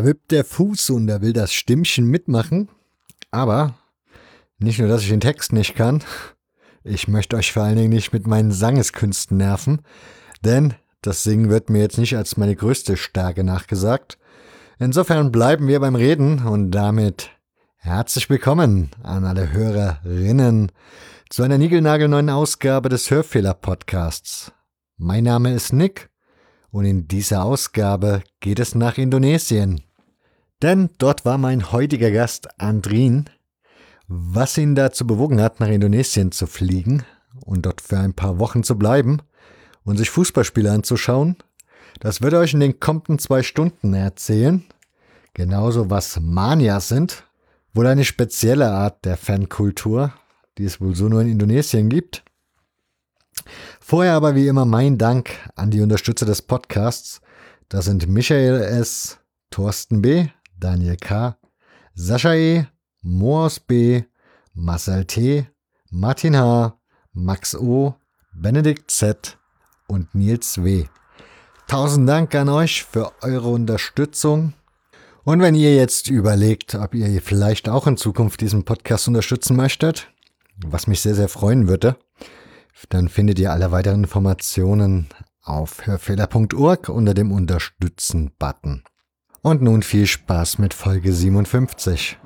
[0.00, 2.70] Da wippt der Fuß und da will das Stimmchen mitmachen.
[3.30, 3.74] Aber
[4.58, 6.02] nicht nur, dass ich den Text nicht kann,
[6.82, 9.82] ich möchte euch vor allen Dingen nicht mit meinen Sangeskünsten nerven,
[10.42, 14.16] denn das Singen wird mir jetzt nicht als meine größte Stärke nachgesagt.
[14.78, 17.28] Insofern bleiben wir beim Reden und damit
[17.76, 20.72] herzlich willkommen an alle Hörerinnen
[21.28, 24.50] zu einer niegelnagelneuen Ausgabe des Hörfehler-Podcasts.
[24.96, 26.08] Mein Name ist Nick
[26.70, 29.82] und in dieser Ausgabe geht es nach Indonesien.
[30.62, 33.24] Denn dort war mein heutiger Gast Andrin.
[34.08, 37.04] Was ihn dazu bewogen hat, nach Indonesien zu fliegen
[37.44, 39.22] und dort für ein paar Wochen zu bleiben
[39.84, 41.36] und sich Fußballspiele anzuschauen,
[42.00, 44.64] das wird er euch in den kommenden zwei Stunden erzählen.
[45.32, 47.24] Genauso was Manias sind,
[47.72, 50.12] wohl eine spezielle Art der Fankultur,
[50.58, 52.24] die es wohl so nur in Indonesien gibt.
[53.80, 57.20] Vorher aber wie immer mein Dank an die Unterstützer des Podcasts.
[57.68, 59.18] Das sind Michael S.,
[59.50, 60.28] Thorsten B.,
[60.60, 61.36] Daniel K.,
[61.94, 62.66] Sascha E.,
[63.02, 64.04] Moos B.,
[64.54, 65.46] Marcel T.,
[65.90, 66.78] Martin H.,
[67.12, 67.94] Max O.,
[68.32, 69.38] Benedikt Z.
[69.88, 70.84] und Nils W.
[71.66, 74.54] Tausend Dank an euch für eure Unterstützung.
[75.24, 80.08] Und wenn ihr jetzt überlegt, ob ihr vielleicht auch in Zukunft diesen Podcast unterstützen möchtet,
[80.56, 81.96] was mich sehr, sehr freuen würde,
[82.88, 85.08] dann findet ihr alle weiteren Informationen
[85.42, 88.84] auf hörfehler.org unter dem Unterstützen-Button.
[89.42, 92.18] Und nun viel Spaß mit Folge 57.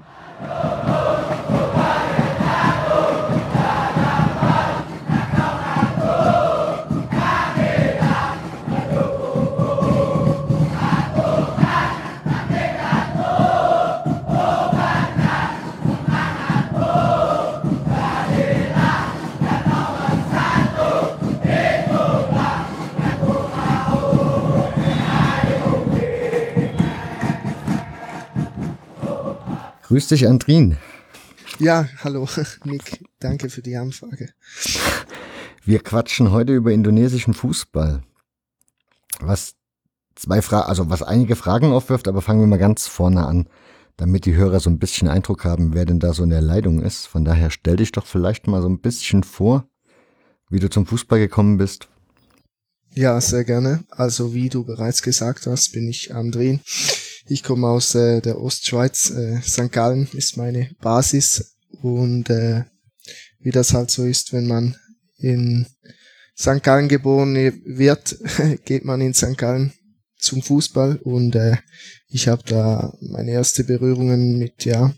[29.94, 30.76] Grüß dich, Andrin.
[31.60, 32.28] Ja, hallo,
[32.64, 33.04] Nick.
[33.20, 34.30] Danke für die Anfrage.
[35.64, 38.02] Wir quatschen heute über indonesischen Fußball.
[39.20, 39.54] Was
[40.16, 43.48] zwei Fragen, also was einige Fragen aufwirft, aber fangen wir mal ganz vorne an,
[43.96, 46.82] damit die Hörer so ein bisschen Eindruck haben, wer denn da so in der Leitung
[46.82, 47.06] ist.
[47.06, 49.68] Von daher stell dich doch vielleicht mal so ein bisschen vor,
[50.50, 51.88] wie du zum Fußball gekommen bist.
[52.94, 53.84] Ja, sehr gerne.
[53.90, 56.62] Also wie du bereits gesagt hast, bin ich Andrin.
[57.26, 59.10] Ich komme aus äh, der Ostschweiz.
[59.10, 59.72] Äh, St.
[59.72, 61.56] Gallen ist meine Basis.
[61.82, 62.64] Und äh,
[63.40, 64.76] wie das halt so ist, wenn man
[65.16, 65.66] in
[66.38, 66.62] St.
[66.62, 68.18] Gallen geboren wird,
[68.66, 69.38] geht man in St.
[69.38, 69.72] Gallen
[70.18, 70.96] zum Fußball.
[70.96, 71.56] Und äh,
[72.08, 74.94] ich habe da meine erste Berührungen mit ja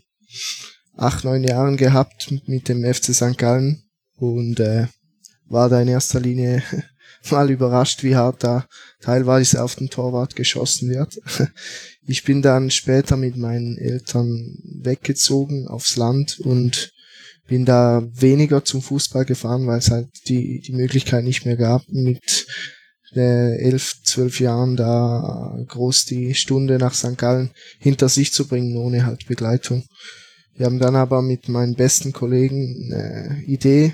[0.97, 3.37] acht, neun Jahren gehabt mit dem FC St.
[3.37, 3.83] Gallen.
[4.17, 4.87] Und äh,
[5.45, 6.61] war da in erster Linie
[7.31, 8.67] mal überrascht, wie hart da
[8.99, 11.19] teilweise auf den Torwart geschossen wird.
[12.09, 16.93] Ich bin dann später mit meinen Eltern weggezogen aufs Land und
[17.47, 21.83] bin da weniger zum Fußball gefahren, weil es halt die, die Möglichkeit nicht mehr gab,
[21.89, 22.47] mit
[23.13, 27.17] äh, elf, zwölf Jahren da groß die Stunde nach St.
[27.17, 29.83] Gallen hinter sich zu bringen, ohne halt Begleitung.
[30.55, 33.93] Wir haben dann aber mit meinen besten Kollegen eine Idee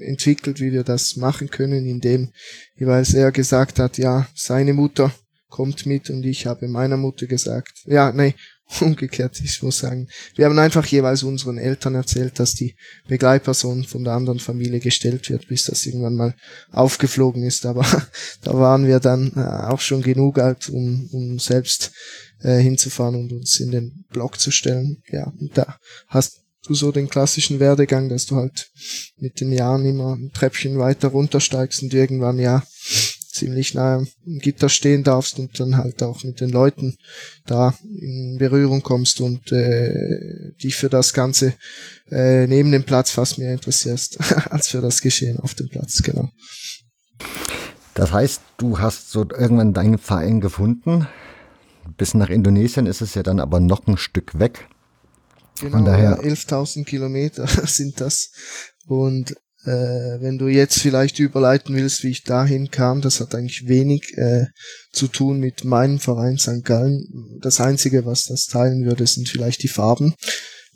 [0.00, 2.30] entwickelt, wie wir das machen können, indem
[2.76, 5.12] jeweils er gesagt hat, ja, seine Mutter
[5.54, 8.34] kommt mit und ich habe meiner Mutter gesagt, ja, nee,
[8.80, 12.74] umgekehrt, ich muss sagen, wir haben einfach jeweils unseren Eltern erzählt, dass die
[13.06, 16.34] Begleitperson von der anderen Familie gestellt wird, bis das irgendwann mal
[16.72, 17.86] aufgeflogen ist, aber
[18.42, 21.92] da waren wir dann äh, auch schon genug alt, um, um selbst
[22.40, 25.78] äh, hinzufahren und uns in den Block zu stellen, ja, und da
[26.08, 28.72] hast du so den klassischen Werdegang, dass du halt
[29.18, 32.64] mit den Jahren immer ein Treppchen weiter runtersteigst und irgendwann ja
[33.34, 36.96] ziemlich nah am Gitter stehen darfst und dann halt auch mit den Leuten
[37.46, 41.54] da in Berührung kommst und äh, dich für das Ganze
[42.10, 44.18] äh, neben dem Platz fast mehr interessierst
[44.50, 46.30] als für das Geschehen auf dem Platz, genau.
[47.94, 51.06] Das heißt, du hast so irgendwann deinen Verein gefunden.
[51.96, 54.68] Bis nach Indonesien ist es ja dann aber noch ein Stück weg.
[55.60, 58.32] Genau, Von daher 11.000 Kilometer sind das.
[58.86, 63.66] Und äh, wenn du jetzt vielleicht überleiten willst, wie ich dahin kam, das hat eigentlich
[63.66, 64.46] wenig äh,
[64.92, 66.64] zu tun mit meinem Verein St.
[66.64, 67.38] Gallen.
[67.40, 70.14] Das Einzige, was das teilen würde, sind vielleicht die Farben,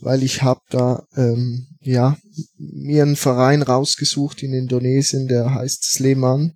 [0.01, 2.17] weil ich habe da ähm, ja
[2.57, 6.55] mir einen Verein rausgesucht in Indonesien, der heißt Sleman.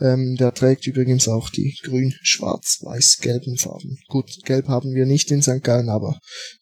[0.00, 3.98] Ähm, der trägt übrigens auch die grün, schwarz, weiß, gelben Farben.
[4.08, 5.62] Gut, gelb haben wir nicht in St.
[5.62, 6.18] Gallen, aber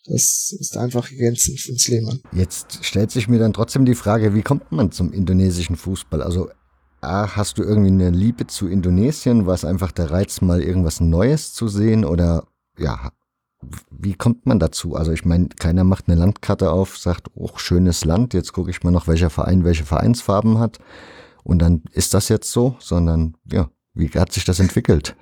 [0.06, 2.20] das ist einfach ergänzend von Sleman.
[2.32, 6.22] Jetzt stellt sich mir dann trotzdem die Frage, wie kommt man zum indonesischen Fußball?
[6.22, 6.50] Also
[7.00, 9.46] A, hast du irgendwie eine Liebe zu Indonesien?
[9.46, 12.04] War es einfach der Reiz, mal irgendwas Neues zu sehen?
[12.04, 13.12] Oder ja,
[13.90, 14.96] wie kommt man dazu?
[14.96, 18.82] Also ich meine, keiner macht eine Landkarte auf, sagt, oh, schönes Land, jetzt gucke ich
[18.82, 20.78] mal noch, welcher Verein welche Vereinsfarben hat.
[21.48, 25.16] Und dann ist das jetzt so, sondern ja, wie hat sich das entwickelt?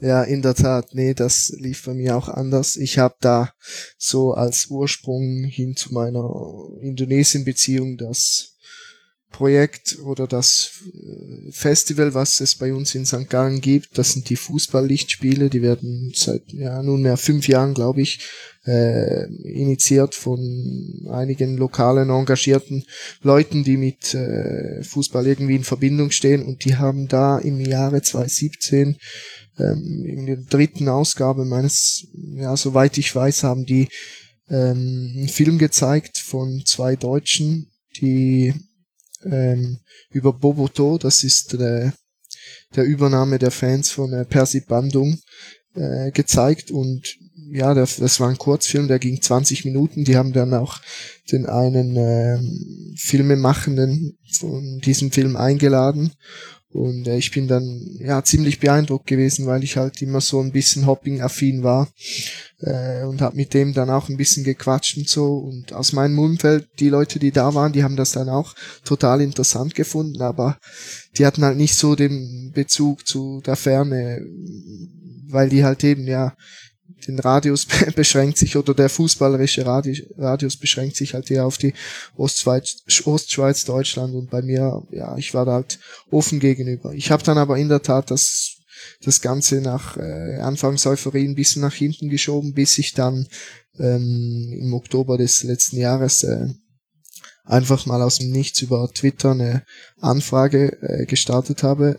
[0.00, 0.92] Ja, in der Tat.
[0.92, 2.76] Nee, das lief bei mir auch anders.
[2.76, 3.52] Ich habe da
[3.96, 6.28] so als Ursprung hin zu meiner
[6.80, 8.49] Indonesien-Beziehung das
[9.30, 13.28] Projekt oder das äh, Festival, was es bei uns in St.
[13.28, 13.96] Gallen gibt.
[13.96, 15.50] Das sind die Fußballlichtspiele.
[15.50, 18.20] Die werden seit ja, nunmehr fünf Jahren, glaube ich,
[18.66, 22.84] äh, initiiert von einigen lokalen engagierten
[23.22, 26.42] Leuten, die mit äh, Fußball irgendwie in Verbindung stehen.
[26.42, 28.96] Und die haben da im Jahre 2017
[29.58, 33.88] ähm, in der dritten Ausgabe meines, ja, soweit ich weiß, haben die
[34.48, 38.54] ähm, einen Film gezeigt von zwei Deutschen, die
[39.24, 39.78] ähm,
[40.10, 41.90] über Boboto, das ist äh,
[42.74, 45.18] der Übernahme der Fans von äh, Percy Bandung,
[45.74, 47.16] äh, gezeigt und
[47.52, 50.04] ja, das, das war ein Kurzfilm, der ging 20 Minuten.
[50.04, 50.80] Die haben dann auch
[51.32, 52.38] den einen äh,
[52.96, 56.12] Filmemachenden von diesem Film eingeladen
[56.72, 60.52] und äh, ich bin dann ja ziemlich beeindruckt gewesen, weil ich halt immer so ein
[60.52, 61.88] bisschen Hopping-affin war
[62.60, 65.38] äh, und habe mit dem dann auch ein bisschen gequatscht und so.
[65.38, 69.20] Und aus meinem Umfeld, die Leute, die da waren, die haben das dann auch total
[69.20, 70.58] interessant gefunden, aber
[71.18, 74.24] die hatten halt nicht so den Bezug zu der Ferne,
[75.28, 76.34] weil die halt eben ja
[77.10, 81.74] den Radius beschränkt sich oder der fußballerische Radius beschränkt sich halt eher auf die
[82.16, 85.78] Ostschweiz, Ostschweiz, Deutschland und bei mir, ja, ich war da halt
[86.10, 86.92] offen gegenüber.
[86.94, 88.56] Ich habe dann aber in der Tat das
[89.02, 93.26] das Ganze nach äh, Anfangs Euphorie ein bisschen nach hinten geschoben, bis ich dann
[93.78, 96.48] ähm, im Oktober des letzten Jahres äh,
[97.44, 99.64] einfach mal aus dem Nichts über Twitter eine
[100.00, 101.96] Anfrage äh, gestartet habe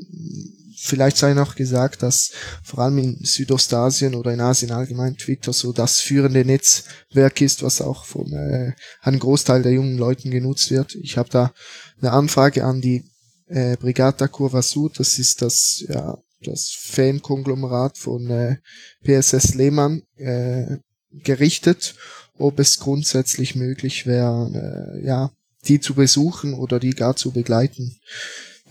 [0.82, 2.32] vielleicht sei noch gesagt, dass
[2.64, 7.82] vor allem in Südostasien oder in Asien allgemein Twitter so das führende Netzwerk ist, was
[7.82, 10.96] auch von äh, einem Großteil der jungen Leuten genutzt wird.
[10.96, 11.54] Ich habe da
[12.02, 13.04] eine Anfrage an die
[13.48, 18.58] äh, Brigata Curva Sud, das ist das ja das Fan-Konglomerat von äh,
[19.04, 20.78] PSS Lehmann äh,
[21.12, 21.94] gerichtet,
[22.40, 25.32] ob es grundsätzlich möglich wäre, äh, ja,
[25.68, 28.00] die zu besuchen oder die gar zu begleiten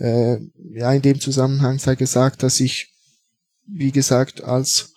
[0.01, 0.39] äh,
[0.73, 2.93] ja, in dem Zusammenhang sei gesagt, dass ich,
[3.67, 4.93] wie gesagt, als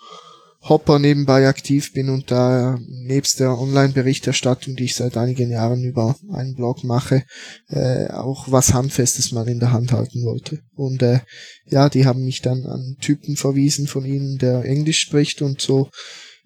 [0.62, 6.16] Hopper nebenbei aktiv bin und da nebst der Online-Berichterstattung, die ich seit einigen Jahren über
[6.32, 7.24] einen Blog mache,
[7.68, 10.60] äh, auch was Handfestes mal in der Hand halten wollte.
[10.74, 11.20] Und äh,
[11.66, 15.90] ja, die haben mich dann an Typen verwiesen von ihnen, der Englisch spricht und so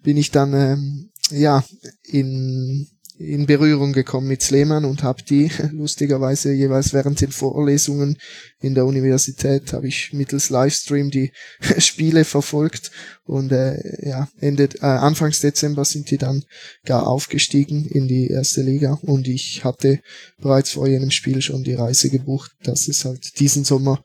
[0.02, 1.64] bin ich dann ähm, ja
[2.02, 8.16] in in Berührung gekommen mit Sleman und habe die lustigerweise jeweils während den Vorlesungen
[8.60, 11.32] in der Universität habe ich mittels Livestream die
[11.78, 12.92] Spiele verfolgt
[13.24, 16.44] und äh, ja Ende äh, Anfangs Dezember sind die dann
[16.84, 20.00] gar aufgestiegen in die erste Liga und ich hatte
[20.40, 24.02] bereits vor jenem Spiel schon die Reise gebucht, dass es halt diesen Sommer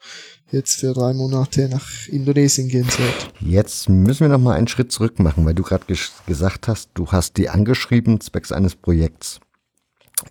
[0.53, 3.33] jetzt für drei Monate nach Indonesien gehen wird.
[3.39, 5.85] Jetzt müssen wir noch mal einen Schritt zurück machen, weil du gerade
[6.27, 9.39] gesagt hast, du hast die angeschrieben zwecks eines Projekts.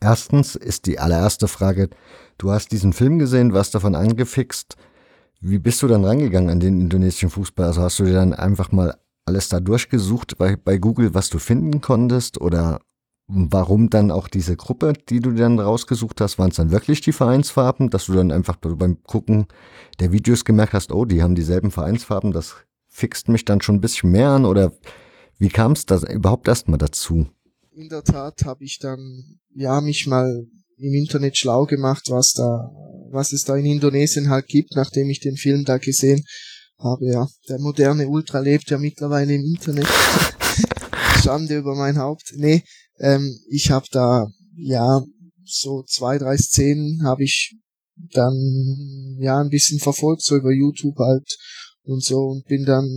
[0.01, 1.91] Erstens ist die allererste Frage,
[2.39, 4.77] du hast diesen Film gesehen, warst davon angefixt.
[5.41, 7.67] Wie bist du dann rangegangen an den indonesischen Fußball?
[7.67, 11.39] Also hast du dir dann einfach mal alles da durchgesucht bei, bei Google, was du
[11.39, 12.41] finden konntest?
[12.41, 12.81] Oder
[13.29, 16.39] Warum dann auch diese Gruppe, die du dann rausgesucht hast?
[16.39, 19.47] Waren es dann wirklich die Vereinsfarben, dass du dann einfach beim Gucken
[20.01, 22.57] der Videos gemerkt hast, oh, die haben dieselben Vereinsfarben, das
[22.89, 24.45] fixt mich dann schon ein bisschen mehr an?
[24.45, 24.73] Oder
[25.39, 27.27] wie kam es da überhaupt erstmal dazu?
[27.75, 32.71] In der Tat habe ich dann, ja, mich mal im Internet schlau gemacht, was da,
[33.11, 36.25] was es da in Indonesien halt gibt, nachdem ich den Film da gesehen
[36.79, 37.07] habe.
[37.07, 39.87] Ja, der moderne Ultra lebt ja mittlerweile im Internet.
[41.23, 42.35] Schande über mein Haupt.
[42.37, 42.65] Nee,
[43.03, 45.03] ähm, ich habe da, ja,
[45.45, 47.57] so zwei, drei Szenen habe ich
[47.97, 51.37] dann, ja, ein bisschen verfolgt, so über YouTube halt
[51.83, 52.89] und so und bin dann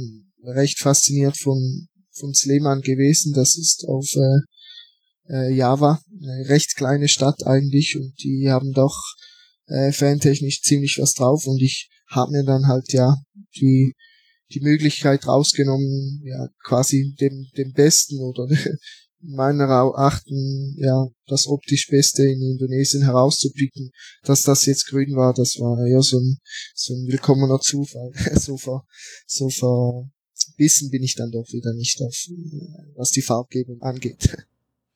[0.44, 3.34] recht fasziniert von, von Sleman gewesen.
[3.34, 8.96] Das ist auf äh, äh, Java, eine recht kleine Stadt eigentlich und die haben doch
[9.68, 13.16] äh, fantechnisch ziemlich was drauf und ich habe mir dann halt ja
[13.58, 13.96] die
[14.54, 18.48] die Möglichkeit rausgenommen, ja, quasi dem, dem Besten oder
[19.28, 23.92] meiner Achten, ja, das optisch Beste in Indonesien herauszupicken.
[24.24, 26.38] Dass das jetzt grün war, das war ja so ein,
[26.74, 28.12] so ein willkommener Zufall.
[28.36, 28.86] so ver,
[29.26, 32.14] so verbissen bin ich dann doch wieder nicht auf,
[32.96, 34.36] was die Farbgebung angeht.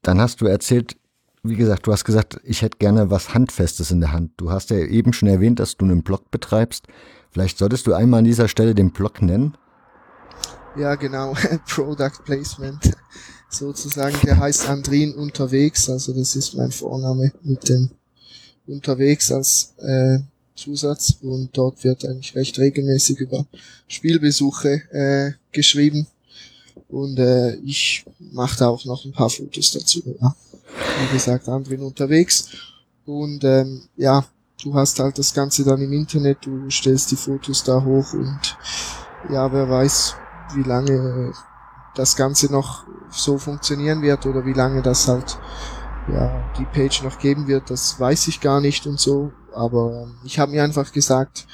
[0.01, 0.95] Dann hast du erzählt,
[1.43, 4.33] wie gesagt, du hast gesagt, ich hätte gerne was Handfestes in der Hand.
[4.37, 6.85] Du hast ja eben schon erwähnt, dass du einen Blog betreibst.
[7.31, 9.57] Vielleicht solltest du einmal an dieser Stelle den Blog nennen.
[10.77, 11.33] Ja, genau,
[11.67, 12.93] Product Placement
[13.49, 14.17] sozusagen.
[14.23, 17.89] Der heißt Andrin unterwegs, also das ist mein Vorname mit dem
[18.67, 20.19] unterwegs als äh,
[20.55, 23.45] Zusatz und dort wird eigentlich recht regelmäßig über
[23.87, 26.05] Spielbesuche äh, geschrieben
[26.89, 30.03] und äh, ich mache da auch noch ein paar Fotos dazu.
[30.21, 30.35] Ja.
[31.01, 32.49] Wie gesagt, Andrin unterwegs
[33.05, 34.25] und ähm, ja,
[34.61, 38.57] du hast halt das Ganze dann im Internet, du stellst die Fotos da hoch und
[39.31, 40.15] ja, wer weiß,
[40.55, 41.33] wie lange
[41.99, 45.37] das Ganze noch so funktionieren wird oder wie lange das halt
[46.07, 49.31] ja die Page noch geben wird, das weiß ich gar nicht und so.
[49.53, 51.45] Aber ähm, ich habe mir einfach gesagt,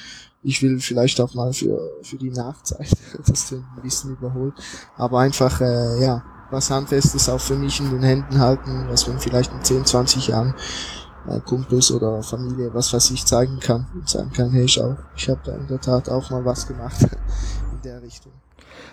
[0.44, 4.54] ich will vielleicht auch mal für für die Nachzeit das ein bisschen überholt,
[4.98, 9.20] aber einfach äh, ja was handfestes auch für mich in den Händen halten, was man
[9.20, 10.54] vielleicht in 10, 20 Jahren
[11.28, 15.28] äh, Kumpels oder Familie, was weiß ich, zeigen kann und sagen kann, hey schau, ich
[15.28, 17.02] habe da in der Tat auch mal was gemacht
[17.74, 18.32] in der Richtung.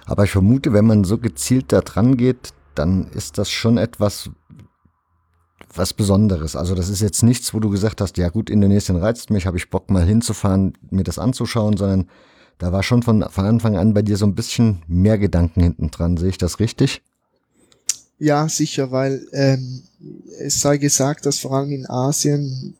[0.07, 4.31] Aber ich vermute, wenn man so gezielt da dran geht, dann ist das schon etwas,
[5.75, 6.57] was Besonderes.
[6.57, 9.57] Also das ist jetzt nichts, wo du gesagt hast, ja gut, Indonesien reizt mich, habe
[9.57, 12.09] ich Bock mal hinzufahren, mir das anzuschauen, sondern
[12.59, 15.91] da war schon von, von Anfang an bei dir so ein bisschen mehr Gedanken hinten
[15.91, 16.17] dran.
[16.17, 17.03] Sehe ich das richtig?
[18.19, 19.83] Ja, sicher, weil ähm,
[20.39, 22.77] es sei gesagt, dass vor allem in Asien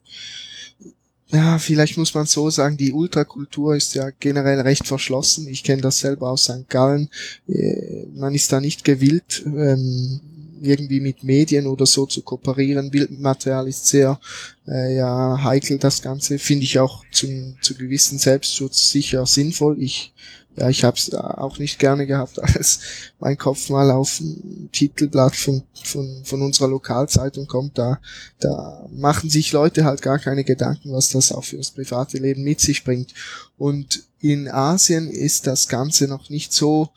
[1.33, 5.47] ja, vielleicht muss man so sagen, die Ultrakultur ist ja generell recht verschlossen.
[5.47, 6.69] Ich kenne das selber aus St.
[6.69, 7.09] Gallen.
[7.47, 10.21] Äh, man ist da nicht gewillt, ähm,
[10.61, 12.91] irgendwie mit Medien oder so zu kooperieren.
[12.91, 14.19] Bildmaterial ist sehr
[14.67, 15.79] äh, ja heikel.
[15.79, 19.81] Das Ganze finde ich auch zum zu gewissen Selbstschutz sicher sinnvoll.
[19.81, 20.13] Ich
[20.55, 22.79] ja, ich habe es auch nicht gerne gehabt, als
[23.19, 27.77] mein Kopf mal auf ein Titelblatt von, von, von unserer Lokalzeitung kommt.
[27.77, 27.99] Da,
[28.39, 32.59] da machen sich Leute halt gar keine Gedanken, was das auch fürs private Leben mit
[32.61, 33.13] sich bringt.
[33.57, 36.89] Und in Asien ist das Ganze noch nicht so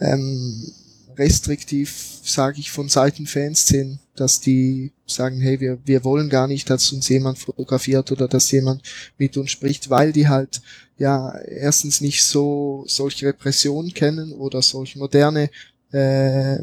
[0.00, 0.72] ähm,
[1.16, 6.70] restriktiv, sage ich, von Seiten Fanszenen, dass die sagen, hey, wir, wir wollen gar nicht,
[6.70, 8.82] dass uns jemand fotografiert oder dass jemand
[9.18, 10.62] mit uns spricht, weil die halt
[11.02, 15.50] ja erstens nicht so solche Repressionen kennen oder solch moderne
[15.92, 16.58] äh,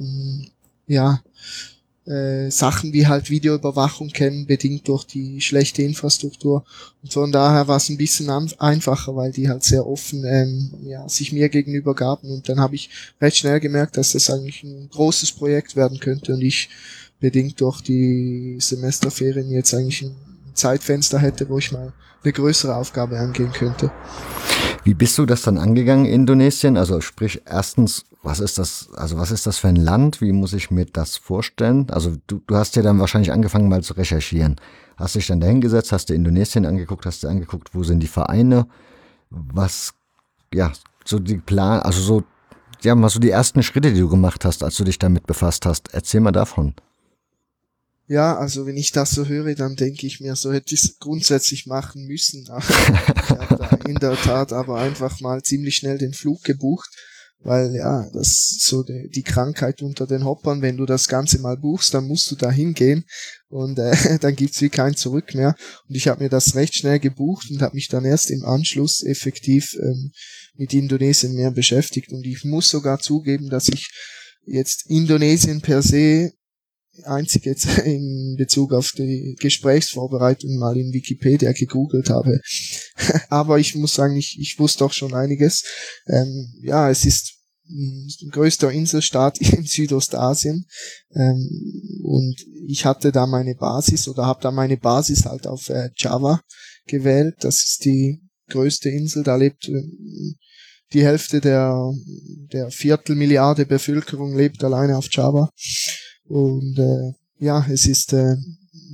[0.88, 1.22] ja
[2.08, 6.64] äh, Sachen wie halt Videoüberwachung kennen, bedingt durch die schlechte Infrastruktur.
[7.04, 11.08] Und von daher war es ein bisschen einfacher, weil die halt sehr offen ähm, ja,
[11.08, 12.32] sich mir gegenüber gaben.
[12.32, 12.90] Und dann habe ich
[13.22, 16.70] recht schnell gemerkt, dass das eigentlich ein großes Projekt werden könnte und ich
[17.20, 20.16] bedingt durch die Semesterferien jetzt eigentlich ein
[20.54, 23.92] Zeitfenster hätte, wo ich mal eine größere Aufgabe angehen könnte.
[24.84, 26.78] Wie bist du das dann angegangen, Indonesien?
[26.78, 30.22] Also sprich, erstens, was ist das, also was ist das für ein Land?
[30.22, 31.90] Wie muss ich mir das vorstellen?
[31.90, 34.56] Also du, du hast ja dann wahrscheinlich angefangen mal zu recherchieren.
[34.98, 38.68] Hast dich dann dahingesetzt, hast dir Indonesien angeguckt, hast dir angeguckt, wo sind die Vereine?
[39.30, 39.94] Was,
[40.54, 40.72] ja,
[41.06, 42.24] so die Plan, also so,
[42.82, 45.66] ja, mal so die ersten Schritte, die du gemacht hast, als du dich damit befasst
[45.66, 45.94] hast.
[45.94, 46.74] Erzähl mal davon.
[48.12, 50.98] Ja, also wenn ich das so höre, dann denke ich mir, so hätte ich es
[50.98, 52.42] grundsätzlich machen müssen.
[52.48, 56.90] ich habe in der Tat aber einfach mal ziemlich schnell den Flug gebucht,
[57.42, 61.38] weil ja, das ist so die, die Krankheit unter den Hoppern, wenn du das Ganze
[61.38, 63.06] mal buchst, dann musst du da hingehen
[63.48, 65.56] und äh, dann gibt's wie kein Zurück mehr.
[65.88, 69.04] Und ich habe mir das recht schnell gebucht und habe mich dann erst im Anschluss
[69.04, 70.14] effektiv ähm,
[70.56, 72.12] mit Indonesien mehr beschäftigt.
[72.12, 73.92] Und ich muss sogar zugeben, dass ich
[74.48, 76.32] jetzt Indonesien per se
[77.06, 82.40] einzig jetzt in Bezug auf die Gesprächsvorbereitung mal in Wikipedia gegoogelt habe.
[83.30, 85.64] Aber ich muss sagen, ich, ich wusste auch schon einiges.
[86.08, 87.40] Ähm, ja, es ist
[88.32, 90.66] größter Inselstaat in Südostasien
[91.14, 92.36] ähm, und
[92.68, 96.42] ich hatte da meine Basis oder habe da meine Basis halt auf äh, Java
[96.88, 97.36] gewählt.
[97.42, 99.84] Das ist die größte Insel, da lebt äh,
[100.94, 101.92] die Hälfte der,
[102.52, 105.52] der Viertelmilliarde Bevölkerung lebt alleine auf Java.
[106.30, 108.36] Und äh, ja, es ist äh,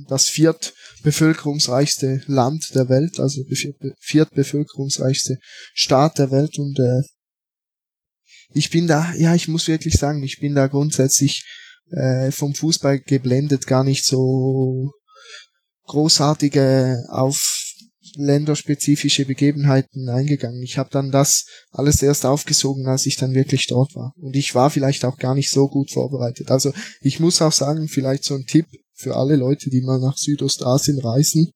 [0.08, 3.42] das viertbevölkerungsreichste Land der Welt, also
[4.00, 5.38] viertbevölkerungsreichste
[5.74, 6.58] Staat der Welt.
[6.58, 7.02] Und äh,
[8.54, 11.44] ich bin da, ja, ich muss wirklich sagen, ich bin da grundsätzlich
[11.90, 14.92] äh, vom Fußball geblendet, gar nicht so
[15.84, 17.65] großartige auf
[18.16, 20.62] länderspezifische Begebenheiten eingegangen.
[20.62, 24.12] Ich habe dann das alles erst aufgesogen, als ich dann wirklich dort war.
[24.16, 26.50] Und ich war vielleicht auch gar nicht so gut vorbereitet.
[26.50, 30.16] Also ich muss auch sagen, vielleicht so ein Tipp für alle Leute, die mal nach
[30.16, 31.50] Südostasien reisen.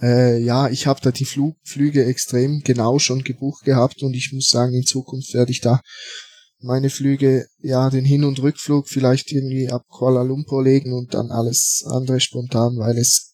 [0.00, 4.32] Äh, ja, ich habe da die Flug Flüge extrem genau schon gebucht gehabt und ich
[4.32, 5.80] muss sagen, in Zukunft werde ich da
[6.62, 11.30] meine Flüge, ja, den Hin- und Rückflug vielleicht irgendwie ab Kuala Lumpur legen und dann
[11.30, 13.31] alles andere spontan, weil es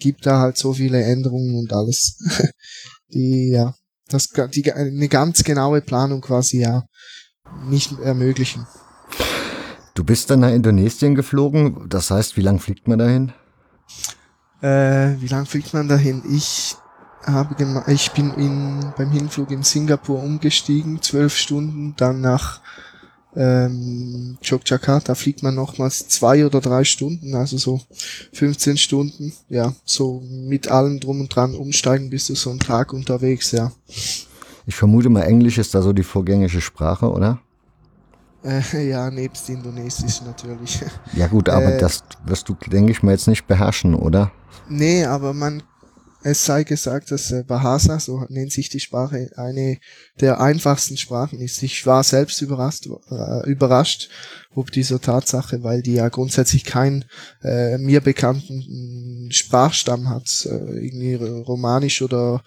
[0.00, 2.18] gibt da halt so viele Änderungen und alles,
[3.12, 3.74] die, ja,
[4.08, 6.82] das, die, eine ganz genaue Planung quasi, ja,
[7.68, 8.66] nicht ermöglichen.
[9.94, 13.32] Du bist dann nach Indonesien geflogen, das heißt, wie lang fliegt man dahin?
[14.62, 16.22] Äh, wie lang fliegt man dahin?
[16.30, 16.76] Ich
[17.24, 17.54] habe
[17.88, 22.60] ich bin in, beim Hinflug in Singapur umgestiegen, zwölf Stunden, dann nach
[23.36, 27.80] ähm, Yogyakarta fliegt man nochmals zwei oder drei Stunden, also so
[28.32, 32.92] 15 Stunden, ja, so mit allem drum und dran umsteigen bist du so einen Tag
[32.92, 33.72] unterwegs, ja.
[34.66, 37.40] Ich vermute mal, Englisch ist da so die vorgängige Sprache, oder?
[38.42, 40.80] Äh, ja, nebst Indonesisch natürlich.
[41.12, 44.32] Ja gut, aber äh, das wirst du, denke ich mal, jetzt nicht beherrschen, oder?
[44.68, 45.62] Nee, aber man
[46.22, 49.78] es sei gesagt, dass äh, Bahasa, so nennt sich die Sprache, eine
[50.20, 51.62] der einfachsten Sprachen ist.
[51.62, 54.10] Ich war selbst überrascht, äh, überrascht
[54.54, 57.04] ob dieser Tatsache, weil die ja grundsätzlich keinen
[57.42, 62.42] äh, mir bekannten Sprachstamm hat, äh, irgendwie romanisch oder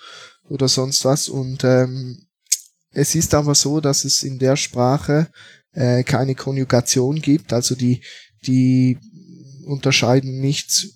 [0.49, 1.29] oder sonst was.
[1.29, 2.27] Und ähm,
[2.91, 5.29] es ist aber so, dass es in der Sprache
[5.71, 8.01] äh, keine Konjugation gibt, also die
[8.45, 8.99] die
[9.65, 10.89] unterscheiden nicht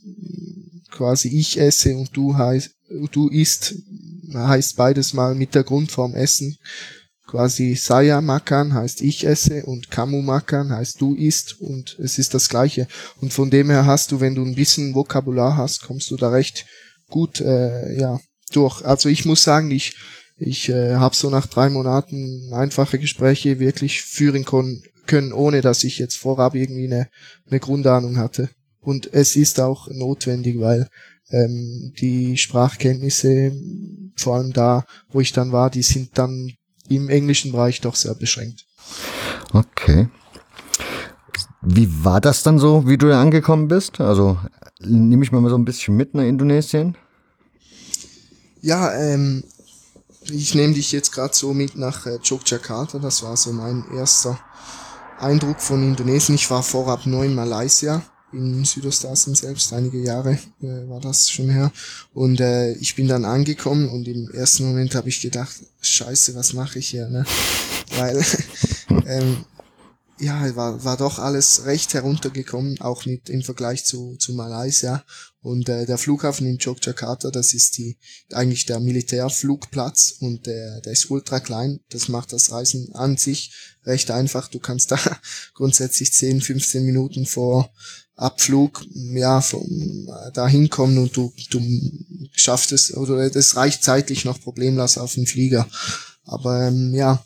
[0.98, 2.72] quasi ich esse und du heißt,
[3.12, 3.76] du isst,
[4.34, 6.58] heißt beides mal mit der Grundform essen.
[7.28, 12.34] Quasi Saya makan heißt ich esse und Kamu makan heißt du isst und es ist
[12.34, 12.88] das gleiche.
[13.20, 16.30] Und von dem her hast du, wenn du ein bisschen Vokabular hast, kommst du da
[16.30, 16.66] recht
[17.10, 18.20] gut äh, ja
[18.54, 18.84] durch.
[18.86, 19.96] Also ich muss sagen, ich
[20.38, 25.98] ich äh, habe so nach drei Monaten einfache Gespräche wirklich führen können, ohne dass ich
[25.98, 27.10] jetzt vorab irgendwie eine,
[27.50, 28.50] eine Grundahnung hatte.
[28.82, 30.88] Und es ist auch notwendig, weil
[31.30, 33.52] ähm, die Sprachkenntnisse,
[34.16, 36.54] vor allem da, wo ich dann war, die sind dann
[36.90, 38.66] im englischen Bereich doch sehr beschränkt.
[39.52, 40.08] Okay.
[41.62, 44.00] Wie war das dann so, wie du da angekommen bist?
[44.00, 44.38] Also
[44.80, 46.96] nehme ich mal so ein bisschen mit nach Indonesien.
[48.62, 49.44] Ja, ähm,
[50.24, 53.00] ich nehme dich jetzt gerade so mit nach äh, Yogyakarta.
[53.00, 54.40] Das war so mein erster
[55.20, 56.36] Eindruck von Indonesien.
[56.36, 58.02] Ich war vorab neu in Malaysia
[58.38, 61.72] in Südostasien selbst, einige Jahre äh, war das schon her.
[62.14, 66.54] Und äh, ich bin dann angekommen und im ersten Moment habe ich gedacht, scheiße, was
[66.54, 67.26] mache ich hier, ne?
[67.98, 68.24] Weil
[69.08, 69.46] ähm,
[70.20, 75.04] ja, war, war doch alles recht heruntergekommen, auch mit im Vergleich zu, zu Malaysia.
[75.42, 77.98] Und äh, der Flughafen in Yogyakarta, das ist die
[78.34, 81.80] eigentlich der Militärflugplatz und der, der ist ultra klein.
[81.90, 83.52] Das macht das Reisen an sich
[83.86, 84.48] recht einfach.
[84.48, 85.00] Du kannst da
[85.54, 87.72] grundsätzlich 10, 15 Minuten vor
[88.18, 91.62] Abflug, ja, vom, da hinkommen und du, du
[92.32, 95.68] schaffst es, oder das reicht zeitlich noch problemlos auf den Flieger.
[96.26, 97.24] Aber ähm, ja,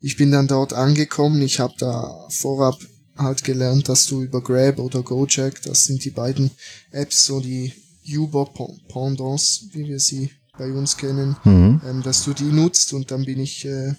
[0.00, 1.42] ich bin dann dort angekommen.
[1.42, 2.78] Ich habe da vorab
[3.16, 6.50] halt gelernt, dass du über Grab oder Gojek, das sind die beiden
[6.90, 7.74] Apps, so die
[8.08, 11.80] Uber-Pendants, wie wir sie bei uns kennen, mhm.
[11.86, 13.94] ähm, dass du die nutzt und dann bin ich äh,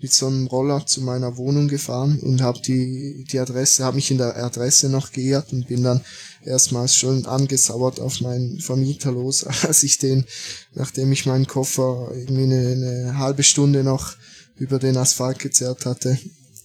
[0.00, 4.10] mit so einem Roller zu meiner Wohnung gefahren und habe die, die Adresse, habe mich
[4.10, 6.02] in der Adresse noch geirrt und bin dann
[6.44, 10.24] erstmals schon angesauert auf meinen Vermieter los, als ich den,
[10.74, 14.16] nachdem ich meinen Koffer irgendwie eine, eine halbe Stunde noch
[14.56, 16.18] über den Asphalt gezerrt hatte,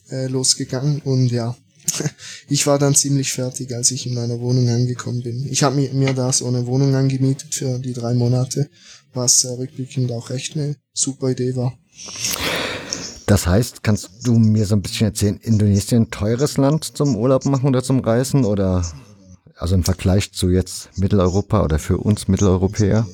[0.09, 1.55] äh, losgegangen und ja,
[2.49, 5.47] ich war dann ziemlich fertig, als ich in meiner Wohnung angekommen bin.
[5.49, 8.69] Ich habe mir, mir da so eine Wohnung angemietet für die drei Monate,
[9.13, 11.77] was äh, rückblickend auch echt eine super Idee war.
[13.31, 17.67] Das heißt, kannst du mir so ein bisschen erzählen, Indonesien teures Land zum Urlaub machen
[17.67, 18.83] oder zum Reisen oder
[19.55, 23.07] also im Vergleich zu jetzt Mitteleuropa oder für uns Mitteleuropäer?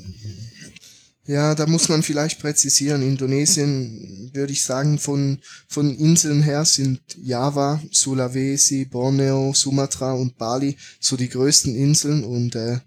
[1.28, 3.02] Ja, da muss man vielleicht präzisieren.
[3.02, 10.78] Indonesien, würde ich sagen, von, von Inseln her sind Java, Sulawesi, Borneo, Sumatra und Bali
[11.02, 12.80] so die größten Inseln und äh,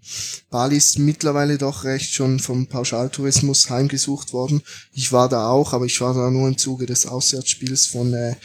[0.49, 4.63] Bali ist mittlerweile doch recht schon vom Pauschaltourismus heimgesucht worden.
[4.91, 8.35] Ich war da auch, aber ich war da nur im Zuge des Auswärtsspiels von äh,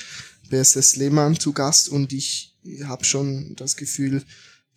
[0.50, 2.52] BSS Lehmann zu Gast und ich
[2.84, 4.24] habe schon das Gefühl,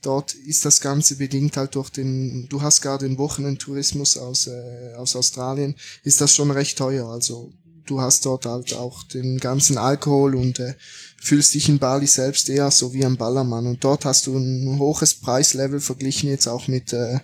[0.01, 4.93] dort ist das Ganze bedingt halt durch den, du hast gerade den Wochenendtourismus aus, äh,
[4.95, 7.07] aus Australien, ist das schon recht teuer.
[7.07, 7.51] Also
[7.85, 10.75] du hast dort halt auch den ganzen Alkohol und äh,
[11.21, 13.67] fühlst dich in Bali selbst eher so wie am Ballermann.
[13.67, 17.19] Und dort hast du ein hohes Preislevel verglichen jetzt auch mit, äh,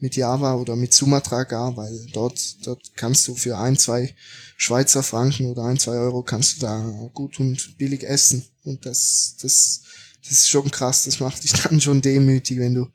[0.00, 4.14] mit Java oder mit Sumatra gar, weil dort, dort kannst du für ein, zwei
[4.56, 8.44] Schweizer Franken oder ein, zwei Euro kannst du da gut und billig essen.
[8.64, 9.82] Und das, das
[10.28, 12.88] das ist schon krass, das macht dich dann schon demütig, wenn du,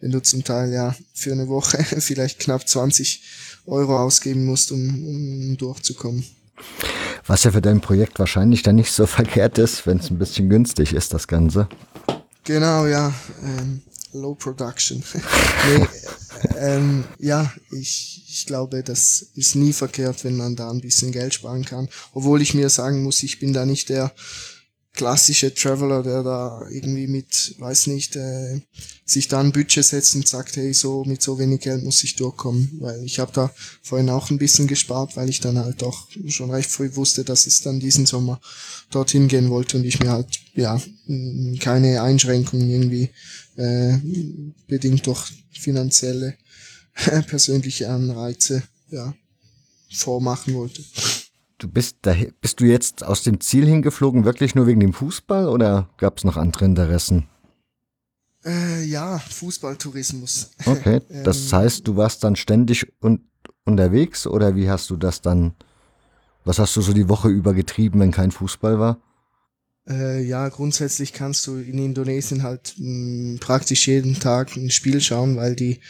[0.00, 3.22] wenn du zum Teil ja für eine Woche vielleicht knapp 20
[3.66, 6.24] Euro ausgeben musst, um, um durchzukommen.
[7.26, 10.48] Was ja für dein Projekt wahrscheinlich dann nicht so verkehrt ist, wenn es ein bisschen
[10.48, 11.68] günstig ist, das Ganze.
[12.44, 13.12] Genau, ja.
[13.42, 15.02] Ähm, low Production.
[15.68, 15.86] nee,
[16.58, 21.34] ähm, ja, ich, ich glaube, das ist nie verkehrt, wenn man da ein bisschen Geld
[21.34, 21.88] sparen kann.
[22.14, 24.12] Obwohl ich mir sagen muss, ich bin da nicht der
[24.98, 28.60] klassische Traveler, der da irgendwie mit, weiß nicht, äh,
[29.04, 32.16] sich da ein Budget setzt und sagt, hey, so mit so wenig Geld muss ich
[32.16, 36.08] durchkommen, weil ich habe da vorhin auch ein bisschen gespart, weil ich dann halt doch
[36.26, 38.40] schon recht früh wusste, dass es dann diesen Sommer
[38.90, 40.82] dorthin gehen wollte und ich mir halt ja
[41.60, 43.10] keine Einschränkungen irgendwie
[43.54, 43.98] äh,
[44.66, 46.34] bedingt durch finanzielle
[47.28, 49.14] persönliche Anreize ja
[49.90, 50.82] vormachen wollte
[51.58, 55.48] du bist da, bist du jetzt aus dem Ziel hingeflogen, wirklich nur wegen dem Fußball
[55.48, 57.28] oder gab es noch andere Interessen?
[58.44, 60.50] Äh, ja, Fußballtourismus.
[60.66, 63.24] Okay, das ähm, heißt, du warst dann ständig un
[63.64, 65.52] unterwegs oder wie hast du das dann,
[66.44, 68.98] was hast du so die Woche über getrieben, wenn kein Fußball war?
[69.86, 75.36] Äh, ja, grundsätzlich kannst du in Indonesien halt mh, praktisch jeden Tag ein Spiel schauen,
[75.36, 75.80] weil die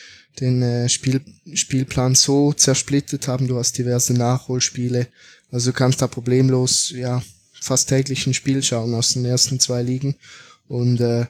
[0.41, 1.21] den äh, Spiel,
[1.55, 3.49] Spielplan so zersplittet haben.
[3.49, 5.09] Du hast diverse Nachholspiele,
[5.51, 7.23] also du kannst da problemlos, ja,
[7.61, 10.17] fast täglich ein Spiel schauen aus den ersten zwei Ligen.
[10.69, 11.27] Und äh,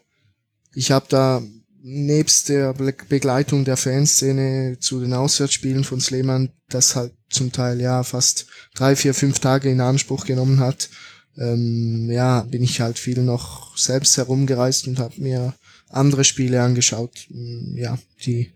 [0.74, 1.42] ich habe da
[1.80, 8.02] nebst der Begleitung der Fanszene zu den Auswärtsspielen von Sleman, das halt zum Teil ja
[8.02, 10.90] fast drei, vier, fünf Tage in Anspruch genommen hat,
[11.36, 15.54] ähm, ja, bin ich halt viel noch selbst herumgereist und habe mir
[15.88, 17.28] andere Spiele angeschaut,
[17.74, 18.52] ja, die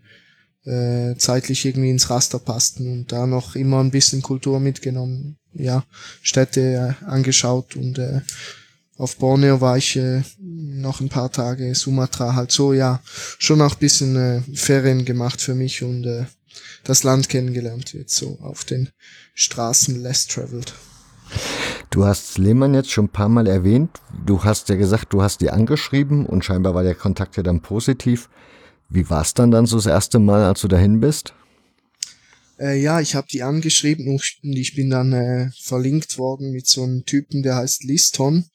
[0.65, 5.83] äh, zeitlich irgendwie ins Raster passten und da noch immer ein bisschen Kultur mitgenommen, ja,
[6.21, 8.21] Städte äh, angeschaut und äh,
[8.97, 13.01] auf Borneo war ich äh, noch ein paar Tage, Sumatra halt so, ja,
[13.39, 16.25] schon auch bisschen äh, Ferien gemacht für mich und äh,
[16.83, 18.89] das Land kennengelernt, jetzt so auf den
[19.33, 20.73] Straßen less traveled.
[21.89, 23.89] Du hast Lehmann jetzt schon ein paar Mal erwähnt.
[24.25, 27.61] Du hast ja gesagt, du hast die angeschrieben und scheinbar war der Kontakt ja dann
[27.61, 28.29] positiv.
[28.93, 31.33] Wie war es dann dann so das erste Mal, als du dahin bist?
[32.59, 36.83] Äh, ja, ich habe die angeschrieben und ich bin dann äh, verlinkt worden mit so
[36.83, 38.45] einem Typen, der heißt Liston.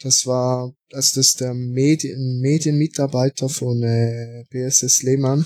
[0.00, 5.44] Das war, das ist der Medien, Medienmitarbeiter von äh, BSS Lehmann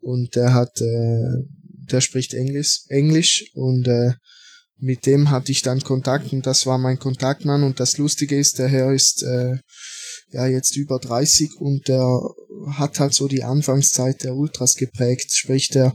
[0.00, 1.44] und der hat, äh,
[1.90, 4.14] der spricht Englisch, Englisch und äh,
[4.78, 8.58] mit dem hatte ich dann Kontakt und das war mein Kontaktmann und das Lustige ist,
[8.58, 9.58] der Herr ist äh,
[10.30, 12.20] ja jetzt über 30 und der
[12.70, 15.32] hat halt so die Anfangszeit der Ultras geprägt.
[15.32, 15.94] Sprich, der,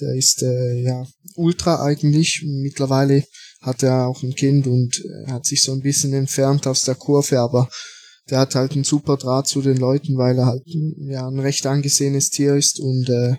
[0.00, 1.06] der ist äh, ja
[1.36, 2.44] Ultra eigentlich.
[2.44, 3.24] Mittlerweile
[3.60, 7.40] hat er auch ein Kind und hat sich so ein bisschen entfernt aus der Kurve,
[7.40, 7.68] aber
[8.30, 11.66] der hat halt einen super Draht zu den Leuten, weil er halt ja ein recht
[11.66, 13.36] angesehenes Tier ist und äh,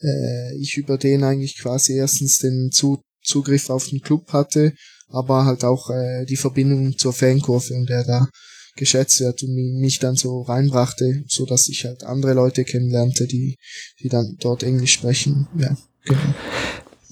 [0.00, 4.72] äh, ich über den eigentlich quasi erstens den Zu Zugriff auf den Club hatte,
[5.08, 8.28] aber halt auch äh, die Verbindung zur Fankurve und der da
[8.76, 13.56] geschätzt wird und mich dann so reinbrachte, so dass ich halt andere Leute kennenlernte, die,
[14.00, 15.48] die dann dort Englisch sprechen.
[15.58, 16.34] Ja, genau.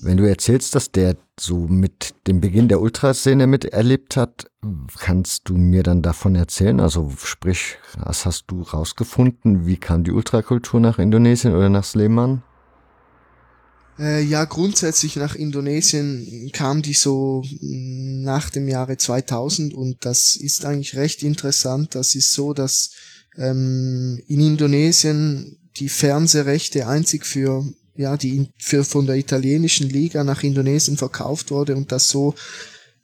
[0.04, 4.50] Wenn du erzählst, dass der so mit dem Beginn der Ultraszene miterlebt hat,
[4.98, 6.78] kannst du mir dann davon erzählen?
[6.78, 9.66] Also sprich, was hast du rausgefunden?
[9.66, 12.42] Wie kam die Ultrakultur nach Indonesien oder nach Sleman?
[13.98, 20.36] Äh, ja, grundsätzlich nach Indonesien kam die so mm, nach dem Jahre 2000 und das
[20.36, 21.94] ist eigentlich recht interessant.
[21.94, 22.90] Das ist so, dass
[23.36, 27.64] ähm, in Indonesien die Fernsehrechte einzig für
[27.96, 32.34] ja die für von der italienischen Liga nach Indonesien verkauft wurde und das so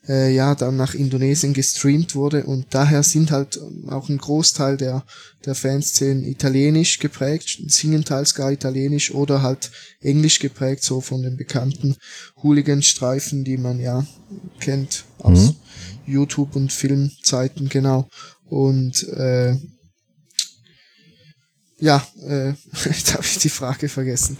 [0.08, 5.04] äh, ja dann nach Indonesien gestreamt wurde und daher sind halt auch ein Großteil der
[5.44, 11.36] der Fanszenen italienisch geprägt, singen teils gar italienisch oder halt englisch geprägt, so von den
[11.36, 11.96] bekannten
[12.42, 14.06] Hooligan-Streifen, die man ja
[14.58, 15.56] kennt aus mhm.
[16.06, 18.08] YouTube und Filmzeiten, genau.
[18.44, 19.56] Und äh,
[21.78, 22.48] ja, äh,
[22.84, 24.36] jetzt habe ich die Frage vergessen.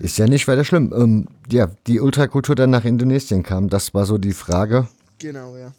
[0.00, 0.92] Ist ja nicht weiter schlimm.
[0.96, 4.88] Ähm, ja, die Ultrakultur dann nach Indonesien kam, das war so die Frage.
[5.18, 5.72] Genau, ja.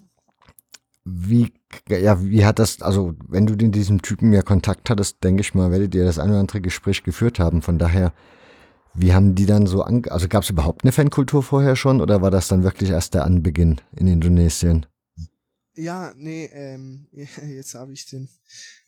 [1.04, 1.52] Wie,
[1.90, 5.56] ja, wie hat das, also wenn du in diesem Typen ja Kontakt hattest, denke ich
[5.56, 7.64] mal, werdet ihr das ein oder andere Gespräch geführt haben.
[7.64, 8.14] Von daher,
[8.94, 12.30] wie haben die dann so, also gab es überhaupt eine Fankultur vorher schon oder war
[12.30, 14.86] das dann wirklich erst der Anbeginn in Indonesien?
[15.82, 17.08] Ja, nee, ähm,
[17.56, 18.30] jetzt habe ich den,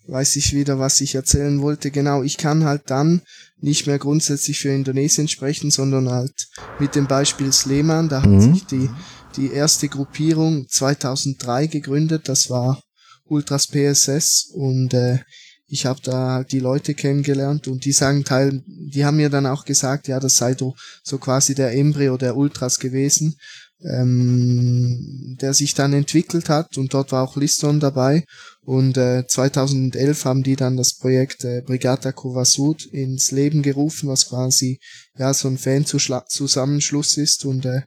[0.06, 1.90] weiß ich wieder, was ich erzählen wollte.
[1.90, 3.24] Genau, ich kann halt dann
[3.58, 8.54] nicht mehr grundsätzlich für Indonesien sprechen, sondern halt mit dem Beispiel Sleman, da hat mhm.
[8.54, 8.92] sich die,
[9.38, 12.84] die erste Gruppierung 2003 gegründet, das war
[13.26, 15.18] Ultras PSS und äh,
[15.66, 19.48] ich habe da halt die Leute kennengelernt und die sagen teil, die haben mir dann
[19.48, 23.36] auch gesagt, ja, das sei so quasi der Embryo der Ultras gewesen
[23.84, 28.24] ähm, der sich dann entwickelt hat und dort war auch Liston dabei.
[28.62, 34.30] Und äh, 2011 haben die dann das Projekt äh, Brigata Kovasud ins Leben gerufen, was
[34.30, 34.80] quasi
[35.18, 37.46] ja so ein Fan-Zusammenschluss ist.
[37.46, 37.82] Und äh,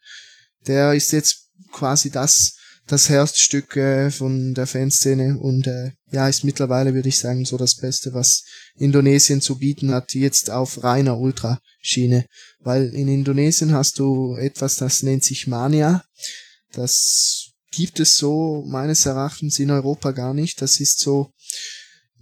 [0.67, 2.57] der ist jetzt quasi das
[2.87, 7.57] das Herzstück äh, von der Fanszene und äh, ja, ist mittlerweile, würde ich sagen, so
[7.57, 8.45] das Beste, was
[8.77, 12.27] Indonesien zu bieten hat, jetzt auf reiner Ultraschiene.
[12.61, 16.05] Weil in Indonesien hast du etwas, das nennt sich Mania.
[16.73, 20.63] Das gibt es so meines Erachtens in Europa gar nicht.
[20.63, 21.33] Das ist so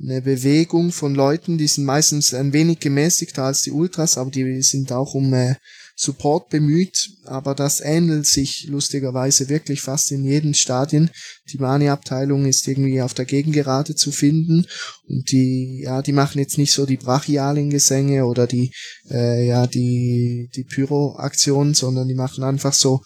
[0.00, 4.62] eine Bewegung von Leuten, die sind meistens ein wenig gemäßigter als die Ultras, aber die
[4.62, 5.54] sind auch um äh,
[5.96, 11.10] Support bemüht, aber das ähnelt sich lustigerweise wirklich fast in jedem Stadien.
[11.52, 14.66] Die Mani-Abteilung ist irgendwie auf der Gegengerade zu finden
[15.06, 18.72] und die, ja, die machen jetzt nicht so die brachialen Gesänge oder die,
[19.08, 23.00] äh, ja, die, die Pyro-Aktionen, sondern die machen einfach so,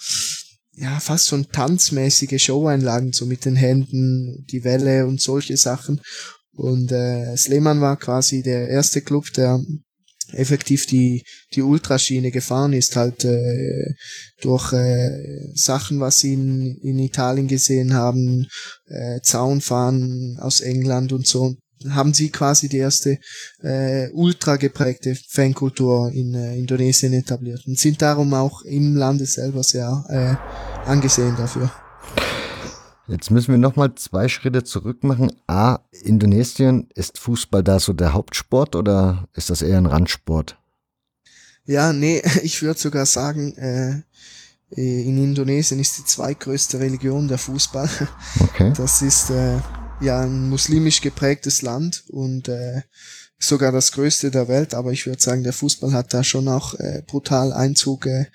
[0.74, 6.00] ja, fast so tanzmäßige Show-Einlagen, so mit den Händen, die Welle und solche Sachen.
[6.52, 9.60] Und äh, Sleman war quasi der erste Club, der
[10.32, 13.94] effektiv die, die Ultraschiene gefahren ist, halt äh,
[14.40, 18.46] durch äh, Sachen, was sie in, in Italien gesehen haben,
[18.86, 21.56] äh, Zaunfahren aus England und so,
[21.90, 23.18] haben sie quasi die erste
[23.62, 29.62] äh, ultra geprägte Fankultur in äh, Indonesien etabliert und sind darum auch im Lande selber
[29.62, 31.70] sehr äh, angesehen dafür.
[33.08, 35.32] Jetzt müssen wir nochmal zwei Schritte zurück machen.
[35.46, 40.58] A, Indonesien, ist Fußball da so der Hauptsport oder ist das eher ein Randsport?
[41.64, 44.02] Ja, nee, ich würde sogar sagen, äh,
[44.70, 47.88] in Indonesien ist die zweitgrößte Religion der Fußball.
[48.40, 48.72] Okay.
[48.76, 49.58] Das ist äh,
[50.00, 52.82] ja ein muslimisch geprägtes Land und äh,
[53.38, 56.74] sogar das größte der Welt, aber ich würde sagen, der Fußball hat da schon auch
[56.74, 58.26] äh, brutal Einzug äh,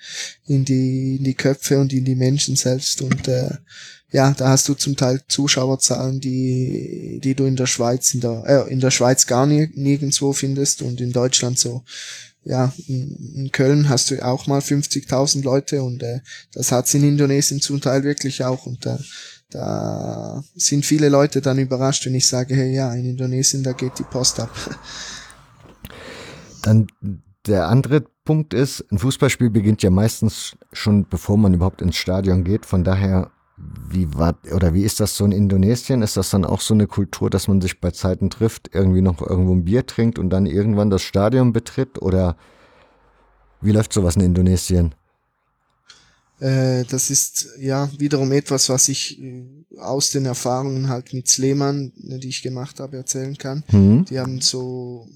[0.46, 3.50] in die in die Köpfe und in die Menschen selbst und äh,
[4.14, 8.44] ja, da hast du zum Teil Zuschauerzahlen, die, die du in der Schweiz, in der,
[8.46, 11.82] äh, in der Schweiz gar nie, nirgendwo findest und in Deutschland so.
[12.44, 16.20] Ja, in, in Köln hast du auch mal 50.000 Leute und äh,
[16.52, 18.98] das hat's in Indonesien zum Teil wirklich auch und äh,
[19.50, 23.98] da sind viele Leute dann überrascht, wenn ich sage, hey, ja, in Indonesien, da geht
[23.98, 24.50] die Post ab.
[26.62, 26.86] Dann
[27.48, 32.44] der andere Punkt ist, ein Fußballspiel beginnt ja meistens schon bevor man überhaupt ins Stadion
[32.44, 32.64] geht.
[32.64, 36.02] Von daher wie war oder wie ist das so in Indonesien?
[36.02, 39.20] Ist das dann auch so eine Kultur, dass man sich bei Zeiten trifft, irgendwie noch
[39.22, 42.02] irgendwo ein Bier trinkt und dann irgendwann das Stadion betritt?
[42.02, 42.36] Oder
[43.60, 44.94] wie läuft sowas in Indonesien?
[46.40, 49.44] Äh, das ist ja wiederum etwas, was ich äh,
[49.78, 53.62] aus den Erfahrungen halt mit Sleman, die ich gemacht habe, erzählen kann.
[53.70, 54.04] Mhm.
[54.06, 55.06] Die haben so,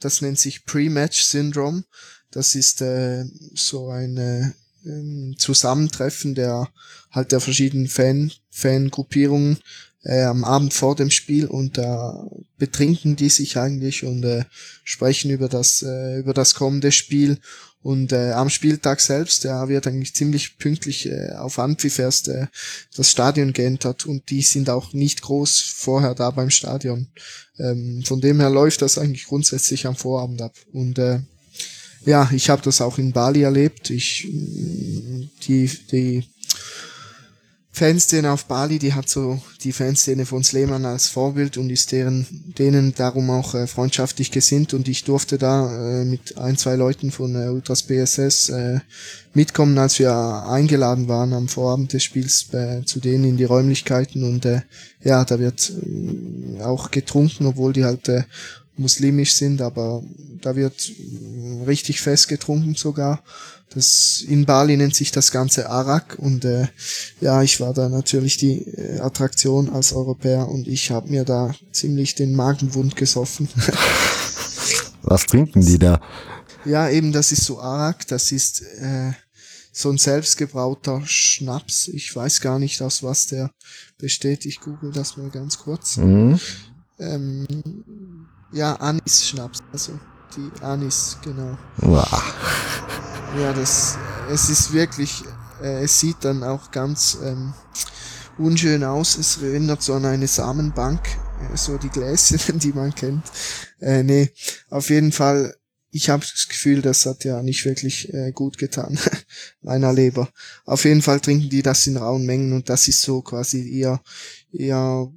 [0.00, 1.84] das nennt sich Pre-Match-Syndrom.
[2.32, 6.68] Das ist äh, so eine ähm, Zusammentreffen der
[7.10, 9.58] halt der verschiedenen Fan Fangruppierungen
[10.04, 12.26] äh, am Abend vor dem Spiel und da
[12.58, 14.44] betrinken die sich eigentlich und äh,
[14.84, 17.38] sprechen über das äh, über das kommende Spiel
[17.84, 22.46] und äh, am Spieltag selbst ja, wird eigentlich ziemlich pünktlich äh, auf Anpfiff erst äh,
[22.96, 27.08] das Stadion geentert und die sind auch nicht groß vorher da beim Stadion.
[27.58, 31.20] Ähm, von dem her läuft das eigentlich grundsätzlich am Vorabend ab und äh,
[32.04, 33.90] ja, ich habe das auch in Bali erlebt.
[33.90, 34.28] Ich
[35.46, 36.24] die die
[37.74, 42.24] Fanszene auf Bali, die hat so die Fanszene von Sleman als Vorbild und ist deren,
[42.56, 47.10] denen darum auch äh, freundschaftlich gesinnt und ich durfte da äh, mit ein, zwei Leuten
[47.10, 48.78] von äh, Ultras BSS äh,
[49.32, 50.14] mitkommen, als wir
[50.46, 54.60] eingeladen waren am Vorabend des Spiels äh, zu denen in die Räumlichkeiten und äh,
[55.02, 55.72] ja, da wird
[56.62, 58.08] auch getrunken, obwohl die halt
[58.76, 60.02] muslimisch sind, aber
[60.40, 60.90] da wird
[61.66, 63.22] richtig fest getrunken sogar.
[63.70, 66.68] Das, in Bali nennt sich das Ganze Arak und äh,
[67.20, 71.54] ja, ich war da natürlich die äh, Attraktion als Europäer und ich habe mir da
[71.72, 73.48] ziemlich den Magenwund gesoffen.
[75.02, 76.00] Was trinken die da?
[76.64, 79.12] Ja, eben, das ist so Arak, das ist äh,
[79.72, 81.88] so ein selbstgebrauter Schnaps.
[81.88, 83.50] Ich weiß gar nicht, aus was der
[83.98, 84.46] besteht.
[84.46, 85.96] Ich google das mal ganz kurz.
[85.96, 86.38] Mhm.
[87.00, 88.23] Ähm,
[88.54, 89.98] ja, Anis-Schnaps, also
[90.36, 91.58] die Anis, genau.
[91.78, 92.34] Wow.
[93.40, 93.98] Ja, das,
[94.30, 95.24] es ist wirklich,
[95.60, 97.52] äh, es sieht dann auch ganz ähm,
[98.38, 99.18] unschön aus.
[99.18, 101.00] Es erinnert so an eine Samenbank,
[101.52, 103.24] äh, so die Gläschen, die man kennt.
[103.80, 104.30] Äh, nee,
[104.70, 105.56] auf jeden Fall,
[105.90, 108.98] ich habe das Gefühl, das hat ja nicht wirklich äh, gut getan,
[109.62, 110.28] meiner Leber.
[110.64, 114.00] Auf jeden Fall trinken die das in rauen Mengen und das ist so quasi eher,
[114.52, 115.08] eher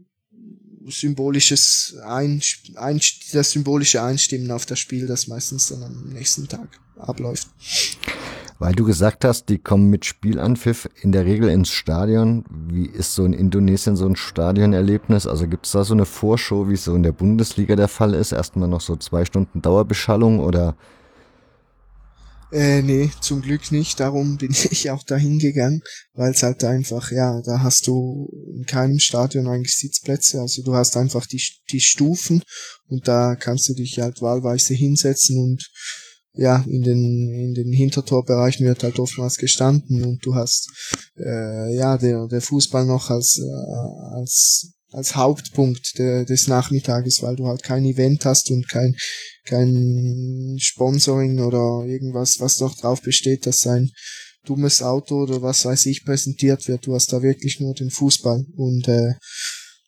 [0.89, 2.41] symbolisches ein,
[3.33, 7.47] das symbolische Einstimmen auf das Spiel, das meistens dann am nächsten Tag abläuft.
[8.59, 12.43] Weil du gesagt hast, die kommen mit Spielanpfiff in der Regel ins Stadion.
[12.49, 15.27] Wie ist so in Indonesien so ein Stadionerlebnis?
[15.27, 18.15] Also gibt es da so eine Vorshow, wie es so in der Bundesliga der Fall
[18.15, 18.31] ist?
[18.31, 20.75] Erstmal noch so zwei Stunden Dauerbeschallung oder?
[22.51, 23.99] Äh, nee, zum Glück nicht.
[23.99, 25.81] Darum bin ich auch dahin gegangen,
[26.13, 30.39] weil es halt einfach, ja, da hast du in keinem Stadion eigentlich Sitzplätze.
[30.39, 32.41] Also du hast einfach die, die Stufen
[32.87, 35.69] und da kannst du dich halt wahlweise hinsetzen und
[36.37, 40.69] ja, in den, in den Hintertorbereichen wird halt oftmals gestanden und du hast,
[41.17, 47.35] äh, ja, der, der Fußball noch als, äh, als, als Hauptpunkt de, des Nachmittages, weil
[47.35, 48.95] du halt kein Event hast und kein,
[49.45, 53.91] kein Sponsoring oder irgendwas, was doch drauf besteht, dass ein
[54.43, 56.87] dummes Auto oder was weiß ich präsentiert wird.
[56.87, 59.13] Du hast da wirklich nur den Fußball und, äh,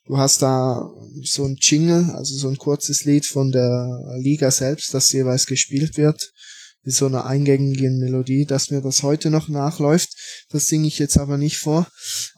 [0.06, 0.92] Du hast da
[1.22, 5.98] so ein Jingle, also so ein kurzes Lied von der Liga selbst, das jeweils gespielt
[5.98, 6.32] wird.
[6.84, 10.10] Mit so einer eingängigen Melodie, dass mir das heute noch nachläuft.
[10.50, 11.88] Das singe ich jetzt aber nicht vor.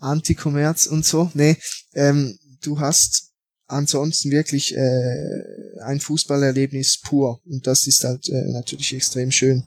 [0.02, 1.32] Anti-Kommerz und so.
[1.34, 1.56] Nee,
[1.94, 3.32] ähm, du hast
[3.68, 5.44] ansonsten wirklich äh,
[5.84, 7.40] ein Fußballerlebnis pur.
[7.46, 9.64] Und das ist halt äh, natürlich extrem schön.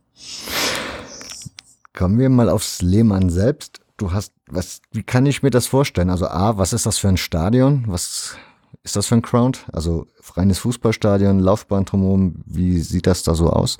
[1.95, 6.11] Kommen wir mal aufs Lehmann selbst du hast, was, wie kann ich mir das vorstellen?
[6.11, 7.85] Also A, was ist das für ein Stadion?
[7.87, 8.37] Was
[8.83, 9.59] ist das für ein Crowd?
[9.73, 13.79] Also reines Fußballstadion, Laufbahn drumherum, wie sieht das da so aus?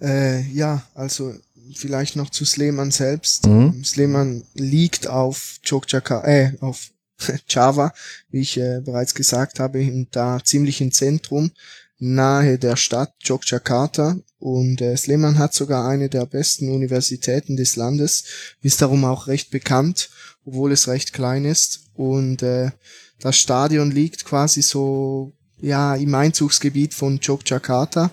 [0.00, 1.34] Äh, ja, also
[1.74, 3.46] vielleicht noch zu Sleman selbst.
[3.46, 3.84] Mhm.
[3.84, 6.90] Sleman liegt auf Jogjakarta, äh, auf
[7.48, 7.92] Java,
[8.30, 11.50] wie ich äh, bereits gesagt habe, da ziemlich im Zentrum,
[11.98, 18.24] nahe der Stadt Jogjakarta und äh, Sleman hat sogar eine der besten Universitäten des Landes,
[18.62, 20.10] ist darum auch recht bekannt,
[20.44, 21.80] obwohl es recht klein ist.
[21.94, 22.70] Und äh,
[23.18, 28.12] das Stadion liegt quasi so ja im Einzugsgebiet von Yogyakarta.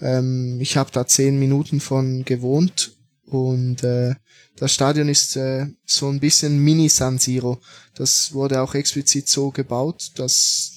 [0.00, 4.14] Ähm, ich habe da zehn Minuten von gewohnt und äh,
[4.56, 7.58] das Stadion ist äh, so ein bisschen Mini San Siro.
[7.94, 10.72] Das wurde auch explizit so gebaut, dass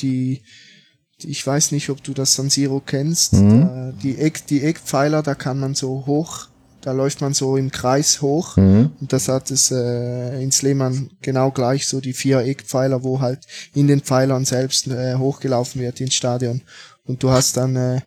[0.00, 0.42] die
[1.24, 3.34] ich weiß nicht, ob du das San Siro kennst.
[3.34, 3.94] Mhm.
[4.02, 6.48] die, Eck, die Eckpfeiler, da kann man so hoch,
[6.80, 8.56] da läuft man so im Kreis hoch.
[8.56, 8.90] Mhm.
[9.00, 13.46] Und das hat es äh, in Sleman genau gleich, so die vier Eckpfeiler, wo halt
[13.74, 16.62] in den Pfeilern selbst äh, hochgelaufen wird ins Stadion.
[17.04, 18.00] Und du hast dann äh,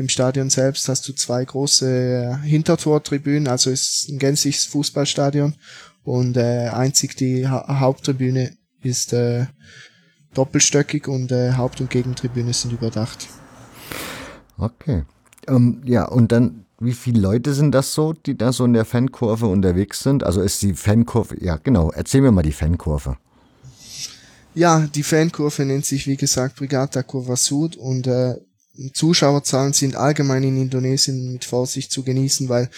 [0.00, 5.54] im Stadion selbst hast du zwei große äh, Hintertortribünen, also es ist ein gänzliches Fußballstadion
[6.04, 9.44] und äh, einzig die ha Haupttribüne ist äh,
[10.32, 13.28] doppelstöckig und äh, Haupt- und Gegentribüne sind überdacht.
[14.56, 15.04] Okay.
[15.46, 18.86] Ähm, ja, und dann, wie viele Leute sind das so, die da so in der
[18.86, 20.24] Fankurve unterwegs sind?
[20.24, 23.18] Also ist die Fankurve, ja genau, erzähl mir mal die Fankurve.
[24.54, 28.36] Ja, die Fankurve nennt sich wie gesagt Brigata Kurva Sud und äh,
[28.92, 32.70] Zuschauerzahlen sind allgemein in Indonesien mit Vorsicht zu genießen, weil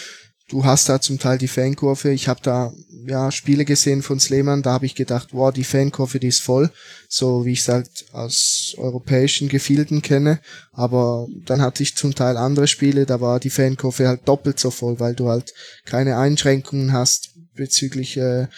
[0.49, 2.11] du hast da zum Teil die Fankurve.
[2.11, 2.73] Ich habe da
[3.07, 6.71] ja Spiele gesehen von Sleman, da habe ich gedacht, wow, die Fankurve, die ist voll,
[7.09, 10.41] so wie ich es halt aus europäischen Gefilden kenne.
[10.73, 14.71] Aber dann hatte ich zum Teil andere Spiele, da war die Fankurve halt doppelt so
[14.71, 15.53] voll, weil du halt
[15.85, 18.49] keine Einschränkungen hast bezüglich äh,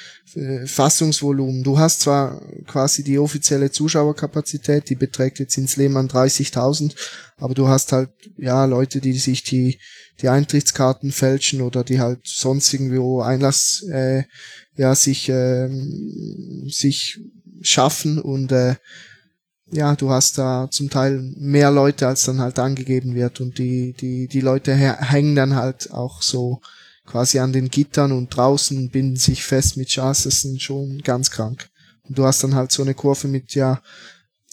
[0.67, 1.63] Fassungsvolumen.
[1.63, 6.95] Du hast zwar quasi die offizielle Zuschauerkapazität, die beträgt jetzt ins Lehmann 30.000,
[7.37, 9.79] aber du hast halt ja Leute, die sich die
[10.21, 14.25] die Eintrittskarten fälschen oder die halt sonst irgendwo Einlass äh,
[14.77, 15.69] ja sich äh,
[16.69, 17.21] sich
[17.61, 18.77] schaffen und äh,
[19.71, 23.93] ja, du hast da zum Teil mehr Leute, als dann halt angegeben wird und die
[23.93, 26.61] die die Leute hängen dann halt auch so
[27.07, 31.69] quasi an den Gittern und draußen binden sich fest mit sind schon ganz krank.
[32.03, 33.81] Und du hast dann halt so eine Kurve mit ja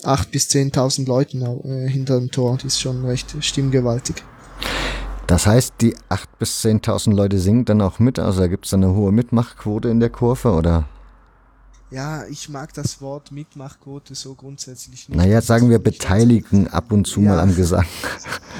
[0.04, 4.24] acht bis zehntausend Leuten äh, hinter dem Tor, die ist schon recht stimmgewaltig.
[5.28, 8.20] Das heißt, die 8.000 bis 10.000 Leute singen dann auch mit?
[8.20, 10.90] Also da gibt es eine hohe Mitmachquote in der Kurve, oder?
[11.90, 15.18] Ja, ich mag das Wort Mitmachquote so grundsätzlich nicht.
[15.18, 17.30] Naja, sagen wir beteiligen ab und zu ja.
[17.30, 17.86] mal am Gesang.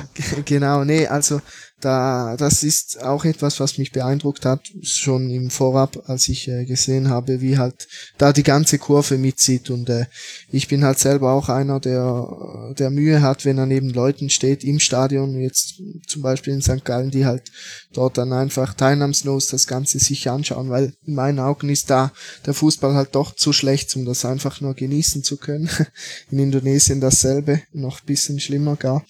[0.46, 1.42] genau, nee, also
[1.82, 6.66] da, das ist auch etwas, was mich beeindruckt hat, schon im Vorab, als ich äh,
[6.66, 7.88] gesehen habe, wie halt
[8.18, 9.70] da die ganze Kurve mitzieht.
[9.70, 10.06] Und äh,
[10.52, 14.64] ich bin halt selber auch einer, der, der Mühe hat, wenn er neben Leuten steht
[14.64, 16.86] im Stadion, jetzt zum Beispiel in St.
[16.86, 17.52] Gallen, die halt
[17.94, 22.12] dort dann einfach teilnahmslos das Ganze sich anschauen, weil in meinen Augen ist da
[22.46, 25.70] der Fußball halt doch zu schlecht, um das einfach nur genießen zu können.
[26.32, 29.04] in Indonesien dasselbe, noch bisschen schlimmer gar.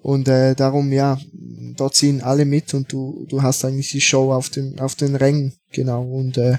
[0.00, 1.18] Und äh, darum, ja,
[1.76, 5.16] dort ziehen alle mit und du, du hast eigentlich die Show auf den, auf den
[5.16, 6.04] Rängen, genau.
[6.04, 6.58] Und äh,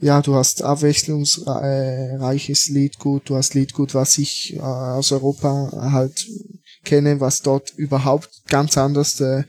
[0.00, 6.26] ja, du hast abwechslungsreiches Liedgut, du hast Liedgut, was ich äh, aus Europa halt
[6.84, 9.42] kenne, was dort überhaupt ganz anders äh,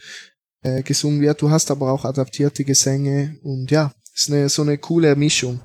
[0.63, 1.41] äh, gesungen wird.
[1.41, 5.59] Du hast aber auch adaptierte Gesänge und ja, ist eine, so eine coole Mischung.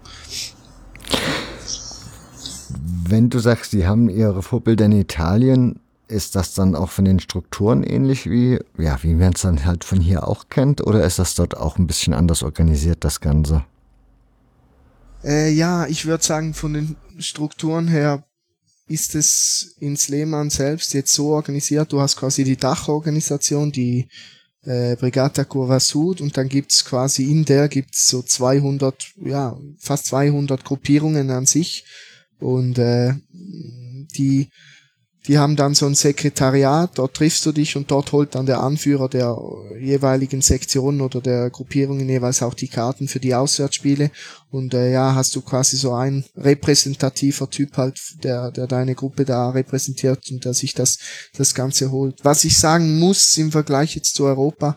[3.07, 5.79] Wenn du sagst, sie haben ihre Vorbilder in Italien,
[6.09, 9.85] ist das dann auch von den Strukturen ähnlich wie, ja, wie man es dann halt
[9.85, 13.65] von hier auch kennt, oder ist das dort auch ein bisschen anders organisiert, das Ganze?
[15.23, 18.25] Äh, ja, ich würde sagen, von den Strukturen her
[18.87, 24.09] ist es in Sleman selbst jetzt so organisiert, du hast quasi die Dachorganisation, die
[24.67, 26.21] äh, Brigata Curva Sud.
[26.21, 31.85] Und dann gibt's quasi in der gibt's so 200, ja, fast 200 Gruppierungen an sich.
[32.41, 34.49] Und äh, die
[35.27, 38.61] die haben dann so ein Sekretariat, dort triffst du dich und dort holt dann der
[38.61, 39.39] Anführer der
[39.81, 44.11] jeweiligen Sektionen oder der Gruppierungen jeweils auch die Karten für die Auswärtsspiele.
[44.51, 49.25] Und äh, ja, hast du quasi so ein repräsentativer Typ halt, der, der deine Gruppe
[49.25, 50.99] da repräsentiert und der sich das,
[51.37, 52.23] das Ganze holt.
[52.23, 54.77] Was ich sagen muss im Vergleich jetzt zu Europa,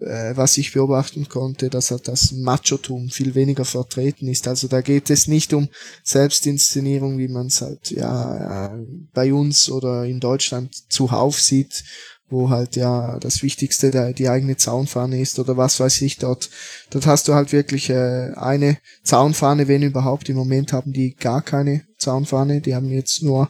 [0.00, 4.48] äh, was ich beobachten konnte, dass das Machotum viel weniger vertreten ist.
[4.48, 5.68] Also da geht es nicht um
[6.04, 8.78] Selbstinszenierung, wie man es halt ja
[9.12, 11.84] bei uns oder in Deutschland zuhauf sieht,
[12.30, 16.50] wo halt ja das Wichtigste die eigene Zaunfahne ist oder was weiß ich dort.
[16.90, 20.28] Dort hast du halt wirklich äh, eine Zaunfahne, wenn überhaupt.
[20.28, 23.48] Im Moment haben die gar keine Zaunfahne, die haben jetzt nur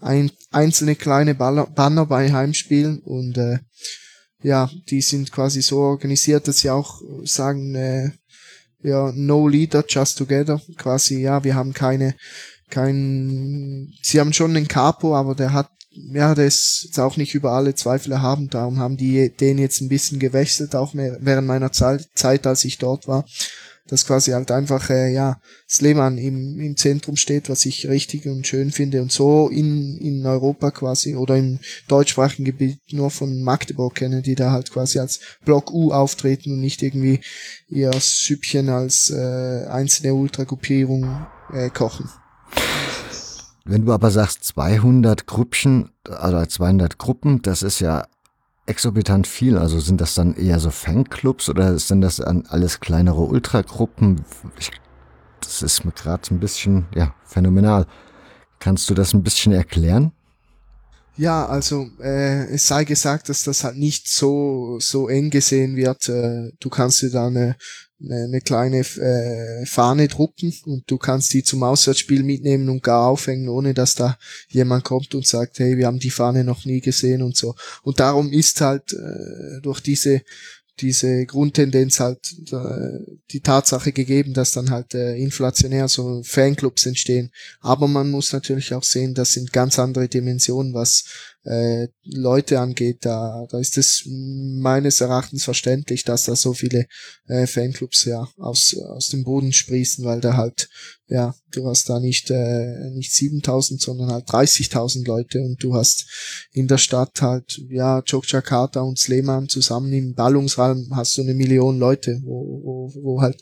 [0.00, 3.58] ein, einzelne kleine Banner bei Heimspielen und äh,
[4.42, 8.10] ja, die sind quasi so organisiert, dass sie auch sagen, äh,
[8.82, 10.60] ja, no leader, just together.
[10.76, 12.14] Quasi, ja, wir haben keine,
[12.70, 17.34] kein, sie haben schon einen Capo, aber der hat, ja, der ist jetzt auch nicht
[17.34, 21.46] über alle Zweifel erhaben, darum haben die den jetzt ein bisschen gewechselt, auch mehr, während
[21.46, 23.26] meiner Zeit, Zeit, als ich dort war
[23.88, 28.46] dass quasi halt einfach, äh, ja, Sleman im, im Zentrum steht, was ich richtig und
[28.46, 31.58] schön finde und so in, in Europa quasi oder im
[31.88, 36.60] deutschsprachigen Gebiet nur von Magdeburg kenne, die da halt quasi als Block U auftreten und
[36.60, 37.20] nicht irgendwie
[37.68, 42.08] ihr Süppchen als äh, einzelne Ultragruppierung äh, kochen.
[43.64, 48.06] Wenn du aber sagst 200 Gruppchen, oder 200 Gruppen, das ist ja
[48.66, 49.58] exorbitant viel.
[49.58, 54.24] Also sind das dann eher so Fanclubs oder sind das alles kleinere Ultragruppen?
[54.58, 54.70] Ich,
[55.40, 57.86] das ist mir gerade ein bisschen, ja, phänomenal.
[58.58, 60.12] Kannst du das ein bisschen erklären?
[61.16, 66.08] Ja, also äh, es sei gesagt, dass das halt nicht so so eng gesehen wird.
[66.08, 67.56] Äh, du kannst dir da eine,
[68.02, 73.06] eine, eine kleine äh, Fahne drucken und du kannst die zum Auswärtsspiel mitnehmen und gar
[73.06, 76.80] aufhängen, ohne dass da jemand kommt und sagt, hey, wir haben die Fahne noch nie
[76.80, 77.54] gesehen und so.
[77.82, 80.22] Und darum ist halt äh, durch diese
[80.80, 87.30] diese Grundtendenz halt äh, die Tatsache gegeben, dass dann halt äh, inflationär so Fanclubs entstehen.
[87.60, 91.04] Aber man muss natürlich auch sehen, das sind ganz andere Dimensionen, was
[91.44, 96.86] äh, Leute angeht, da, da ist es meines Erachtens verständlich, dass da so viele
[97.28, 100.68] äh, Fanclubs ja aus, aus dem Boden sprießen, weil da halt,
[101.08, 106.48] ja, du hast da nicht, äh, nicht 7000, sondern halt 30.000 Leute und du hast
[106.52, 111.78] in der Stadt halt, ja, Jogjakarta und Sleman zusammen im Ballungsraum hast du eine Million
[111.78, 113.40] Leute, wo, wo, wo halt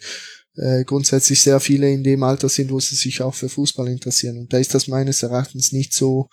[0.58, 4.38] äh, grundsätzlich sehr viele in dem Alter sind, wo sie sich auch für Fußball interessieren.
[4.38, 6.28] Und da ist das meines Erachtens nicht so,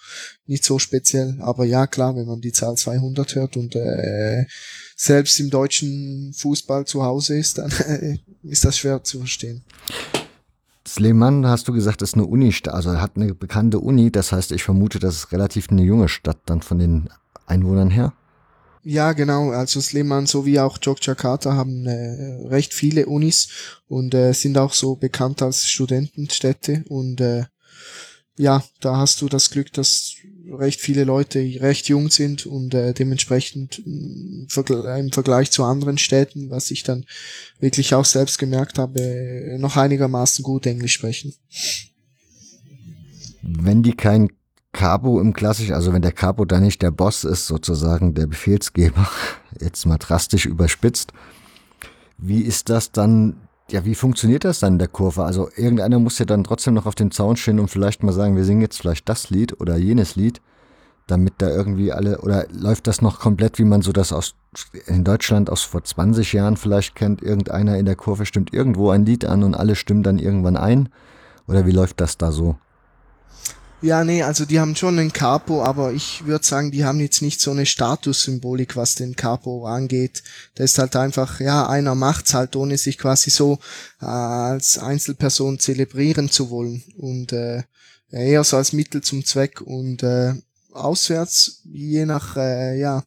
[0.47, 1.37] nicht so speziell.
[1.41, 4.45] Aber ja, klar, wenn man die Zahl 200 hört und äh,
[4.95, 9.63] selbst im deutschen Fußball zu Hause ist, dann äh, ist das schwer zu verstehen.
[10.87, 14.11] Sleman, hast du gesagt, ist eine Uni, also hat eine bekannte Uni.
[14.11, 17.09] Das heißt, ich vermute, das ist relativ eine junge Stadt dann von den
[17.47, 18.13] Einwohnern her.
[18.87, 19.49] Ja, genau.
[19.49, 23.47] Also Sleman sowie auch Jogjakarta haben äh, recht viele Unis
[23.87, 26.85] und äh, sind auch so bekannt als Studentenstädte.
[26.87, 27.45] Und äh,
[28.37, 30.13] ja, da hast du das Glück, dass
[30.51, 34.45] recht viele Leute recht jung sind und äh, dementsprechend mm,
[34.99, 37.07] im Vergleich zu anderen Städten, was ich dann
[37.59, 41.33] wirklich auch selbst gemerkt habe, noch einigermaßen gut Englisch sprechen.
[43.41, 44.29] Wenn die kein
[44.75, 49.07] Capo im Klassisch, also wenn der Capo da nicht der Boss ist, sozusagen der Befehlsgeber,
[49.59, 51.13] jetzt mal drastisch überspitzt,
[52.17, 53.37] wie ist das dann,
[53.71, 55.23] ja, wie funktioniert das dann in der Kurve?
[55.23, 58.35] Also irgendeiner muss ja dann trotzdem noch auf dem Zaun stehen und vielleicht mal sagen,
[58.35, 60.41] wir singen jetzt vielleicht das Lied oder jenes Lied,
[61.07, 64.35] damit da irgendwie alle, oder läuft das noch komplett, wie man so das aus,
[64.87, 69.05] in Deutschland aus vor 20 Jahren vielleicht kennt, irgendeiner in der Kurve stimmt irgendwo ein
[69.05, 70.89] Lied an und alle stimmen dann irgendwann ein?
[71.47, 72.57] Oder wie läuft das da so?
[73.81, 77.21] Ja, nee, also die haben schon einen Capo, aber ich würde sagen, die haben jetzt
[77.21, 80.23] nicht so eine Statussymbolik, was den Capo angeht.
[80.55, 83.59] Da ist halt einfach, ja, einer macht's halt, ohne sich quasi so
[84.01, 86.83] äh, als Einzelperson zelebrieren zu wollen.
[86.97, 87.63] Und äh,
[88.09, 90.33] eher so als Mittel zum Zweck und äh,
[90.71, 93.03] auswärts, je nach, äh, ja,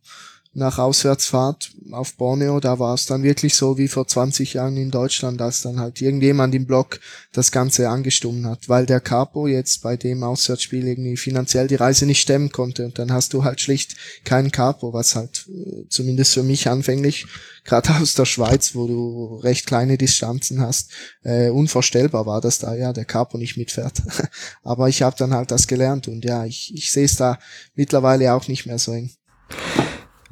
[0.58, 4.90] nach Auswärtsfahrt auf Borneo, da war es dann wirklich so wie vor 20 Jahren in
[4.90, 7.00] Deutschland, dass dann halt irgendjemand im Blog
[7.32, 12.04] das Ganze angestummt hat, weil der Capo jetzt bei dem Auswärtsspiel irgendwie finanziell die Reise
[12.04, 16.34] nicht stemmen konnte und dann hast du halt schlicht keinen Capo, was halt äh, zumindest
[16.34, 17.26] für mich anfänglich,
[17.64, 20.90] gerade aus der Schweiz, wo du recht kleine Distanzen hast,
[21.22, 24.02] äh, unvorstellbar war, dass da ja der Capo nicht mitfährt.
[24.62, 27.38] Aber ich habe dann halt das gelernt und ja, ich, ich sehe es da
[27.74, 29.10] mittlerweile auch nicht mehr so eng.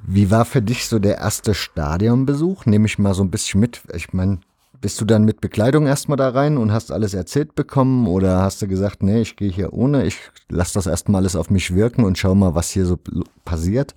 [0.08, 2.64] Wie war für dich so der erste Stadionbesuch?
[2.64, 3.82] Nehme ich mal so ein bisschen mit.
[3.92, 4.38] Ich meine,
[4.80, 8.62] bist du dann mit Bekleidung erstmal da rein und hast alles erzählt bekommen oder hast
[8.62, 12.04] du gesagt, nee, ich gehe hier ohne, ich lasse das erstmal alles auf mich wirken
[12.04, 12.98] und schau mal, was hier so
[13.44, 13.96] passiert?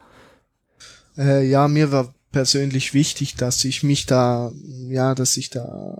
[1.15, 4.51] Äh, ja, mir war persönlich wichtig, dass ich mich da,
[4.87, 5.95] ja, dass ich da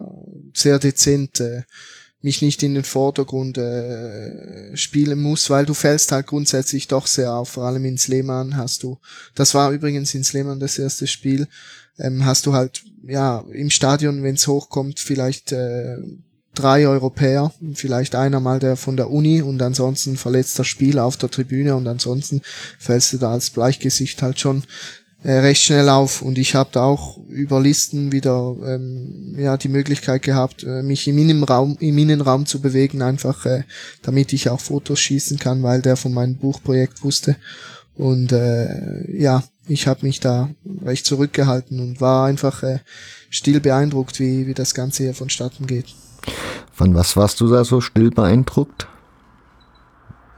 [0.55, 1.63] sehr dezent äh,
[2.21, 7.33] mich nicht in den Vordergrund äh, spielen muss, weil du fällst halt grundsätzlich doch sehr
[7.33, 8.97] auf, vor allem in Sleman hast du,
[9.35, 11.47] das war übrigens in Sleman das erste Spiel,
[11.97, 15.97] ähm, hast du halt, ja, im Stadion, wenn es hochkommt, vielleicht äh,
[16.53, 21.29] drei Europäer, vielleicht einer mal der von der Uni und ansonsten verletzter Spieler auf der
[21.29, 22.41] Tribüne und ansonsten
[22.77, 24.63] fällst du da als Bleichgesicht halt schon
[25.23, 29.67] äh, recht schnell auf und ich habe da auch über Listen wieder ähm, ja die
[29.67, 33.63] Möglichkeit gehabt, äh, mich im Innenraum im Innenraum zu bewegen, einfach äh,
[34.01, 37.35] damit ich auch Fotos schießen kann, weil der von meinem Buchprojekt wusste
[37.95, 40.49] und äh, ja, ich habe mich da
[40.85, 42.79] recht zurückgehalten und war einfach äh,
[43.29, 45.95] still beeindruckt, wie wie das Ganze hier vonstatten geht.
[46.71, 48.87] Von was warst du da so still beeindruckt?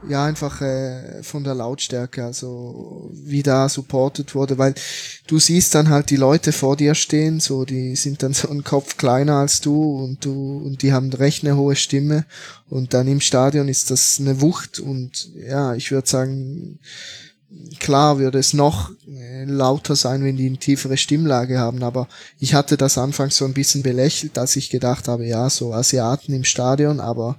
[0.08, 4.74] Ja, einfach äh, von der Lautstärke, also wie da supported wurde, weil
[5.26, 8.64] du siehst dann halt die Leute vor dir stehen, so die sind dann so ein
[8.64, 12.24] Kopf kleiner als du und du und die haben recht eine hohe Stimme
[12.68, 16.78] und dann im Stadion ist das eine Wucht und ja, ich würde sagen,
[17.78, 22.54] klar würde es noch äh, lauter sein, wenn die eine tiefere Stimmlage haben, aber ich
[22.54, 26.44] hatte das anfangs so ein bisschen belächelt, als ich gedacht habe, ja, so Asiaten im
[26.44, 27.36] Stadion, aber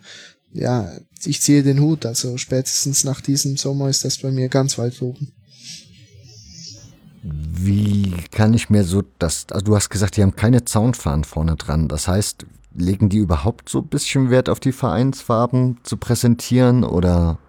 [0.54, 0.91] ja,
[1.26, 2.06] ich ziehe den Hut.
[2.06, 5.32] Also spätestens nach diesem Sommer ist das bei mir ganz weit oben.
[7.24, 11.56] Wie kann ich mir so das, also du hast gesagt, die haben keine Zaunfahnen vorne
[11.56, 11.88] dran.
[11.88, 12.45] Das heißt,
[12.76, 17.39] legen die überhaupt so ein bisschen Wert auf die Vereinsfarben zu präsentieren oder?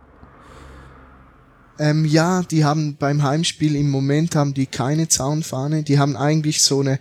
[1.79, 5.83] Ähm, ja, die haben beim Heimspiel im Moment haben die keine Zaunfahne.
[5.83, 7.01] Die haben eigentlich so eine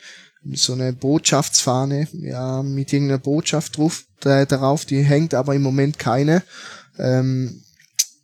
[0.53, 5.99] so eine Botschaftsfahne, ja, mit irgendeiner Botschaft drauf, äh, darauf, die hängt aber im Moment
[5.99, 6.43] keine.
[6.97, 7.63] Ähm,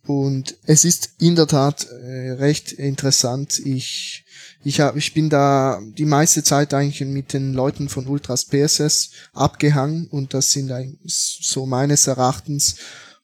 [0.06, 3.58] und es ist in der Tat äh, recht interessant.
[3.64, 4.24] Ich,
[4.64, 9.10] ich, hab, ich bin da die meiste Zeit eigentlich mit den Leuten von Ultras PSS
[9.32, 10.72] abgehangen und das sind
[11.04, 12.76] so meines Erachtens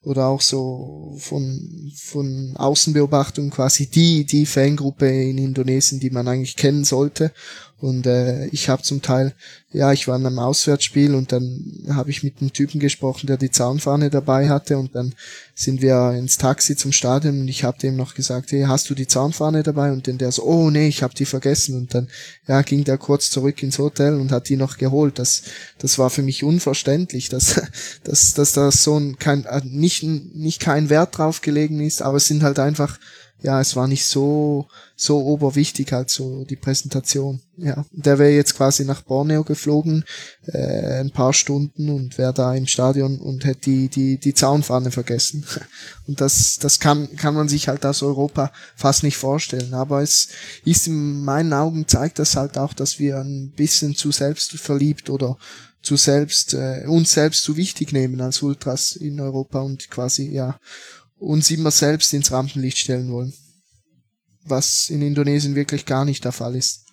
[0.06, 6.54] oder auch so von, von Außenbeobachtung quasi die, die Fangruppe in Indonesien, die man eigentlich
[6.54, 7.32] kennen sollte.
[7.78, 9.34] Und äh, ich habe zum Teil,
[9.70, 13.36] ja, ich war in einem Auswärtsspiel und dann habe ich mit einem Typen gesprochen, der
[13.36, 15.14] die Zaunfahne dabei hatte und dann
[15.54, 18.94] sind wir ins Taxi zum Stadion und ich habe dem noch gesagt, hey, hast du
[18.94, 19.92] die Zaunfahne dabei?
[19.92, 21.76] Und dann der so, oh nee, ich habe die vergessen.
[21.76, 22.08] Und dann
[22.48, 25.18] ja, ging der kurz zurück ins Hotel und hat die noch geholt.
[25.18, 25.42] Das,
[25.78, 27.60] das war für mich unverständlich, dass,
[28.04, 32.16] dass, dass da so ein kein, äh, nicht, nicht kein Wert drauf gelegen ist, aber
[32.16, 32.98] es sind halt einfach
[33.42, 34.66] ja, es war nicht so,
[34.96, 37.40] so oberwichtig halt so die Präsentation.
[37.58, 40.04] Ja, der wäre jetzt quasi nach Borneo geflogen,
[40.46, 44.90] äh, ein paar Stunden und wäre da im Stadion und hätte die, die, die Zaunfahne
[44.90, 45.44] vergessen.
[46.06, 49.74] Und das, das kann, kann man sich halt aus Europa fast nicht vorstellen.
[49.74, 50.28] Aber es
[50.64, 55.36] ist in meinen Augen zeigt das halt auch, dass wir ein bisschen zu selbstverliebt oder
[55.86, 60.58] zu selbst, äh, uns selbst zu wichtig nehmen als Ultras in Europa und quasi, ja,
[61.18, 63.32] uns immer selbst ins Rampenlicht stellen wollen.
[64.44, 66.84] Was in Indonesien wirklich gar nicht der Fall ist.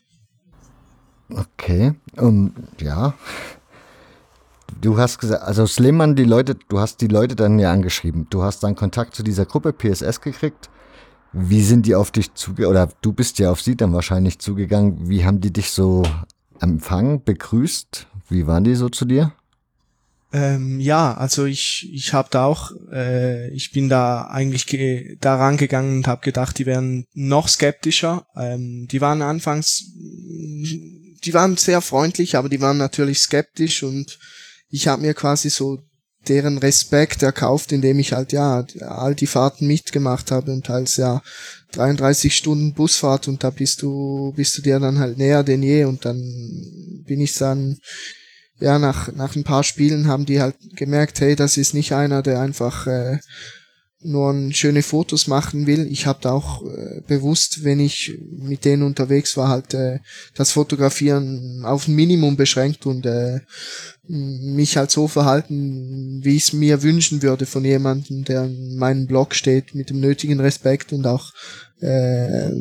[1.29, 3.13] Okay, und ja.
[4.81, 8.27] Du hast gesagt, also Sleman, die Leute, du hast die Leute dann ja angeschrieben.
[8.29, 10.69] Du hast dann Kontakt zu dieser Gruppe PSS gekriegt.
[11.31, 12.71] Wie sind die auf dich zugegangen?
[12.71, 15.07] Oder du bist ja auf sie dann wahrscheinlich zugegangen.
[15.07, 16.03] Wie haben die dich so
[16.59, 18.07] empfangen, begrüßt?
[18.29, 19.33] Wie waren die so zu dir?
[20.33, 24.65] Ähm, ja, also ich, ich habe da auch, äh, ich bin da eigentlich
[25.21, 28.25] da rangegangen und habe gedacht, die wären noch skeptischer.
[28.35, 34.17] Ähm, die waren anfangs, die waren sehr freundlich, aber die waren natürlich skeptisch und
[34.69, 35.83] ich habe mir quasi so
[36.27, 41.21] deren Respekt erkauft, indem ich halt ja all die Fahrten mitgemacht habe und teils ja
[41.73, 45.85] 33 Stunden Busfahrt und da bist du bist du dir dann halt näher denn je
[45.85, 46.17] und dann
[47.05, 47.77] bin ich dann
[48.59, 52.21] ja, nach, nach ein paar Spielen haben die halt gemerkt, hey, das ist nicht einer,
[52.21, 53.19] der einfach äh,
[54.03, 55.87] nur schöne Fotos machen will.
[55.89, 59.99] Ich habe da auch äh, bewusst, wenn ich mit denen unterwegs war, halt äh,
[60.35, 63.39] das Fotografieren auf ein Minimum beschränkt und äh,
[64.07, 69.07] mich halt so verhalten, wie ich es mir wünschen würde von jemandem, der in meinem
[69.07, 71.31] Blog steht, mit dem nötigen Respekt und auch
[71.81, 72.51] äh,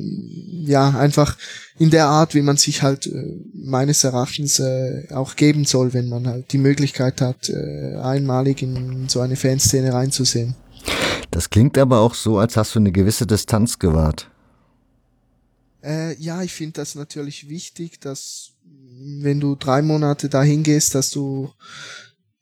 [0.64, 1.36] ja einfach
[1.78, 6.09] in der Art, wie man sich halt äh, meines Erachtens äh, auch geben soll, wenn
[6.09, 10.55] man halt die Möglichkeit hat, äh, einmalig in so eine Fanszene reinzusehen.
[11.33, 14.30] Das klingt aber auch so, als hast du eine gewisse Distanz gewahrt.
[15.83, 21.11] Äh, ja, ich finde das natürlich wichtig, dass wenn du drei Monate dahin gehst, dass
[21.11, 21.51] du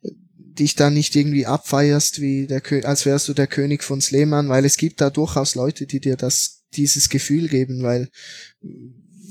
[0.02, 4.64] dich da nicht irgendwie abfeierst, wie der als wärst du der König von Sleman, weil
[4.64, 8.10] es gibt da durchaus Leute, die dir das dieses Gefühl geben, weil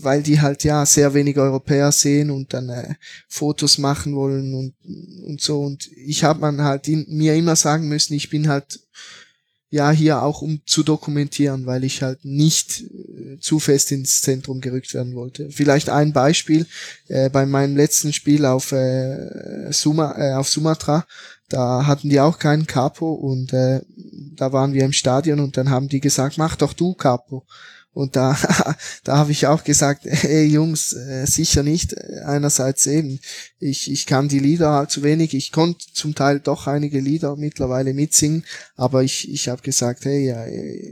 [0.01, 2.95] weil die halt ja sehr wenig Europäer sehen und dann äh,
[3.27, 4.73] Fotos machen wollen und
[5.27, 8.79] und so und ich habe man halt in, mir immer sagen müssen, ich bin halt
[9.69, 14.61] ja hier auch um zu dokumentieren, weil ich halt nicht äh, zu fest ins Zentrum
[14.61, 15.49] gerückt werden wollte.
[15.51, 16.65] Vielleicht ein Beispiel
[17.07, 21.05] äh, bei meinem letzten Spiel auf äh, Suma, äh, auf Sumatra,
[21.49, 23.81] da hatten die auch keinen Capo und äh,
[24.35, 27.45] da waren wir im Stadion und dann haben die gesagt, mach doch du Capo.
[27.99, 28.37] Und da,
[29.03, 31.97] da habe ich auch gesagt, ey Jungs, äh, sicher nicht.
[32.23, 33.19] Einerseits eben,
[33.59, 35.33] ich, ich kann die Lieder halt zu wenig.
[35.33, 38.45] Ich konnte zum Teil doch einige Lieder mittlerweile mitsingen,
[38.77, 40.45] aber ich, ich habe gesagt, hey, ja,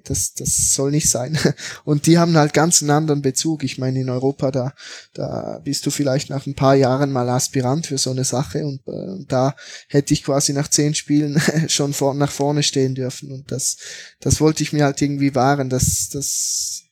[0.03, 1.39] das, das soll nicht sein.
[1.85, 3.63] Und die haben halt ganz einen anderen Bezug.
[3.63, 4.73] Ich meine, in Europa, da,
[5.13, 8.81] da bist du vielleicht nach ein paar Jahren mal Aspirant für so eine Sache und
[8.85, 9.55] äh, da
[9.87, 13.31] hätte ich quasi nach zehn Spielen schon vor, nach vorne stehen dürfen.
[13.31, 13.77] Und das,
[14.19, 16.83] das wollte ich mir halt irgendwie wahren, dass, dass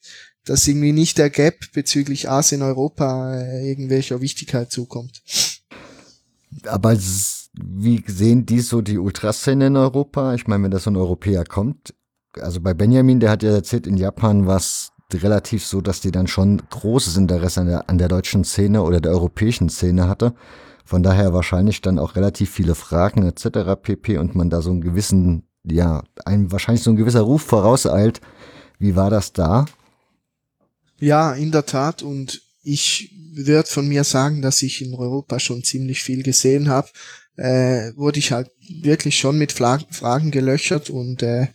[0.45, 5.21] dass irgendwie nicht der Gap bezüglich Asien Europa äh, irgendwelcher Wichtigkeit zukommt.
[6.67, 10.33] Aber wie sehen die so die Ultraszene in Europa?
[10.33, 11.93] Ich meine, wenn das so ein Europäer kommt,
[12.41, 16.11] also bei Benjamin, der hat ja erzählt, in Japan war es relativ so, dass die
[16.11, 20.33] dann schon großes Interesse an der, an der deutschen Szene oder der europäischen Szene hatte.
[20.83, 23.81] Von daher wahrscheinlich dann auch relativ viele Fragen etc.
[23.81, 24.17] pp.
[24.17, 28.21] und man da so einen gewissen, ja, ein, wahrscheinlich so ein gewisser Ruf vorauseilt.
[28.77, 29.65] Wie war das da?
[31.05, 32.01] Ja, in der Tat.
[32.01, 36.89] Und ich würde von mir sagen, dass ich in Europa schon ziemlich viel gesehen habe.
[37.35, 38.49] Äh, wurde ich halt
[38.81, 41.49] wirklich schon mit Fla Fragen gelöchert und äh,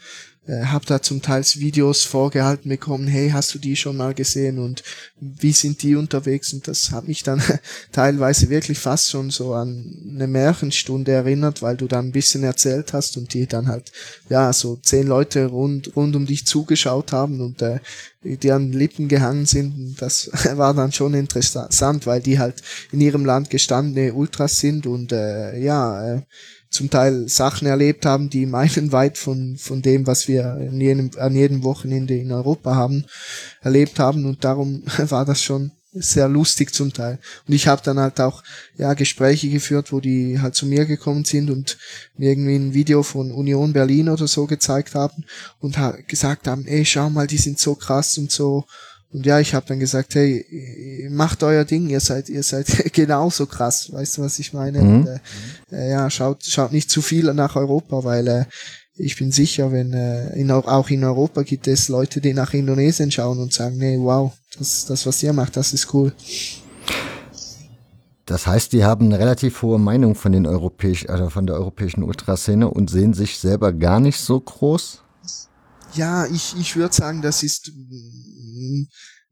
[0.51, 4.59] äh, habe da zum Teil Videos vorgehalten bekommen, hey, hast du die schon mal gesehen
[4.59, 4.82] und
[5.20, 6.53] wie sind die unterwegs?
[6.53, 7.40] Und das hat mich dann
[7.92, 12.92] teilweise wirklich fast schon so an eine Märchenstunde erinnert, weil du dann ein bisschen erzählt
[12.92, 13.92] hast und die dann halt,
[14.28, 17.78] ja, so zehn Leute rund, rund um dich zugeschaut haben und äh,
[18.22, 20.03] die an Lippen gehangen sind.
[20.03, 25.12] Das war dann schon interessant, weil die halt in ihrem Land gestandene Ultras sind und
[25.12, 26.22] äh, ja, äh,
[26.71, 31.35] zum Teil Sachen erlebt haben, die meilenweit von, von dem, was wir in jedem, an
[31.35, 33.05] jedem Wochenende in Europa haben,
[33.61, 34.25] erlebt haben.
[34.25, 37.18] Und darum war das schon sehr lustig zum Teil.
[37.49, 38.45] Und ich habe dann halt auch
[38.77, 41.79] ja Gespräche geführt, wo die halt zu mir gekommen sind und
[42.16, 45.25] mir irgendwie ein Video von Union Berlin oder so gezeigt haben
[45.59, 48.66] und gesagt haben, ey, schau mal, die sind so krass und so
[49.12, 53.46] und ja, ich habe dann gesagt, hey, macht euer Ding, ihr seid, ihr seid genauso
[53.46, 54.80] krass, weißt du, was ich meine?
[54.80, 54.94] Mhm.
[54.94, 55.18] Und, äh,
[55.72, 58.44] äh, ja, schaut, schaut nicht zu viel nach Europa, weil äh,
[58.94, 63.11] ich bin sicher, wenn äh, in, auch in Europa gibt es Leute, die nach Indonesien
[63.11, 66.12] schauen und sagen, nee, wow, das, das was ihr macht, das ist cool.
[68.26, 72.04] Das heißt, die haben eine relativ hohe Meinung von den europäischen, also von der europäischen
[72.04, 75.02] Ultraszene und sehen sich selber gar nicht so groß?
[75.95, 77.72] Ja, ich, ich würde sagen, das ist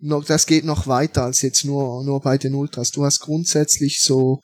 [0.00, 2.90] noch, das geht noch weiter als jetzt nur, nur bei den Ultras.
[2.90, 4.40] Du hast grundsätzlich so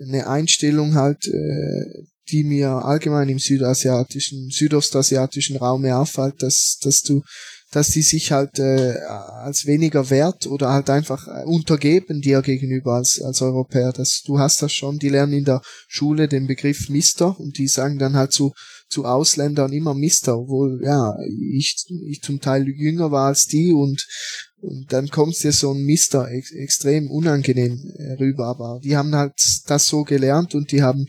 [0.00, 7.02] eine Einstellung halt, äh, die mir allgemein im südasiatischen, südostasiatischen Raum mehr auffällt, dass, dass
[7.02, 7.22] du,
[7.70, 13.20] dass die sich halt äh, als weniger wert oder halt einfach untergeben dir gegenüber als,
[13.22, 13.92] als Europäer.
[13.92, 17.68] Das, du hast das schon, die lernen in der Schule den Begriff Mister und die
[17.68, 18.52] sagen dann halt so,
[18.88, 24.06] zu Ausländern immer Mister, obwohl ja ich, ich zum Teil jünger war als die und
[24.60, 29.14] und dann kommt dir so ein Mister ex extrem unangenehm äh, rüber, aber die haben
[29.14, 29.34] halt
[29.66, 31.06] das so gelernt und die haben,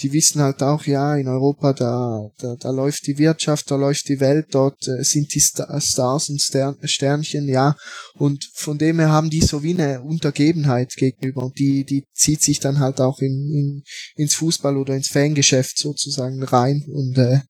[0.00, 4.08] die wissen halt auch, ja, in Europa, da, da, da läuft die Wirtschaft, da läuft
[4.08, 7.76] die Welt, dort äh, sind die Star Stars und Stern Sternchen, ja,
[8.14, 12.42] und von dem her haben die so wie eine Untergebenheit gegenüber und die, die zieht
[12.42, 13.82] sich dann halt auch in, in,
[14.16, 17.40] ins Fußball oder ins Fangeschäft sozusagen rein und äh,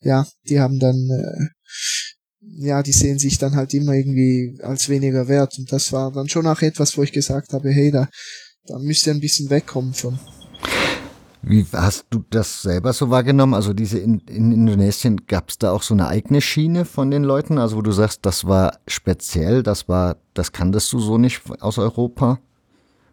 [0.00, 1.58] ja, die haben dann äh,
[2.56, 5.58] ja, die sehen sich dann halt immer irgendwie als weniger wert.
[5.58, 8.08] Und das war dann schon auch etwas, wo ich gesagt habe, hey, da,
[8.66, 10.18] da müsst ihr ein bisschen wegkommen von.
[11.42, 13.54] Wie hast du das selber so wahrgenommen?
[13.54, 17.22] Also diese in, in Indonesien gab es da auch so eine eigene Schiene von den
[17.22, 21.42] Leuten, also wo du sagst, das war speziell, das war, das kanntest du so nicht
[21.60, 22.40] aus Europa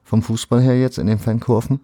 [0.03, 1.79] vom Fußball her jetzt in den Fankurven?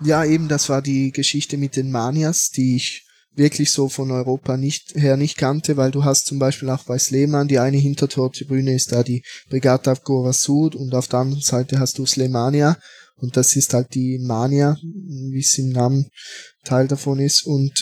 [0.00, 3.07] Ja, eben, das war die Geschichte mit den Manias, die ich
[3.38, 6.98] wirklich so von Europa nicht her nicht kannte, weil du hast zum Beispiel auch bei
[6.98, 11.78] Sleman die eine Hintertortribüne ist da die Brigata Gora Sud und auf der anderen Seite
[11.78, 12.76] hast du Slemania
[13.20, 16.06] und das ist halt die Mania, wie es im Namen
[16.64, 17.44] Teil davon ist.
[17.44, 17.72] Und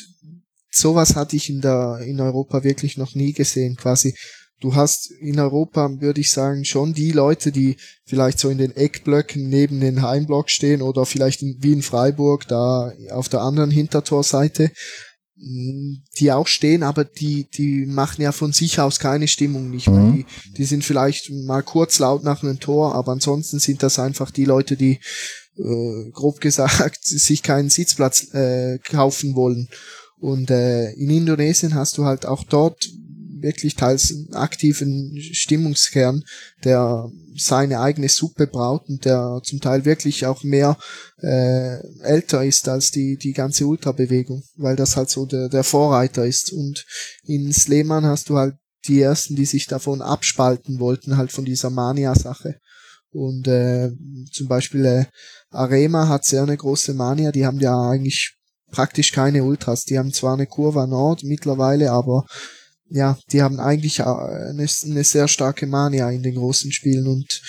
[0.71, 3.77] sowas hatte ich in der, in Europa wirklich noch nie gesehen.
[3.77, 4.15] Quasi,
[4.61, 7.77] du hast in Europa, würde ich sagen, schon die Leute, die
[8.07, 12.49] vielleicht so in den Eckblöcken neben den Heimblock stehen oder vielleicht in, wie in Freiburg
[12.49, 14.71] da auf der anderen Hintertorseite
[15.39, 19.89] die auch stehen, aber die, die machen ja von sich aus keine Stimmung nicht.
[19.89, 20.15] Mhm.
[20.15, 20.27] Die,
[20.57, 24.47] die sind vielleicht mal kurz laut nach einem Tor, aber ansonsten sind das einfach die
[24.47, 24.99] Leute, die
[25.59, 29.69] äh, grob gesagt sich keinen Sitzplatz äh, kaufen wollen.
[30.19, 32.89] Und äh, in Indonesien hast du halt auch dort
[33.41, 36.23] wirklich teils einen aktiven Stimmungskern,
[36.65, 40.79] der seine eigene Suppe braut und der zum Teil wirklich auch mehr
[41.21, 46.27] äh, älter ist als die, die ganze Ultrabewegung, weil das halt so der, der Vorreiter
[46.27, 46.53] ist.
[46.53, 46.85] Und
[47.25, 48.57] in Sleman hast du halt
[48.87, 52.61] die ersten, die sich davon abspalten wollten, halt von dieser Mania-Sache.
[53.11, 53.91] Und äh,
[54.33, 55.05] zum Beispiel äh,
[55.51, 58.37] Arema hat sehr eine große Mania, die haben ja eigentlich
[58.71, 59.85] praktisch keine Ultras.
[59.85, 62.27] Die haben zwar eine Kurva Nord mittlerweile, aber
[62.89, 67.43] ja, die haben eigentlich eine, eine sehr starke Mania in den großen Spielen und,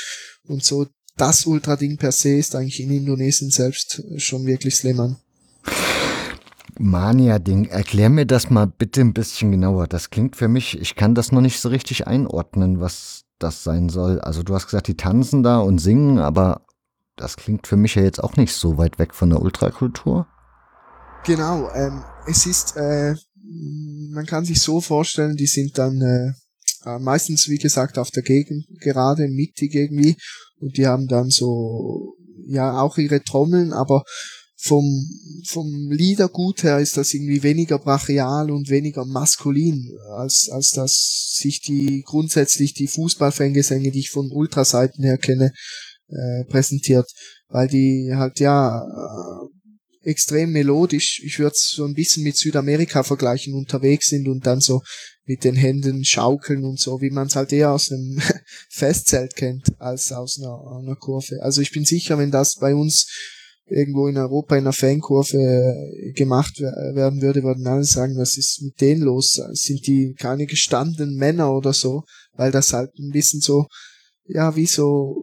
[0.48, 5.18] und so das Ultra-Ding per se ist eigentlich in Indonesien selbst schon wirklich Sleman.
[6.80, 9.88] Mania-Ding, erklär mir das mal bitte ein bisschen genauer.
[9.88, 13.90] Das klingt für mich, ich kann das noch nicht so richtig einordnen, was das sein
[13.90, 14.22] soll.
[14.22, 16.62] Also du hast gesagt, die tanzen da und singen, aber
[17.16, 20.28] das klingt für mich ja jetzt auch nicht so weit weg von der Ultrakultur.
[21.26, 23.16] Genau, ähm, es ist äh,
[24.12, 26.34] man kann sich so vorstellen, die sind dann äh,
[26.86, 30.16] äh, meistens, wie gesagt, auf der Gegend, gerade mittig irgendwie,
[30.60, 32.16] und die haben dann so,
[32.48, 34.04] ja, auch ihre Trommeln, aber
[34.60, 35.08] vom,
[35.46, 41.62] vom Liedergut her ist das irgendwie weniger brachial und weniger maskulin, als, als dass sich
[41.62, 45.52] die, grundsätzlich die Fußballfangesänge, die ich von Ultraseiten her kenne,
[46.10, 47.08] äh, präsentiert,
[47.50, 48.84] weil die halt, ja,
[50.08, 51.22] extrem melodisch.
[51.24, 54.82] Ich würde es so ein bisschen mit Südamerika vergleichen, unterwegs sind und dann so
[55.26, 58.20] mit den Händen schaukeln und so, wie man es halt eher aus einem
[58.70, 61.42] Festzelt kennt, als aus einer, einer Kurve.
[61.42, 63.08] Also ich bin sicher, wenn das bei uns
[63.70, 65.76] irgendwo in Europa in einer Fankurve
[66.16, 69.42] gemacht werden würde, würden alle sagen, was ist mit denen los?
[69.52, 72.04] Sind die keine gestandenen Männer oder so?
[72.34, 73.68] Weil das halt ein bisschen so,
[74.26, 75.18] ja, wie so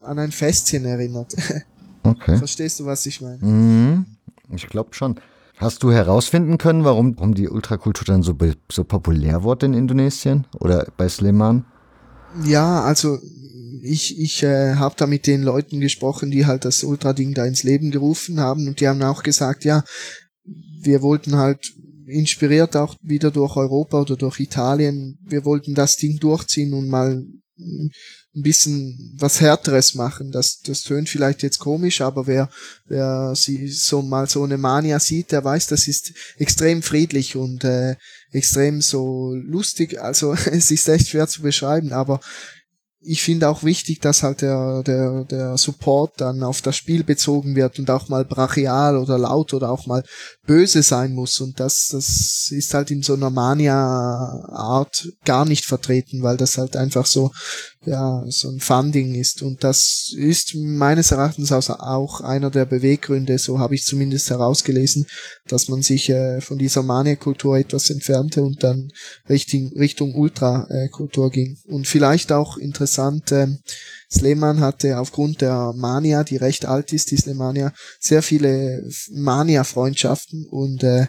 [0.00, 1.34] an ein Festchen erinnert.
[2.02, 2.38] Okay.
[2.38, 3.44] Verstehst du, was ich meine?
[3.44, 4.06] Mhm.
[4.54, 5.20] Ich glaube schon.
[5.56, 8.34] Hast du herausfinden können, warum, warum die Ultrakultur dann so,
[8.72, 11.66] so populär wurde in Indonesien oder bei Sleman?
[12.44, 13.18] Ja, also
[13.82, 17.62] ich, ich äh, habe da mit den Leuten gesprochen, die halt das Ultra-Ding da ins
[17.62, 19.84] Leben gerufen haben und die haben auch gesagt, ja,
[20.44, 21.74] wir wollten halt
[22.06, 27.24] inspiriert auch wieder durch Europa oder durch Italien, wir wollten das Ding durchziehen und mal
[28.34, 30.30] ein bisschen was härteres machen.
[30.30, 32.48] Das, das tönt vielleicht jetzt komisch, aber wer,
[32.86, 37.64] wer sie so mal so eine Mania sieht, der weiß, das ist extrem friedlich und
[37.64, 37.96] äh,
[38.30, 40.00] extrem so lustig.
[40.00, 42.20] Also es ist echt schwer zu beschreiben, aber
[43.02, 47.56] ich finde auch wichtig, dass halt der, der, der Support dann auf das Spiel bezogen
[47.56, 50.04] wird und auch mal brachial oder laut oder auch mal
[50.46, 51.40] böse sein muss.
[51.40, 56.76] Und das, das ist halt in so einer Mania-Art gar nicht vertreten, weil das halt
[56.76, 57.32] einfach so,
[57.86, 59.42] ja, so ein Funding ist.
[59.42, 65.06] Und das ist meines Erachtens auch einer der Beweggründe, so habe ich zumindest herausgelesen,
[65.46, 68.90] dass man sich äh, von dieser Mania-Kultur etwas entfernte und dann
[69.28, 71.56] Richtung, Richtung Ultra-Kultur ging.
[71.68, 73.46] Und vielleicht auch interessant, äh,
[74.12, 80.82] Sleman hatte aufgrund der Mania, die recht alt ist, die Slemania, sehr viele Mania-Freundschaften und
[80.82, 81.06] äh,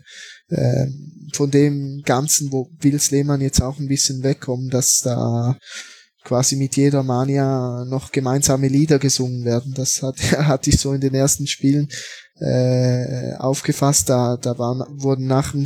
[0.50, 0.88] äh,
[1.34, 5.58] von dem Ganzen, wo will Sleman jetzt auch ein bisschen wegkommen, dass da
[6.24, 9.74] quasi mit jeder Mania noch gemeinsame Lieder gesungen werden.
[9.76, 11.88] Das hat, hatte ich so in den ersten Spielen
[12.40, 14.10] äh, aufgefasst.
[14.10, 15.66] Da, da waren, wurden nach dem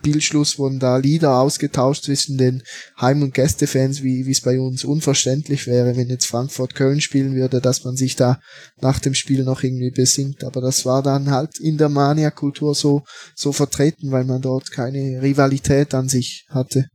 [0.00, 2.62] Spielschluss wurden da Lieder ausgetauscht zwischen den
[2.98, 7.34] Heim- und Gästefans, wie wie es bei uns unverständlich wäre, wenn jetzt Frankfurt Köln spielen
[7.34, 8.40] würde, dass man sich da
[8.80, 10.42] nach dem Spiel noch irgendwie besingt.
[10.42, 13.02] Aber das war dann halt in der Mania-Kultur so,
[13.34, 16.86] so vertreten, weil man dort keine Rivalität an sich hatte.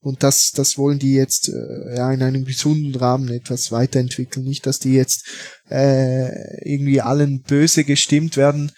[0.00, 4.44] Und das, das wollen die jetzt äh, ja in einem gesunden Rahmen etwas weiterentwickeln.
[4.44, 5.26] Nicht, dass die jetzt
[5.70, 8.72] äh, irgendwie allen böse gestimmt werden,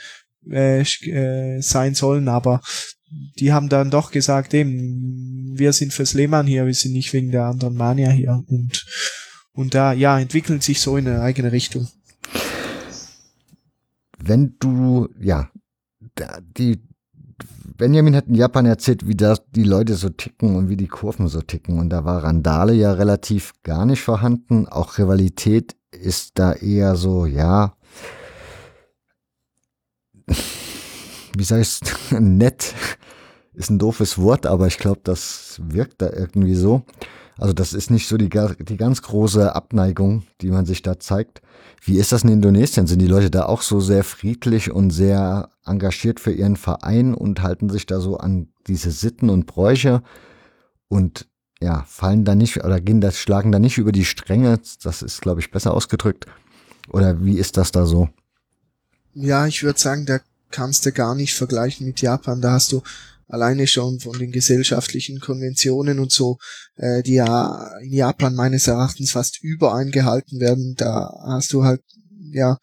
[0.51, 2.61] äh, äh, sein sollen, aber
[3.39, 7.31] die haben dann doch gesagt, eben, wir sind fürs Lehmann hier, wir sind nicht wegen
[7.31, 8.87] der anderen Mania hier und
[9.53, 11.89] und da ja entwickeln sich so in eine eigene Richtung.
[14.19, 15.51] Wenn du ja
[16.57, 16.81] die
[17.77, 21.29] Benjamin hat in Japan erzählt, wie das die Leute so ticken und wie die Kurven
[21.29, 21.79] so ticken.
[21.79, 24.67] Und da war Randale ja relativ gar nicht vorhanden.
[24.67, 27.75] Auch Rivalität ist da eher so, ja,
[31.37, 31.81] wie sag ich's,
[32.11, 32.75] nett
[33.55, 36.83] ist ein doofes Wort, aber ich glaube, das wirkt da irgendwie so.
[37.39, 41.41] Also das ist nicht so die, die ganz große Abneigung, die man sich da zeigt.
[41.83, 42.89] Wie ist das in Indonesien?
[42.89, 47.43] Sind die Leute da auch so sehr friedlich und sehr engagiert für ihren Verein und
[47.43, 50.03] halten sich da so an diese Sitten und Bräuche
[50.89, 51.29] und
[51.61, 54.61] ja, fallen da nicht oder gehen das, schlagen da nicht über die Stränge?
[54.83, 56.27] Das ist, glaube ich, besser ausgedrückt.
[56.91, 58.09] Oder wie ist das da so?
[59.15, 62.41] Ja, ich würde sagen, da kannst du gar nicht vergleichen mit Japan.
[62.41, 62.83] Da hast du
[63.27, 66.39] alleine schon von den gesellschaftlichen Konventionen und so,
[66.77, 71.83] äh, die ja in Japan meines Erachtens fast übereingehalten werden, da hast du halt,
[72.33, 72.59] ja,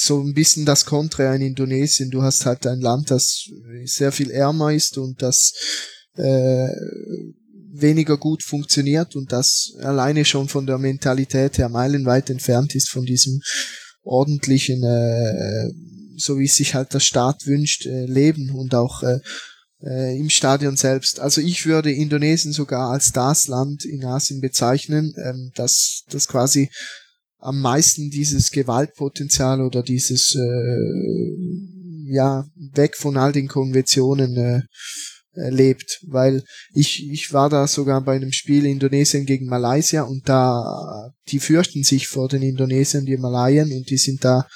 [0.00, 2.10] so ein bisschen das Kontra in Indonesien.
[2.10, 3.48] Du hast halt ein Land, das
[3.84, 5.52] sehr viel ärmer ist und das
[6.14, 6.68] äh,
[7.72, 13.04] weniger gut funktioniert und das alleine schon von der Mentalität her meilenweit entfernt ist von
[13.04, 13.40] diesem
[14.02, 15.68] ordentlichen, äh,
[16.16, 19.18] so wie sich halt der Staat wünscht, äh, leben und auch äh,
[19.82, 21.18] äh, im Stadion selbst.
[21.18, 26.70] Also ich würde Indonesien sogar als das Land in Asien bezeichnen, ähm, das, das quasi
[27.38, 34.62] am meisten dieses Gewaltpotenzial oder dieses äh, ja weg von all den Konventionen äh,
[35.50, 41.12] lebt, weil ich ich war da sogar bei einem Spiel Indonesien gegen Malaysia und da
[41.28, 44.48] die fürchten sich vor den Indonesiern die Malayen und die sind da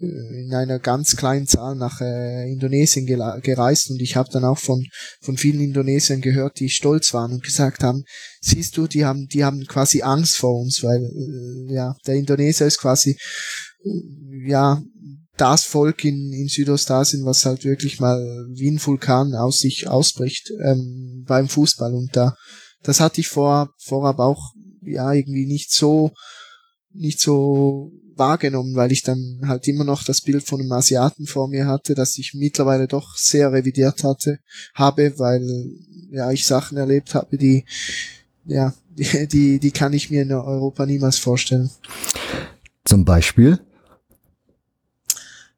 [0.00, 4.84] in einer ganz kleinen Zahl nach äh, Indonesien gereist und ich habe dann auch von
[5.20, 8.04] von vielen Indonesiern gehört, die stolz waren und gesagt haben,
[8.40, 12.66] siehst du, die haben die haben quasi Angst vor uns, weil äh, ja der Indonesier
[12.66, 13.18] ist quasi
[13.84, 14.80] äh, ja
[15.36, 18.18] das Volk in, in Südostasien, was halt wirklich mal
[18.54, 21.94] wie ein Vulkan aus sich ausbricht ähm, beim Fußball.
[21.94, 22.36] Und da
[22.82, 26.12] das hatte ich vor vorab auch ja irgendwie nicht so
[26.92, 31.48] nicht so wahrgenommen, weil ich dann halt immer noch das Bild von einem Asiaten vor
[31.48, 34.40] mir hatte, das ich mittlerweile doch sehr revidiert hatte,
[34.74, 35.70] habe, weil
[36.10, 37.64] ja ich Sachen erlebt habe, die
[38.44, 41.70] ja, die, die, die kann ich mir in Europa niemals vorstellen.
[42.84, 43.60] Zum Beispiel?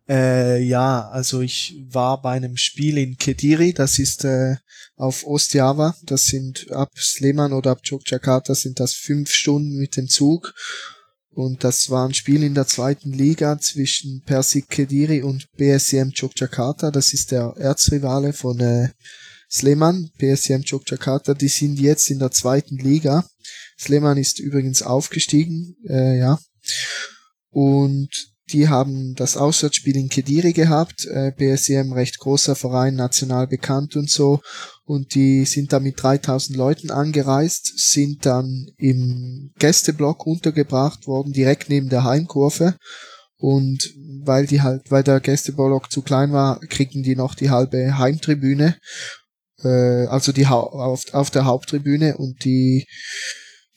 [0.09, 4.57] Äh, ja, also ich war bei einem Spiel in Kediri, das ist äh,
[4.97, 10.09] auf Ostjava, das sind ab Sleman oder ab Yogyakarta sind das fünf Stunden mit dem
[10.09, 10.53] Zug
[11.33, 16.91] und das war ein Spiel in der zweiten Liga zwischen Persik Kediri und BSM Yogyakarta.
[16.91, 18.89] Das ist der Erzrivale von äh,
[19.49, 21.35] Sleman, BSM Yogyakarta.
[21.35, 23.25] Die sind jetzt in der zweiten Liga.
[23.79, 26.39] Sleman ist übrigens aufgestiegen, äh, ja.
[27.51, 33.97] Und die haben das Auswärtsspiel in Kediri gehabt, äh, BSM recht großer Verein, national bekannt
[33.97, 34.41] und so.
[34.91, 41.69] Und die sind da mit 3000 Leuten angereist, sind dann im Gästeblock untergebracht worden, direkt
[41.69, 42.75] neben der Heimkurve.
[43.37, 47.99] Und weil die halt, weil der Gästeblock zu klein war, kriegen die noch die halbe
[47.99, 48.79] Heimtribüne,
[49.63, 52.85] äh, also die ha auf, auf der Haupttribüne und die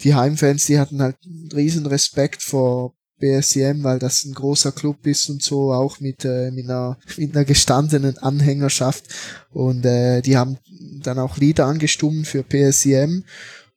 [0.01, 1.18] die Heimfans, die hatten halt
[1.53, 6.51] riesen Respekt vor BSM, weil das ein großer Club ist und so, auch mit, äh,
[6.51, 9.05] mit, einer, mit einer gestandenen Anhängerschaft.
[9.51, 10.57] Und äh, die haben
[11.01, 13.24] dann auch Lieder angestimmt für PSM.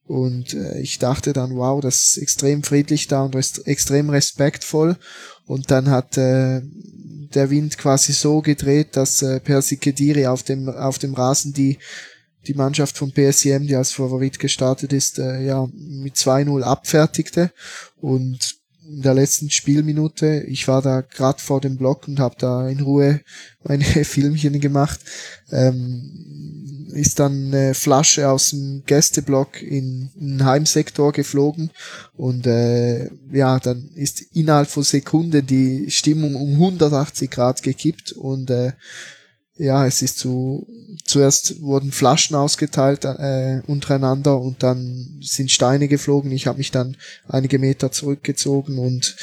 [0.04, 3.36] Und äh, ich dachte dann, wow, das ist extrem friedlich da und
[3.66, 4.96] extrem respektvoll.
[5.46, 6.62] Und dann hat äh,
[7.34, 11.78] der Wind quasi so gedreht, dass äh, Persi Kediri auf dem, auf dem Rasen die
[12.46, 17.50] die Mannschaft von PSM, die als Favorit gestartet ist, äh, ja mit 2-0 abfertigte
[17.96, 18.56] und
[18.88, 20.44] in der letzten Spielminute.
[20.46, 23.20] Ich war da gerade vor dem Block und habe da in Ruhe
[23.62, 25.00] meine Filmchen gemacht.
[25.50, 31.70] Ähm, ist dann eine Flasche aus dem Gästeblock in, den Heimsektor geflogen
[32.16, 38.50] und äh, ja, dann ist innerhalb von Sekunden die Stimmung um 180 Grad gekippt und
[38.50, 38.72] äh,
[39.58, 40.66] ja, es ist zu,
[41.04, 46.30] zuerst wurden Flaschen ausgeteilt äh, untereinander und dann sind Steine geflogen.
[46.32, 46.96] Ich habe mich dann
[47.26, 49.16] einige Meter zurückgezogen und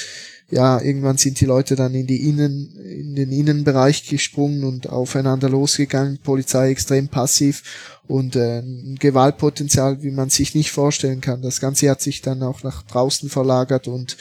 [0.49, 5.49] ja, irgendwann sind die Leute dann in die Innen, in den Innenbereich gesprungen und aufeinander
[5.49, 6.19] losgegangen.
[6.19, 7.63] Polizei extrem passiv
[8.07, 11.41] und äh, ein Gewaltpotenzial, wie man sich nicht vorstellen kann.
[11.41, 14.17] Das Ganze hat sich dann auch nach draußen verlagert und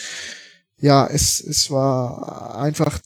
[0.81, 2.99] ja, es, es war einfach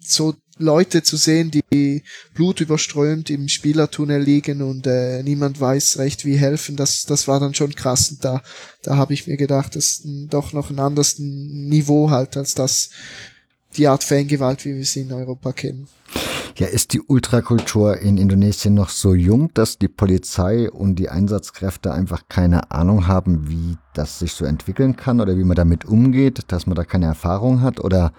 [0.00, 2.02] so Leute zu sehen, die
[2.34, 7.54] blutüberströmt im Spielertunnel liegen und äh, niemand weiß recht, wie helfen, das, das war dann
[7.54, 8.10] schon krass.
[8.10, 8.42] Und da,
[8.82, 12.90] da habe ich mir gedacht, das ist doch noch ein anderes Niveau halt, als das
[13.76, 15.88] die Art Fangewalt, wie wir sie in Europa kennen.
[16.56, 21.92] Ja, ist die Ultrakultur in Indonesien noch so jung, dass die Polizei und die Einsatzkräfte
[21.92, 26.40] einfach keine Ahnung haben, wie das sich so entwickeln kann oder wie man damit umgeht,
[26.48, 28.12] dass man da keine Erfahrung hat oder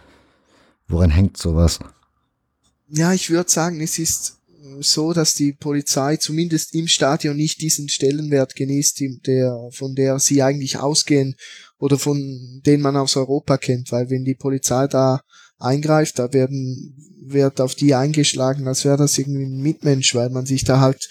[0.88, 1.80] woran hängt sowas?
[2.92, 4.38] Ja, ich würde sagen, es ist
[4.80, 10.42] so, dass die Polizei zumindest im Stadion nicht diesen Stellenwert genießt, der, von der sie
[10.42, 11.36] eigentlich ausgehen
[11.78, 15.22] oder von den man aus Europa kennt, weil wenn die Polizei da
[15.60, 20.46] eingreift, da werden wird auf die eingeschlagen, als wäre das irgendwie ein Mitmensch, weil man
[20.46, 21.08] sich da halt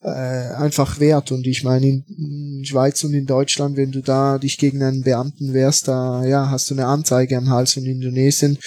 [0.00, 1.30] äh, einfach wehrt.
[1.30, 5.52] Und ich meine, in, Schweiz und in Deutschland, wenn du da dich gegen einen Beamten
[5.52, 8.58] wehrst, da ja, hast du eine Anzeige am Hals und in Indonesien,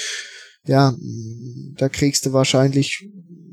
[0.66, 0.96] ja,
[1.78, 3.08] da kriegst du wahrscheinlich,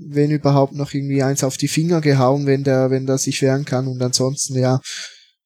[0.08, 3.64] wenn überhaupt, noch irgendwie eins auf die Finger gehauen, wenn der, wenn der sich wehren
[3.64, 3.86] kann.
[3.86, 4.80] Und ansonsten, ja,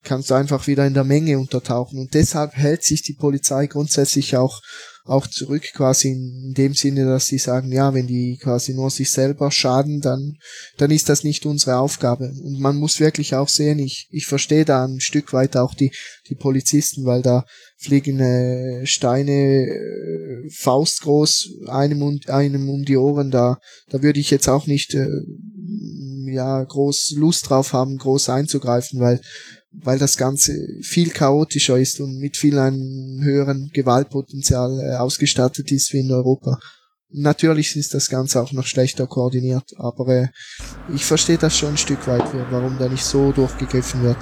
[0.03, 1.99] kannst du einfach wieder in der Menge untertauchen.
[1.99, 4.61] Und deshalb hält sich die Polizei grundsätzlich auch
[5.07, 9.11] auch zurück quasi in dem Sinne, dass sie sagen, ja, wenn die quasi nur sich
[9.11, 10.35] selber schaden, dann,
[10.79, 12.33] dann ist das nicht unsere Aufgabe.
[12.43, 15.93] Und man muss wirklich auch sehen, ich, ich verstehe da ein Stück weit auch die,
[16.29, 17.45] die Polizisten, weil da
[17.79, 24.31] fliegen äh, Steine äh, faustgroß einem, um, einem um die Ohren, da, da würde ich
[24.31, 25.09] jetzt auch nicht äh,
[26.33, 29.21] ja groß Lust drauf haben, groß einzugreifen, weil
[29.83, 30.53] weil das Ganze
[30.83, 36.59] viel chaotischer ist und mit viel einem höheren Gewaltpotenzial äh, ausgestattet ist wie in Europa.
[37.11, 40.29] Natürlich ist das Ganze auch noch schlechter koordiniert, aber äh,
[40.95, 44.19] ich verstehe das schon ein Stück weit, warum da nicht so durchgegriffen wird.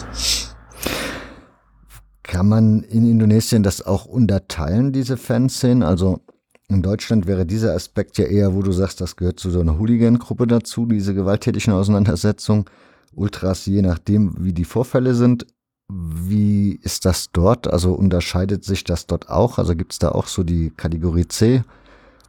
[2.22, 5.82] Kann man in Indonesien das auch unterteilen, diese Fanszenen?
[5.82, 6.20] Also
[6.68, 9.78] in Deutschland wäre dieser Aspekt ja eher, wo du sagst, das gehört zu so einer
[9.78, 12.64] Hooligan-Gruppe dazu, diese gewalttätigen Auseinandersetzungen.
[13.16, 15.46] Ultras, je nachdem, wie die Vorfälle sind.
[15.88, 17.68] Wie ist das dort?
[17.68, 19.58] Also unterscheidet sich das dort auch?
[19.58, 21.62] Also gibt es da auch so die Kategorie C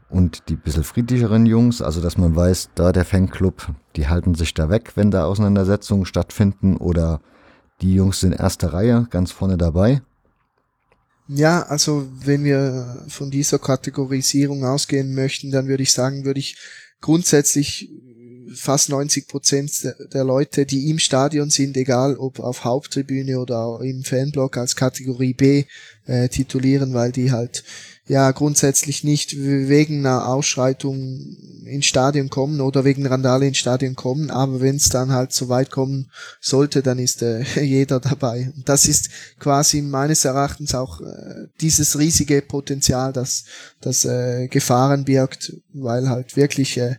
[0.10, 1.82] und die bisschen friedlicheren Jungs?
[1.82, 6.06] Also dass man weiß, da der Fanclub, die halten sich da weg, wenn da Auseinandersetzungen
[6.06, 7.22] stattfinden oder
[7.82, 10.02] die Jungs sind erster Reihe, ganz vorne dabei?
[11.28, 16.58] Ja, also wenn wir von dieser Kategorisierung ausgehen möchten, dann würde ich sagen, würde ich
[17.02, 17.90] grundsätzlich
[18.56, 24.04] fast 90 Prozent der Leute, die im Stadion sind, egal ob auf Haupttribüne oder im
[24.04, 25.66] Fanblock als Kategorie B
[26.06, 27.64] äh, titulieren, weil die halt
[28.08, 34.30] ja grundsätzlich nicht wegen einer Ausschreitung ins Stadion kommen oder wegen Randale ins Stadion kommen,
[34.30, 38.52] aber wenn es dann halt so weit kommen sollte, dann ist äh, jeder dabei.
[38.56, 43.46] Und das ist quasi meines Erachtens auch äh, dieses riesige Potenzial, das
[43.82, 46.98] das äh, Gefahren birgt, weil halt wirklich äh,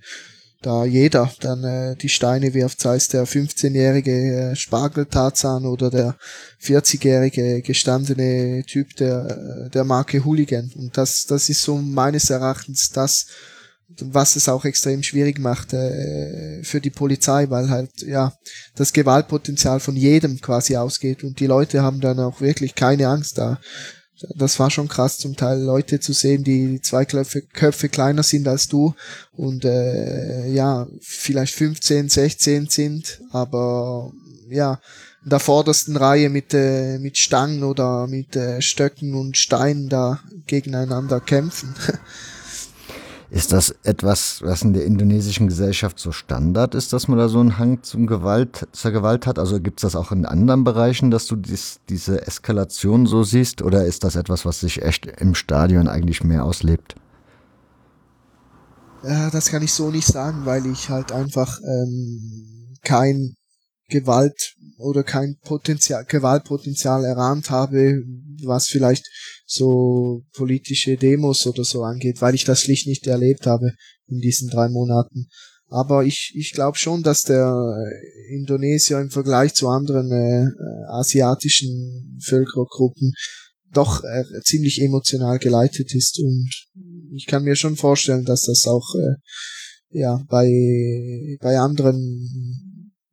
[0.62, 6.16] da jeder dann äh, die Steine wirft, sei es der 15-jährige äh, Spargeltarzan oder der
[6.62, 10.70] 40-jährige gestandene Typ der, äh, der Marke Hooligan.
[10.76, 13.26] Und das, das ist so meines Erachtens das,
[14.00, 18.32] was es auch extrem schwierig macht äh, für die Polizei, weil halt ja
[18.74, 23.38] das Gewaltpotenzial von jedem quasi ausgeht und die Leute haben dann auch wirklich keine Angst
[23.38, 23.61] da
[24.34, 28.48] das war schon krass, zum Teil Leute zu sehen, die zwei Köpfe, Köpfe kleiner sind
[28.48, 28.94] als du
[29.32, 34.12] und äh, ja, vielleicht 15, 16 sind, aber
[34.48, 34.80] ja,
[35.24, 40.20] in der vordersten Reihe mit, äh, mit Stangen oder mit äh, Stöcken und Steinen da
[40.46, 41.74] gegeneinander kämpfen.
[43.37, 47.39] Ist das etwas, was in der indonesischen Gesellschaft so Standard ist, dass man da so
[47.39, 49.39] einen Hang zum Gewalt, zur Gewalt hat?
[49.39, 53.61] Also gibt es das auch in anderen Bereichen, dass du dies, diese Eskalation so siehst?
[53.61, 56.95] Oder ist das etwas, was sich echt im Stadion eigentlich mehr auslebt?
[59.03, 63.34] Ja, das kann ich so nicht sagen, weil ich halt einfach ähm, kein
[63.91, 68.03] Gewalt oder kein Potenzial, Gewaltpotenzial erahnt habe,
[68.43, 69.05] was vielleicht
[69.47, 73.72] so politische Demos oder so angeht, weil ich das schlicht nicht erlebt habe
[74.07, 75.29] in diesen drei Monaten.
[75.68, 77.53] Aber ich, ich glaube schon, dass der
[78.31, 80.47] Indonesier im Vergleich zu anderen äh,
[80.89, 83.12] asiatischen Völkergruppen
[83.72, 86.49] doch äh, ziemlich emotional geleitet ist und
[87.12, 89.16] ich kann mir schon vorstellen, dass das auch äh,
[89.91, 90.47] ja bei
[91.41, 92.65] bei anderen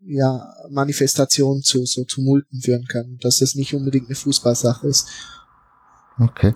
[0.06, 5.08] ja Manifestationen zu so Tumulten führen kann, dass das nicht unbedingt eine Fußballsache ist.
[6.20, 6.54] Okay.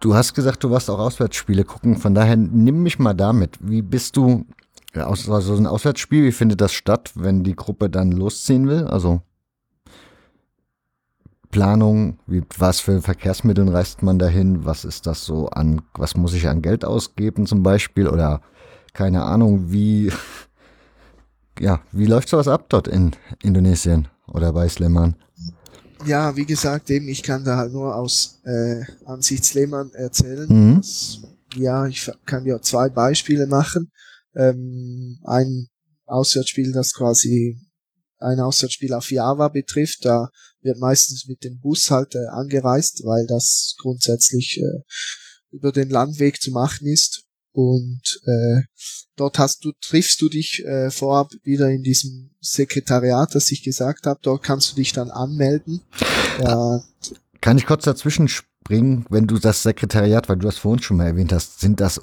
[0.00, 3.58] Du hast gesagt, du warst auch Auswärtsspiele gucken, von daher nimm mich mal damit.
[3.60, 4.46] Wie bist du,
[4.94, 8.84] also so ein Auswärtsspiel, wie findet das statt, wenn die Gruppe dann losziehen will?
[8.84, 9.22] Also
[11.50, 12.18] Planung?
[12.26, 14.64] Wie, was für Verkehrsmitteln reist man dahin?
[14.64, 18.06] Was ist das so an, was muss ich an Geld ausgeben zum Beispiel?
[18.06, 18.40] Oder
[18.92, 20.12] keine Ahnung, wie,
[21.60, 25.16] ja, wie läuft sowas ab dort in Indonesien oder bei Sleman?
[26.06, 30.46] Ja, wie gesagt, eben, ich kann da halt nur aus äh, Ansicht Sleman erzählen.
[30.48, 30.76] Mhm.
[30.76, 31.18] Das,
[31.56, 33.90] ja, ich kann dir zwei Beispiele machen.
[34.36, 35.68] Ähm, ein
[36.06, 37.58] Auswärtsspiel, das quasi
[38.18, 40.30] ein Auswärtsspiel auf Java betrifft, da
[40.60, 44.82] wird meistens mit dem Bus halt äh, angereist, weil das grundsätzlich äh,
[45.50, 47.24] über den Landweg zu machen ist.
[47.52, 48.62] Und äh,
[49.16, 54.06] dort hast du, triffst du dich äh, vorab wieder in diesem Sekretariat, das ich gesagt
[54.06, 54.20] habe.
[54.22, 55.80] Dort kannst du dich dann anmelden.
[56.40, 56.82] Ja,
[57.40, 61.06] Kann ich kurz dazwischen springen, wenn du das Sekretariat, weil du das vorhin schon mal
[61.06, 62.00] erwähnt hast, sind das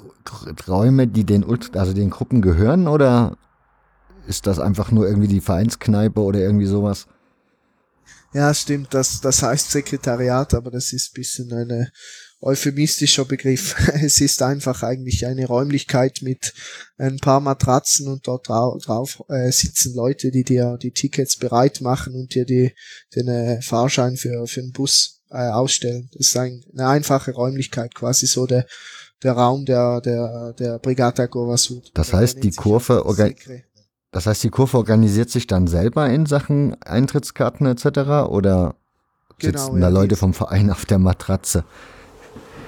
[0.68, 3.38] Räume, die den, Ult- also den Gruppen gehören oder
[4.26, 7.06] ist das einfach nur irgendwie die Vereinskneipe oder irgendwie sowas?
[8.34, 11.88] Ja, stimmt, das, das heißt Sekretariat, aber das ist ein bisschen ein
[12.40, 13.74] euphemistischer Begriff.
[14.02, 16.52] Es ist einfach eigentlich eine Räumlichkeit mit
[16.98, 21.80] ein paar Matratzen und dort drau drauf äh, sitzen Leute, die dir die Tickets bereit
[21.80, 22.72] machen und dir die,
[23.14, 26.08] den äh, Fahrschein für, für den Bus äh, ausstellen.
[26.12, 28.66] Das ist ein, eine einfache Räumlichkeit, quasi so der,
[29.22, 31.90] der Raum der, der, der Brigata Govasud.
[31.94, 33.02] Das heißt, die Kurve
[34.12, 37.86] Das heißt, die Kurve organisiert sich dann selber in Sachen Eintrittskarten etc.
[38.28, 38.76] oder
[39.38, 41.64] Genau, sitzen ja, da die- Leute vom Verein auf der Matratze?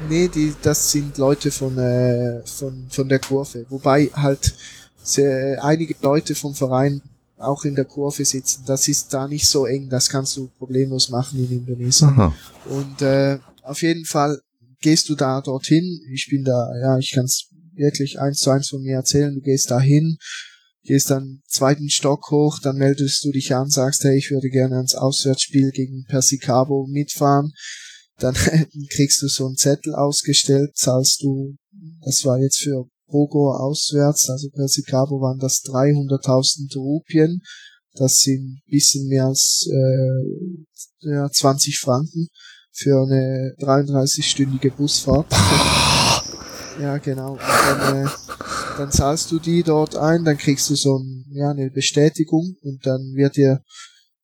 [0.09, 3.67] Nee, die, das sind Leute von, äh, von, von der Kurve.
[3.69, 4.55] Wobei halt
[5.03, 7.03] sehr, einige Leute vom Verein
[7.37, 8.65] auch in der Kurve sitzen.
[8.67, 12.11] Das ist da nicht so eng, das kannst du problemlos machen in Indonesien.
[12.11, 12.35] Aha.
[12.67, 14.41] Und äh, auf jeden Fall
[14.81, 16.01] gehst du da dorthin.
[16.13, 19.35] Ich bin da, ja, ich kann es wirklich eins zu eins von mir erzählen.
[19.35, 20.19] Du gehst da hin,
[20.83, 24.77] gehst dann zweiten Stock hoch, dann meldest du dich an, sagst, hey, ich würde gerne
[24.77, 27.53] ans Auswärtsspiel gegen Persikabo mitfahren.
[28.19, 28.35] Dann
[28.91, 31.57] kriegst du so einen Zettel ausgestellt, zahlst du,
[32.05, 37.43] das war jetzt für Bogo auswärts, also Persikabo waren das 300.000 Rupien.
[37.95, 42.29] Das sind ein bisschen mehr als äh, ja, 20 Franken
[42.73, 45.27] für eine 33-stündige Busfahrt.
[46.81, 47.33] ja, genau.
[47.33, 48.09] Und dann, äh,
[48.77, 52.87] dann zahlst du die dort ein, dann kriegst du so ein, ja, eine Bestätigung und
[52.87, 53.63] dann wird dir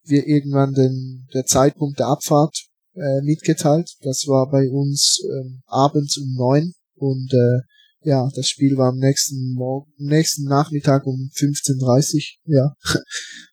[0.06, 3.90] wir irgendwann den, der Zeitpunkt der Abfahrt äh, mitgeteilt.
[4.02, 7.60] Das war bei uns ähm, abends um neun und äh,
[8.06, 12.74] ja, das Spiel war am nächsten Morgen, nächsten Nachmittag um 15.30 ja.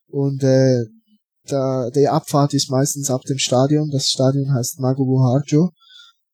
[0.07, 0.83] Und äh,
[1.45, 3.89] da, die Abfahrt ist meistens ab dem Stadion.
[3.89, 5.71] Das Stadion heißt Magubu Harjo.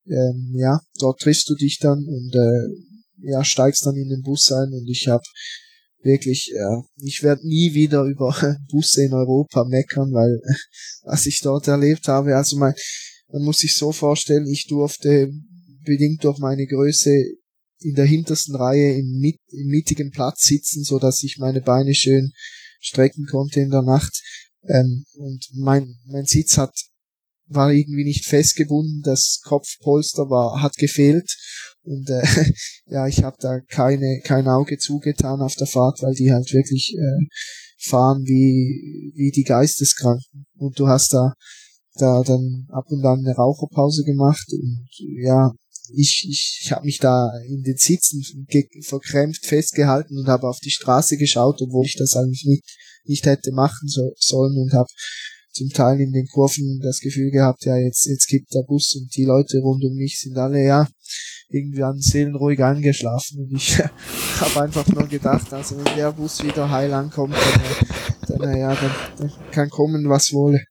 [0.07, 4.51] Ähm, ja, dort triffst du dich dann und äh, ja, steigst dann in den Bus
[4.51, 5.23] ein und ich habe
[6.07, 8.33] wirklich, ja, ich werde nie wieder über
[8.71, 10.41] Busse in Europa meckern, weil
[11.03, 12.73] was ich dort erlebt habe, also mein,
[13.31, 15.31] man muss sich so vorstellen, ich durfte
[15.85, 17.11] bedingt durch meine Größe
[17.79, 21.93] in der hintersten Reihe im, mit, im mittigen Platz sitzen, so dass ich meine Beine
[21.93, 22.31] schön
[22.79, 24.21] strecken konnte in der Nacht.
[24.67, 26.73] Ähm, und mein, mein Sitz hat
[27.49, 31.35] war irgendwie nicht festgebunden, das Kopfpolster war hat gefehlt.
[31.83, 32.23] Und äh,
[32.87, 36.95] ja, ich habe da keine kein Auge zugetan auf der Fahrt, weil die halt wirklich
[36.95, 37.25] äh,
[37.79, 40.45] fahren wie wie die Geisteskranken.
[40.57, 41.33] Und du hast da
[41.95, 44.87] da dann ab und an eine Raucherpause gemacht und
[45.19, 45.51] ja,
[45.95, 48.23] ich, ich, ich habe mich da in den Sitzen
[48.83, 53.51] verkrämpft festgehalten und habe auf die Straße geschaut, obwohl ich das eigentlich nicht, nicht hätte
[53.51, 54.89] machen so, sollen und habe
[55.57, 59.13] zum Teil in den Kurven das Gefühl gehabt, ja, jetzt, jetzt kippt der Bus und
[59.15, 60.87] die Leute rund um mich sind alle, ja,
[61.49, 63.79] irgendwie an seelenruhig angeschlafen und ich
[64.39, 67.35] habe einfach nur gedacht, also wenn der Bus wieder heil ankommt,
[68.27, 70.61] dann, dann, ja, dann, dann kann kommen, was wolle.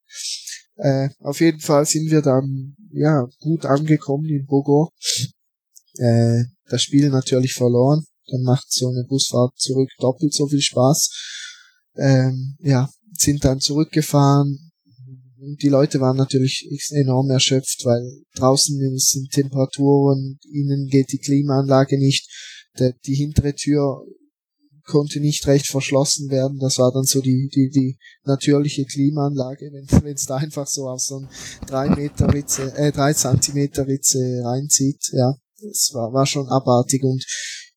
[0.76, 4.90] Äh, auf jeden Fall sind wir dann ja gut angekommen in Bogo.
[5.98, 8.04] Äh, das Spiel natürlich verloren.
[8.28, 11.10] Dann macht so eine Busfahrt zurück doppelt so viel Spaß.
[11.96, 14.72] Ähm, ja, sind dann zurückgefahren.
[15.62, 18.02] Die Leute waren natürlich enorm erschöpft, weil
[18.34, 22.28] draußen sind Temperaturen, ihnen geht die Klimaanlage nicht.
[22.78, 24.04] Der, die hintere Tür
[24.86, 26.58] konnte nicht recht verschlossen werden.
[26.58, 31.00] Das war dann so die, die, die natürliche Klimaanlage, wenn es da einfach so auf
[31.00, 31.28] so ein
[31.66, 35.34] 3 Meter Ritze, äh, 3 Zentimeter Ritze reinzieht, ja.
[35.62, 37.24] Das war, war schon abartig und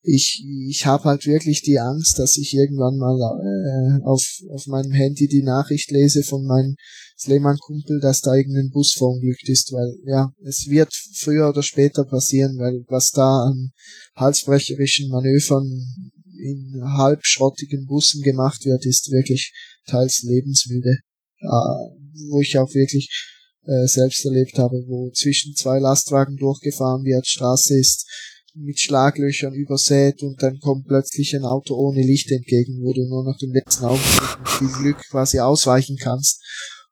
[0.01, 4.21] ich, ich habe halt wirklich die Angst, dass ich irgendwann mal äh, auf,
[4.51, 6.75] auf meinem Handy die Nachricht lese von meinem
[7.19, 12.57] Sleman-Kumpel, dass da irgendein Bus verunglückt ist, weil ja, es wird früher oder später passieren,
[12.57, 13.71] weil was da an
[14.15, 15.65] halsbrecherischen Manövern
[16.41, 19.53] in halbschrottigen Bussen gemacht wird, ist wirklich
[19.85, 20.99] teils lebensmüde.
[21.41, 23.09] Äh, wo ich auch wirklich
[23.65, 28.05] äh, selbst erlebt habe, wo zwischen zwei Lastwagen durchgefahren wird, Straße ist
[28.55, 33.23] mit Schlaglöchern übersät und dann kommt plötzlich ein Auto ohne Licht entgegen, wo du nur
[33.23, 36.43] noch den letzten Augenblick mit viel Glück quasi ausweichen kannst.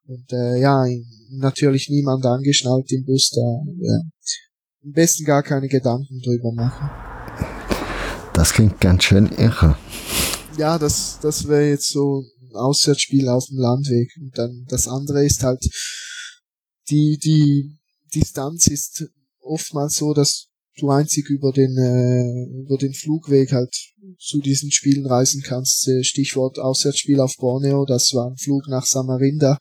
[0.08, 0.86] Und äh, ja,
[1.30, 3.40] natürlich niemand angeschnallt im Bus da.
[3.78, 4.00] Ja.
[4.82, 6.88] Am besten gar keine Gedanken drüber machen.
[8.32, 9.76] Das klingt ganz schön irre.
[10.56, 14.08] Ja, das, das wäre jetzt so ein Auswärtsspiel auf dem Landweg.
[14.18, 15.62] Und dann das andere ist halt,
[16.88, 17.78] die, die
[18.14, 19.04] Distanz ist
[19.40, 20.48] oftmals so, dass
[20.78, 23.74] du einzig über den, äh, über den Flugweg halt
[24.18, 25.86] zu diesen Spielen reisen kannst.
[25.86, 29.58] Äh, Stichwort Auswärtsspiel auf Borneo, das war ein Flug nach Samarinda.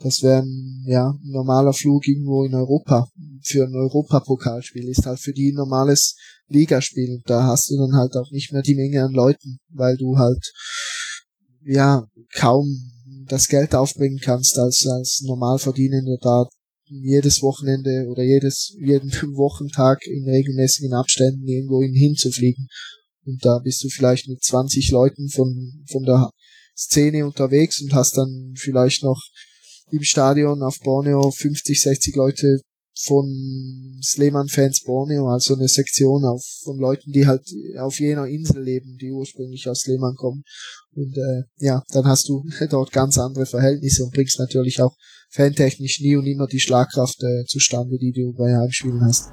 [0.00, 3.08] Das wäre ein ja, normaler Flug irgendwo in Europa.
[3.42, 6.16] Für ein Europapokalspiel ist halt für die ein normales
[6.48, 7.20] Ligaspiel.
[7.26, 10.52] Da hast du dann halt auch nicht mehr die Menge an Leuten, weil du halt
[11.64, 12.92] ja kaum
[13.26, 16.46] das Geld aufbringen kannst als, als Normalverdienender da
[16.84, 22.68] jedes Wochenende oder jedes, jeden Wochentag in regelmäßigen Abständen irgendwo hinzufliegen.
[23.26, 26.30] Und da bist du vielleicht mit 20 Leuten von, von der
[26.76, 29.20] Szene unterwegs und hast dann vielleicht noch
[29.90, 32.60] im Stadion auf Borneo 50, 60 Leute
[33.04, 37.42] von Sleman-Fans Borneo, also eine Sektion auf, von Leuten, die halt
[37.78, 40.42] auf jener Insel leben, die ursprünglich aus Sleman kommen.
[40.94, 44.96] Und äh, ja, dann hast du dort ganz andere Verhältnisse und bringst natürlich auch
[45.30, 49.30] fantechnisch nie und immer die Schlagkraft äh, zustande, die du bei Heimspielen hast.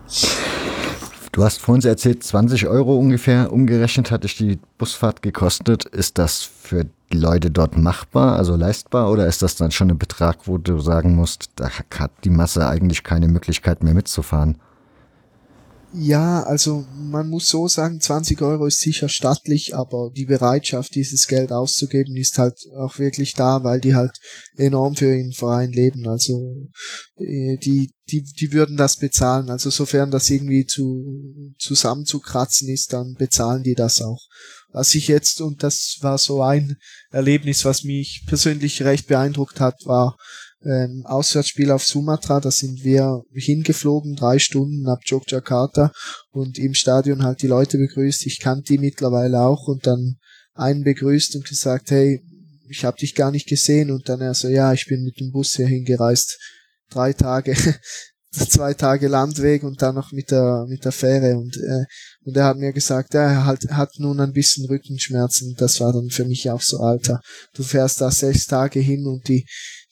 [1.31, 5.83] Du hast vorhin erzählt, 20 Euro ungefähr umgerechnet hat dich die Busfahrt gekostet.
[5.85, 9.97] Ist das für die Leute dort machbar, also leistbar, oder ist das dann schon ein
[9.97, 14.57] Betrag, wo du sagen musst, da hat die Masse eigentlich keine Möglichkeit mehr mitzufahren?
[15.97, 21.27] Ja, also man muss so sagen, 20 Euro ist sicher stattlich, aber die Bereitschaft, dieses
[21.27, 24.11] Geld auszugeben, ist halt auch wirklich da, weil die halt
[24.57, 26.05] enorm für den Verein leben.
[26.05, 26.67] Also
[27.15, 29.49] äh, die, die, die würden das bezahlen.
[29.49, 34.19] Also sofern das irgendwie zu zusammenzukratzen ist, dann bezahlen die das auch.
[34.75, 36.75] Was ich jetzt, und das war so ein
[37.09, 40.17] Erlebnis, was mich persönlich recht beeindruckt hat, war
[40.65, 45.93] ähm, Auswärtsspiel auf Sumatra, da sind wir hingeflogen, drei Stunden ab Yogyakarta
[46.31, 48.25] und im Stadion halt die Leute begrüßt.
[48.25, 50.17] Ich kannte die mittlerweile auch und dann
[50.53, 52.21] einen begrüßt und gesagt, hey,
[52.67, 55.31] ich habe dich gar nicht gesehen und dann er so, ja, ich bin mit dem
[55.31, 56.37] Bus hier hingereist.
[56.89, 57.55] Drei Tage,
[58.35, 61.85] zwei Tage Landweg und dann noch mit der mit der Fähre und äh,
[62.25, 65.53] und er hat mir gesagt, ja, er hat, hat nun ein bisschen Rückenschmerzen.
[65.59, 67.21] Das war dann für mich auch so, Alter.
[67.53, 69.45] Du fährst da sechs Tage hin und die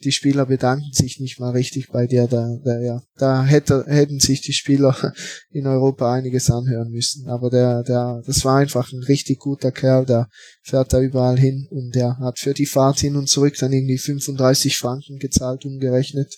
[0.04, 2.28] die Spieler bedanken sich nicht mal richtig bei dir.
[2.28, 5.14] Da, da, ja, da hätte, hätten sich die Spieler
[5.52, 7.28] in Europa einiges anhören müssen.
[7.30, 10.28] Aber der, der, das war einfach ein richtig guter Kerl, der
[10.62, 13.98] fährt da überall hin und der hat für die Fahrt hin und zurück dann irgendwie
[13.98, 16.36] 35 Franken gezahlt, umgerechnet,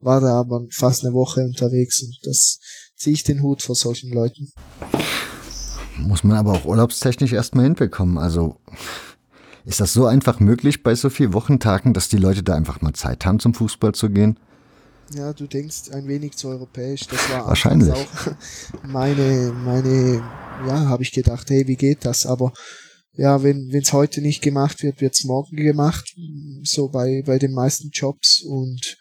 [0.00, 2.58] war da aber fast eine Woche unterwegs und das
[2.96, 4.52] ziehe ich den Hut vor solchen Leuten.
[5.96, 8.18] Muss man aber auch urlaubstechnisch erstmal hinbekommen.
[8.18, 8.56] Also
[9.64, 12.92] ist das so einfach möglich bei so vielen Wochentagen, dass die Leute da einfach mal
[12.92, 14.38] Zeit haben, zum Fußball zu gehen?
[15.14, 17.06] Ja, du denkst ein wenig zu europäisch.
[17.06, 18.06] Das war wahrscheinlich auch
[18.86, 20.22] meine, meine,
[20.66, 22.26] ja, habe ich gedacht, hey, wie geht das?
[22.26, 22.52] Aber
[23.12, 26.14] ja, wenn es heute nicht gemacht wird, wird es morgen gemacht.
[26.62, 28.96] So bei, bei den meisten Jobs und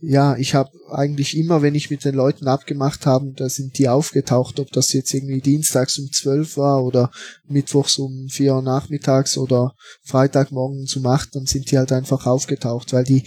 [0.00, 3.88] ja, ich habe eigentlich immer, wenn ich mit den Leuten abgemacht habe, da sind die
[3.88, 7.10] aufgetaucht, ob das jetzt irgendwie dienstags um zwölf war oder
[7.48, 12.92] mittwochs um vier Uhr nachmittags oder Freitagmorgen um acht, dann sind die halt einfach aufgetaucht,
[12.92, 13.24] weil die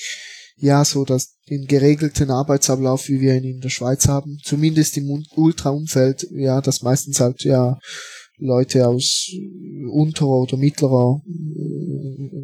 [0.55, 5.25] ja so dass den geregelten Arbeitsablauf, wie wir ihn in der Schweiz haben, zumindest im
[5.35, 7.77] Ultraumfeld, ja, das meistens halt ja
[8.37, 9.29] Leute aus
[9.91, 11.21] unterer oder mittlerer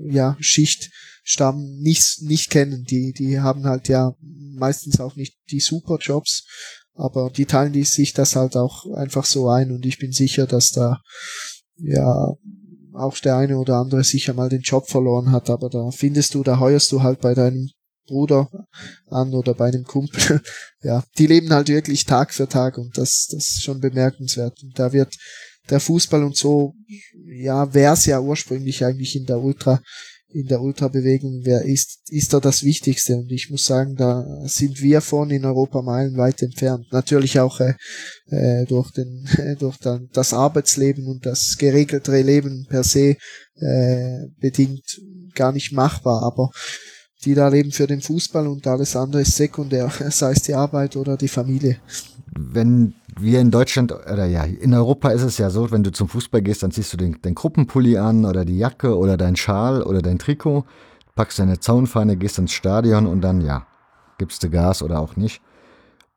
[0.09, 0.91] ja, Schicht
[1.29, 2.85] stammen, nicht, nicht kennen.
[2.85, 6.45] Die, die haben halt ja meistens auch nicht die Superjobs,
[6.93, 10.47] aber die teilen die sich das halt auch einfach so ein und ich bin sicher,
[10.47, 11.01] dass da
[11.75, 12.33] ja
[12.93, 16.43] auch der eine oder andere sicher mal den Job verloren hat, aber da findest du,
[16.43, 17.69] da heuerst du halt bei deinem
[18.07, 18.49] Bruder
[19.09, 20.41] an oder bei einem Kumpel.
[20.81, 24.63] ja, die leben halt wirklich Tag für Tag und das, das ist schon bemerkenswert.
[24.63, 25.13] Und da wird
[25.69, 26.73] der Fußball und so,
[27.25, 29.81] ja, wär's ja ursprünglich eigentlich in der Ultra
[30.29, 33.15] in der Ultrabewegung, wer ist, ist da das Wichtigste.
[33.15, 36.85] Und ich muss sagen, da sind wir von in Europa meilenweit entfernt.
[36.91, 37.75] Natürlich auch äh,
[38.29, 39.27] äh durch, den,
[39.59, 43.15] durch dann das Arbeitsleben und das geregelte Leben per se
[43.55, 45.01] äh, bedingt
[45.33, 46.23] gar nicht machbar.
[46.23, 46.51] Aber
[47.23, 50.95] die da leben für den Fußball und alles andere ist sekundär, sei es die Arbeit
[50.97, 51.79] oder die Familie.
[52.37, 56.09] Wenn wir in Deutschland, oder ja, in Europa ist es ja so, wenn du zum
[56.09, 59.81] Fußball gehst, dann ziehst du den, den Gruppenpulli an oder die Jacke oder dein Schal
[59.83, 60.65] oder dein Trikot,
[61.15, 63.65] packst deine Zaunfahne, gehst ins Stadion und dann, ja,
[64.17, 65.41] gibst du Gas oder auch nicht.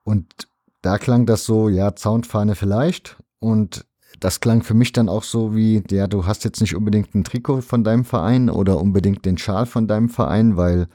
[0.05, 0.49] Und
[0.83, 3.17] da klang das so, ja, Zaunfahne vielleicht.
[3.39, 3.85] Und
[4.19, 7.25] das klang für mich dann auch so wie, ja, du hast jetzt nicht unbedingt ein
[7.25, 10.89] Trikot von deinem Verein oder unbedingt den Schal von deinem Verein, weil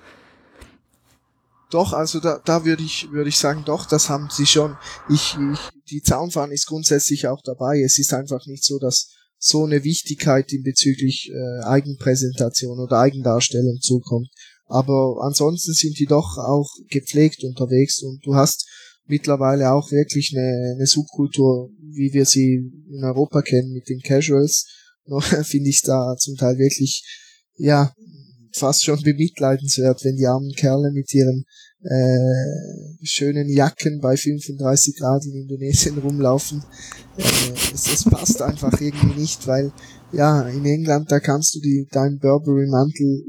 [1.71, 4.77] doch, also da, da würde ich, würde ich sagen, doch, das haben sie schon.
[5.09, 5.59] Ich, ich,
[5.89, 7.81] die Zaunfahne ist grundsätzlich auch dabei.
[7.81, 13.79] Es ist einfach nicht so, dass so eine Wichtigkeit in bezüglich äh, Eigenpräsentation oder Eigendarstellung
[13.81, 14.29] zukommt.
[14.67, 18.67] Aber ansonsten sind die doch auch gepflegt unterwegs und du hast
[19.05, 24.65] mittlerweile auch wirklich eine, eine Subkultur, wie wir sie in Europa kennen mit den Casuals.
[25.05, 27.03] Noch finde ich da zum Teil wirklich,
[27.57, 27.93] ja,
[28.55, 31.45] fast schon bemitleidenswert, wenn die armen Kerle mit ihren
[31.81, 36.63] äh, schönen Jacken bei 35 Grad in Indonesien rumlaufen.
[37.17, 37.23] Äh,
[37.73, 39.71] es, es passt einfach irgendwie nicht, weil
[40.11, 43.23] ja, in England, da kannst du die, deinen Burberry-Mantel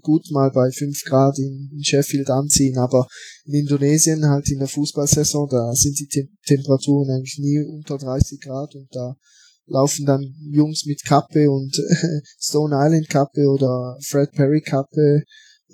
[0.00, 3.06] gut mal bei 5 Grad in, in, Sheffield anziehen, aber
[3.44, 8.40] in Indonesien halt in der Fußballsaison, da sind die Tem Temperaturen eigentlich nie unter 30
[8.40, 9.16] Grad und da
[9.66, 11.74] laufen dann Jungs mit Kappe und
[12.38, 15.24] Stone Island Kappe oder Fred Perry Kappe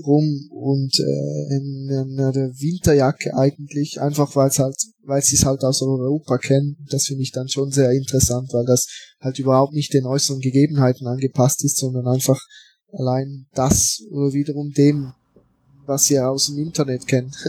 [0.07, 5.45] rum und äh, in, in einer Winterjacke eigentlich, einfach weil es halt, weil sie es
[5.45, 6.77] halt aus Europa kennen.
[6.91, 8.87] Das finde ich dann schon sehr interessant, weil das
[9.21, 12.41] halt überhaupt nicht den äußeren Gegebenheiten angepasst ist, sondern einfach
[12.93, 15.13] allein das oder wiederum dem,
[15.87, 17.33] was sie aus dem Internet kennen.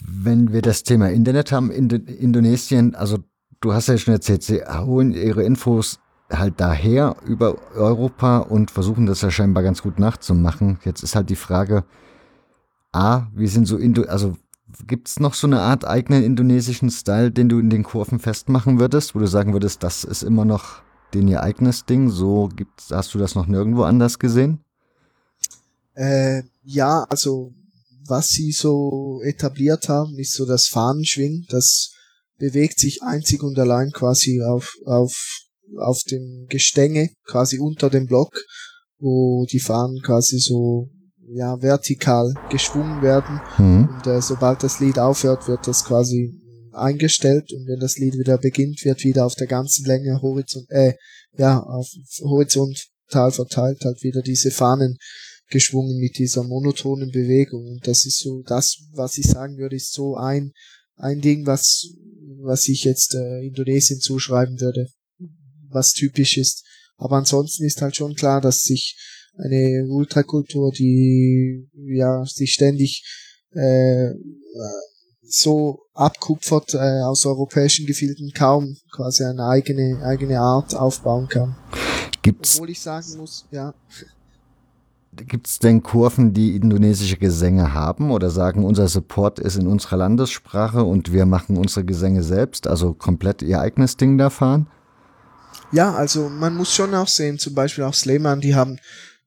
[0.00, 3.18] Wenn wir das Thema Internet haben, in Indonesien, also
[3.60, 5.98] du hast ja schon erzählt, sie holen ihre Infos
[6.30, 10.78] halt daher über Europa und versuchen das ja scheinbar ganz gut nachzumachen.
[10.84, 11.84] Jetzt ist halt die Frage,
[12.92, 14.36] A, wie sind so, Indo also
[14.86, 18.80] gibt es noch so eine Art eigenen indonesischen Style, den du in den Kurven festmachen
[18.80, 20.82] würdest, wo du sagen würdest, das ist immer noch
[21.14, 22.10] den ihr eigenes Ding?
[22.10, 24.60] So gibt's, hast du das noch nirgendwo anders gesehen?
[25.94, 27.54] Äh, ja, also
[28.06, 31.46] was sie so etabliert haben, ist so das Fahnenschwingen.
[31.48, 31.92] Das
[32.38, 35.46] bewegt sich einzig und allein quasi auf, auf
[35.78, 38.32] auf dem Gestänge, quasi unter dem Block,
[38.98, 40.88] wo die Fahnen quasi so
[41.28, 43.40] ja vertikal geschwungen werden.
[43.58, 43.88] Mhm.
[43.88, 46.40] Und äh, sobald das Lied aufhört, wird das quasi
[46.72, 50.92] eingestellt und wenn das Lied wieder beginnt, wird wieder auf der ganzen Länge horizont äh,
[51.38, 51.88] ja auf
[52.20, 54.98] horizontal verteilt halt wieder diese Fahnen
[55.48, 59.94] geschwungen mit dieser monotonen Bewegung und das ist so das was ich sagen würde ist
[59.94, 60.52] so ein
[60.96, 61.88] ein Ding was
[62.42, 64.88] was ich jetzt äh, Indonesien zuschreiben würde
[65.68, 66.64] was typisch ist.
[66.96, 68.96] Aber ansonsten ist halt schon klar, dass sich
[69.36, 73.04] eine Ultrakultur, die ja sich ständig
[73.50, 74.10] äh,
[75.22, 81.56] so abkupfert äh, aus europäischen Gefilden kaum quasi eine eigene eigene Art aufbauen kann.
[82.22, 83.74] Gibt's Obwohl ich sagen muss, ja.
[85.16, 89.96] Gibt es denn Kurven, die indonesische Gesänge haben oder sagen, unser Support ist in unserer
[89.96, 94.66] Landessprache und wir machen unsere Gesänge selbst, also komplett ihr eigenes Ding da fahren?
[95.72, 98.78] Ja, also man muss schon auch sehen, zum Beispiel auch Sleman, die haben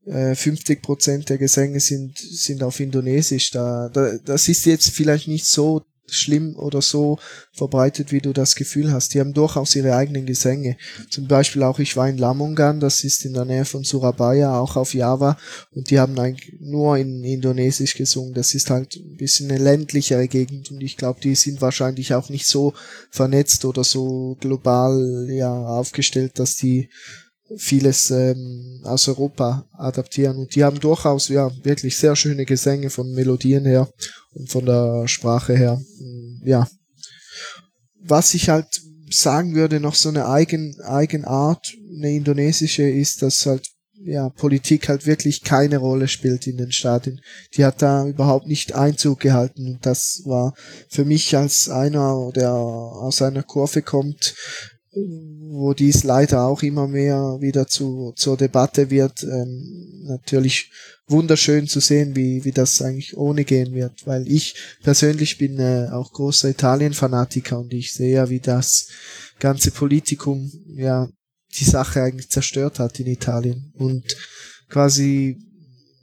[0.05, 3.51] äh, 50 Prozent der Gesänge sind, sind auf Indonesisch.
[3.51, 5.83] Da, da, das ist jetzt vielleicht nicht so
[6.13, 7.19] schlimm oder so
[7.53, 9.13] verbreitet, wie du das Gefühl hast.
[9.13, 10.77] Die haben durchaus ihre eigenen Gesänge.
[11.09, 14.75] Zum Beispiel auch ich war in Lamongan, das ist in der Nähe von Surabaya, auch
[14.75, 15.37] auf Java,
[15.71, 18.33] und die haben eigentlich nur in Indonesisch gesungen.
[18.33, 22.29] Das ist halt ein bisschen eine ländlichere Gegend und ich glaube, die sind wahrscheinlich auch
[22.29, 22.73] nicht so
[23.11, 26.89] vernetzt oder so global ja aufgestellt, dass die
[27.57, 33.11] vieles ähm, aus Europa adaptieren und die haben durchaus ja wirklich sehr schöne Gesänge von
[33.11, 33.89] Melodien her
[34.47, 35.81] von der Sprache her.
[36.43, 36.67] Ja.
[38.01, 43.67] Was ich halt sagen würde noch so eine eigen Eigenart eine indonesische ist dass halt
[44.01, 47.19] ja Politik halt wirklich keine Rolle spielt in den Staaten
[47.57, 49.67] die hat da überhaupt nicht Einzug gehalten.
[49.67, 50.53] Und das war
[50.89, 54.35] für mich als einer der aus einer Kurve kommt
[55.51, 59.23] wo dies leider auch immer mehr wieder zu, zur Debatte wird.
[59.23, 60.71] Ähm, natürlich
[61.07, 65.89] wunderschön zu sehen, wie, wie das eigentlich ohne gehen wird, weil ich persönlich bin äh,
[65.91, 68.87] auch großer Italien-Fanatiker und ich sehe ja, wie das
[69.39, 71.09] ganze Politikum ja
[71.57, 74.03] die Sache eigentlich zerstört hat in Italien und
[74.69, 75.37] quasi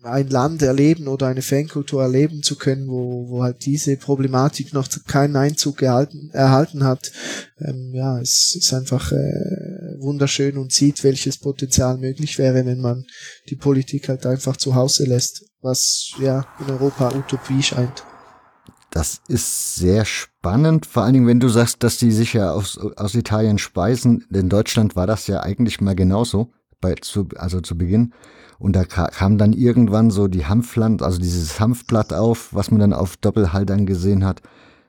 [0.06, 4.88] ein Land erleben oder eine Fankultur erleben zu können, wo, wo halt diese Problematik noch
[5.06, 7.12] keinen Einzug gehalten, erhalten hat.
[7.58, 13.04] Ähm, ja, es ist einfach äh, wunderschön und sieht, welches Potenzial möglich wäre, wenn man
[13.48, 18.04] die Politik halt einfach zu Hause lässt, was ja in Europa Utopie scheint.
[18.90, 22.78] Das ist sehr spannend, vor allen Dingen, wenn du sagst, dass die sich ja aus,
[22.78, 24.24] aus Italien speisen.
[24.32, 26.50] In Deutschland war das ja eigentlich mal genauso
[26.80, 28.14] bei, zu, also zu Beginn.
[28.58, 32.92] Und da kam dann irgendwann so die Hanfland, also dieses Hanfblatt auf, was man dann
[32.92, 34.42] auf Doppelhaltern gesehen hat.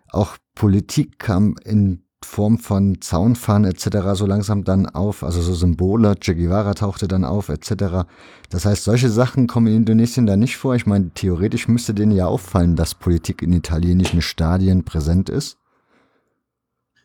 [0.10, 4.14] Auch Politik kam in Form von Zaunfahren etc.
[4.14, 8.08] so langsam dann auf, also so Symbole, Che Guevara tauchte dann auf etc.
[8.50, 10.76] Das heißt, solche Sachen kommen in Indonesien da nicht vor.
[10.76, 15.58] Ich meine, theoretisch müsste denen ja auffallen, dass Politik in italienischen Stadien präsent ist.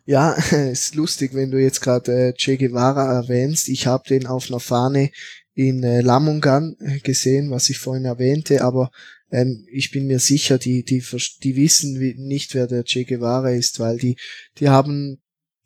[0.04, 3.68] Ja, ist lustig, wenn du jetzt gerade äh, Che Guevara erwähnst.
[3.68, 5.10] Ich habe den auf einer Fahne
[5.54, 8.90] in äh, Lamungan äh, gesehen, was ich vorhin erwähnte, aber
[9.30, 11.02] ähm, ich bin mir sicher, die, die,
[11.42, 14.16] die wissen nicht, wer der Che Guevara ist, weil die,
[14.58, 15.18] die haben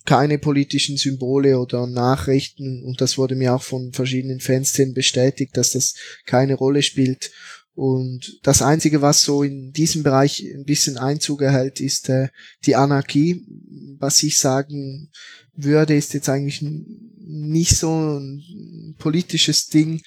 [0.05, 5.73] keine politischen Symbole oder Nachrichten und das wurde mir auch von verschiedenen Fanszenen bestätigt, dass
[5.73, 5.95] das
[6.25, 7.33] keine Rolle spielt.
[7.75, 12.29] Und das Einzige, was so in diesem Bereich ein bisschen Einzug erhält, ist äh,
[12.65, 13.45] die Anarchie.
[13.99, 15.11] Was ich sagen
[15.57, 16.65] würde, ist jetzt eigentlich
[17.19, 20.01] nicht so ein politisches Ding,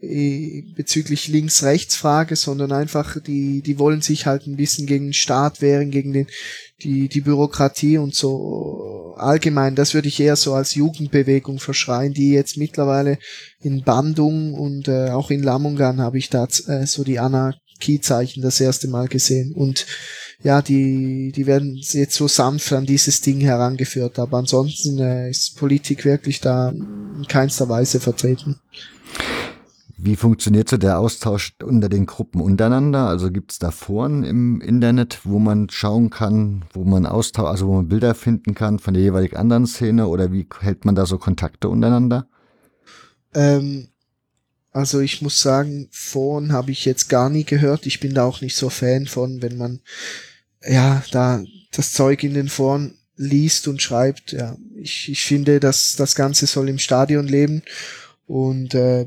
[0.00, 5.62] äh, bezüglich Links-Rechts-Frage, sondern einfach die, die wollen sich halt ein bisschen gegen den Staat
[5.62, 6.26] wehren, gegen den,
[6.82, 9.74] die, die Bürokratie und so allgemein.
[9.74, 13.18] Das würde ich eher so als Jugendbewegung verschreien, die jetzt mittlerweile
[13.60, 17.18] in Bandung und äh, auch in Lamungan habe ich da äh, so die
[17.76, 19.86] Anarchiezeichen das erste Mal gesehen und
[20.42, 25.56] ja, die, die werden jetzt so sanft an dieses Ding herangeführt, aber ansonsten äh, ist
[25.56, 28.56] Politik wirklich da in keinster Weise vertreten.
[29.98, 33.08] Wie funktioniert so der Austausch unter den Gruppen untereinander?
[33.08, 37.68] Also gibt es da Foren im Internet, wo man schauen kann, wo man Austausch, also
[37.68, 41.06] wo man Bilder finden kann von der jeweilig anderen Szene oder wie hält man da
[41.06, 42.28] so Kontakte untereinander?
[43.34, 43.88] Ähm,
[44.76, 47.86] also ich muss sagen, Foren habe ich jetzt gar nie gehört.
[47.86, 49.80] Ich bin da auch nicht so Fan von, wenn man
[50.62, 51.42] ja da
[51.72, 54.32] das Zeug in den Foren liest und schreibt.
[54.32, 57.62] Ja, ich, ich finde, dass das Ganze soll im Stadion leben
[58.26, 59.06] und äh,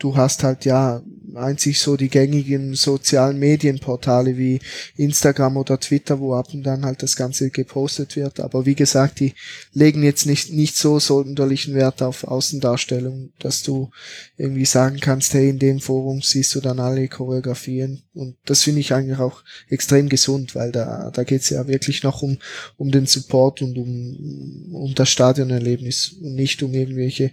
[0.00, 1.00] du hast halt ja
[1.34, 4.60] einzig so die gängigen sozialen Medienportale wie
[4.96, 8.40] Instagram oder Twitter, wo ab und dann halt das Ganze gepostet wird.
[8.40, 9.34] Aber wie gesagt, die
[9.72, 13.90] legen jetzt nicht, nicht so sonderlichen Wert auf Außendarstellung, dass du
[14.36, 18.02] irgendwie sagen kannst, hey, in dem Forum siehst du dann alle Choreografien.
[18.14, 22.22] Und das finde ich eigentlich auch extrem gesund, weil da, da geht's ja wirklich noch
[22.22, 22.38] um,
[22.76, 27.32] um den Support und um, um das Stadionerlebnis und nicht um irgendwelche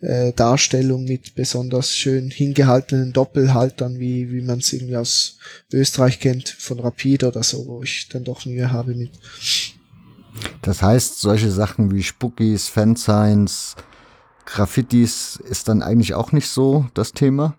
[0.00, 5.38] äh, Darstellung mit besonders schön hingehaltenen Doppelhaltern, wie, wie man es irgendwie aus
[5.72, 9.12] Österreich kennt, von Rapid oder so, wo ich dann doch Mühe habe mit.
[10.62, 13.76] Das heißt, solche Sachen wie Spookies, Fansigns,
[14.46, 17.56] Graffitis ist dann eigentlich auch nicht so das Thema?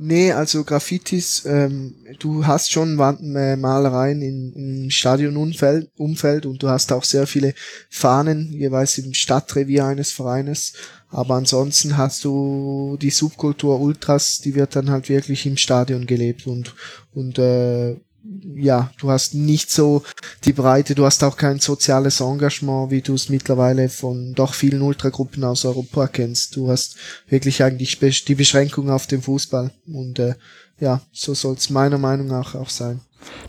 [0.00, 6.92] Nee, also Graffitis, ähm, du hast schon Wandmalereien in, im Stadionumfeld Umfeld und du hast
[6.92, 7.52] auch sehr viele
[7.90, 10.74] Fahnen, jeweils im Stadtrevier eines Vereines.
[11.08, 16.46] Aber ansonsten hast du die Subkultur Ultras, die wird dann halt wirklich im Stadion gelebt
[16.46, 16.76] und,
[17.12, 20.02] und äh, ja, du hast nicht so
[20.44, 24.82] die Breite, du hast auch kein soziales Engagement, wie du es mittlerweile von doch vielen
[24.82, 26.56] Ultragruppen aus Europa kennst.
[26.56, 26.96] Du hast
[27.28, 30.34] wirklich eigentlich die Beschränkung auf den Fußball und äh,
[30.80, 33.00] ja, so soll es meiner Meinung nach auch sein.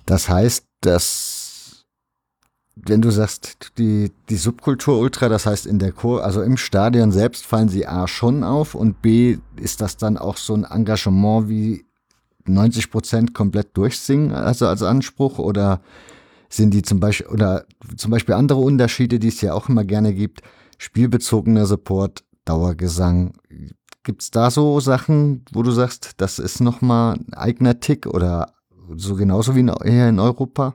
[0.06, 1.86] Das heißt, dass
[2.76, 7.12] wenn du sagst, die, die Subkultur Ultra, das heißt in der Chor, also im Stadion
[7.12, 11.50] selbst fallen sie A schon auf und B ist das dann auch so ein Engagement
[11.50, 11.86] wie
[12.45, 15.40] 90 Prozent komplett durchsingen, also als Anspruch?
[15.40, 15.82] Oder
[16.49, 20.14] sind die zum Beispiel, oder zum Beispiel andere Unterschiede, die es ja auch immer gerne
[20.14, 20.41] gibt,
[20.78, 23.34] spielbezogener Support, Dauergesang.
[24.03, 28.53] Gibt es da so Sachen, wo du sagst, das ist nochmal ein eigener Tick oder
[28.95, 30.74] so genauso wie hier in Europa?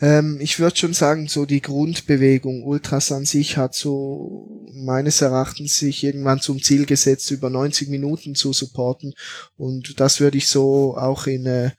[0.00, 5.76] Ähm, ich würde schon sagen, so die Grundbewegung Ultras an sich hat so meines Erachtens
[5.76, 9.14] sich irgendwann zum Ziel gesetzt, über 90 Minuten zu supporten.
[9.56, 11.70] Und das würde ich so auch in, äh,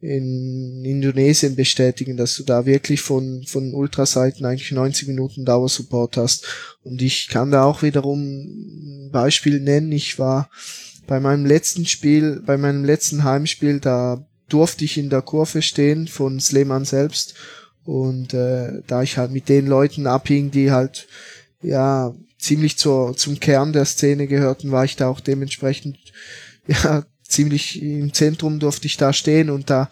[0.00, 6.46] in Indonesien bestätigen, dass du da wirklich von, von Ultraseiten eigentlich 90 Minuten Dauersupport hast.
[6.82, 9.90] Und ich kann da auch wiederum ein Beispiel nennen.
[9.90, 10.50] Ich war
[11.08, 16.06] bei meinem letzten Spiel, bei meinem letzten Heimspiel, da durfte ich in der Kurve stehen
[16.06, 17.34] von Sleman selbst
[17.86, 21.06] und äh, da ich halt mit den Leuten abhing, die halt
[21.62, 25.98] ja ziemlich zur, zum Kern der Szene gehörten, war ich da auch dementsprechend
[26.66, 29.50] ja ziemlich im Zentrum durfte ich da stehen.
[29.50, 29.90] Und da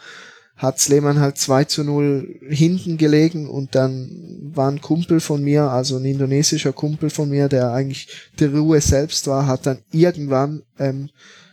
[0.57, 3.49] hat Sleman halt 2 zu 0 hinten gelegen.
[3.49, 8.09] Und dann war ein Kumpel von mir, also ein indonesischer Kumpel von mir, der eigentlich
[8.39, 11.11] der Ruhe selbst war, hat dann irgendwann ähm,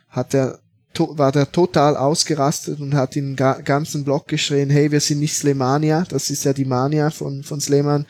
[0.10, 0.60] hat er
[0.98, 6.06] war der total ausgerastet und hat den ganzen Block geschrien, hey, wir sind nicht Slemania,
[6.10, 8.06] das ist ja die Mania von, von Sleman,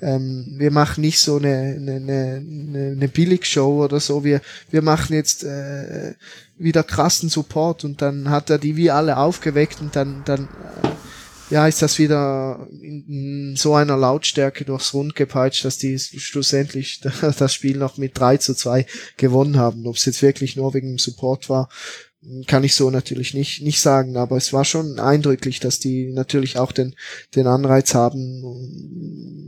[0.00, 4.24] ähm, wir machen nicht so eine, eine, eine, eine Billigshow oder so.
[4.24, 6.14] Wir, wir machen jetzt äh,
[6.58, 10.48] wieder krassen Support und dann hat er die wie alle aufgeweckt und dann, dann
[10.82, 10.88] äh,
[11.48, 17.00] ja, ist das wieder in so einer Lautstärke durchs Rund gepeitscht, dass die schlussendlich
[17.38, 18.84] das Spiel noch mit 3 zu 2
[19.16, 19.86] gewonnen haben.
[19.86, 21.70] Ob es jetzt wirklich nur wegen dem Support war,
[22.46, 26.58] kann ich so natürlich nicht, nicht sagen, aber es war schon eindrücklich, dass die natürlich
[26.58, 26.94] auch den,
[27.34, 28.42] den Anreiz haben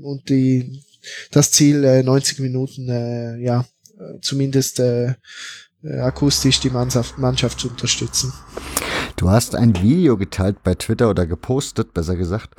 [0.02, 0.82] und die,
[1.30, 3.64] das Ziel, äh, 90 Minuten, äh, ja,
[4.20, 5.14] zumindest äh,
[5.82, 8.32] äh, akustisch die Mannschaft, Mannschaft zu unterstützen.
[9.16, 12.55] Du hast ein Video geteilt bei Twitter oder gepostet, besser gesagt.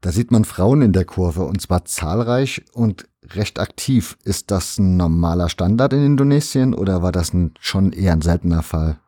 [0.00, 4.16] Da sieht man Frauen in der Kurve und zwar zahlreich und recht aktiv.
[4.24, 8.62] Ist das ein normaler Standard in Indonesien oder war das ein, schon eher ein seltener
[8.62, 8.98] Fall?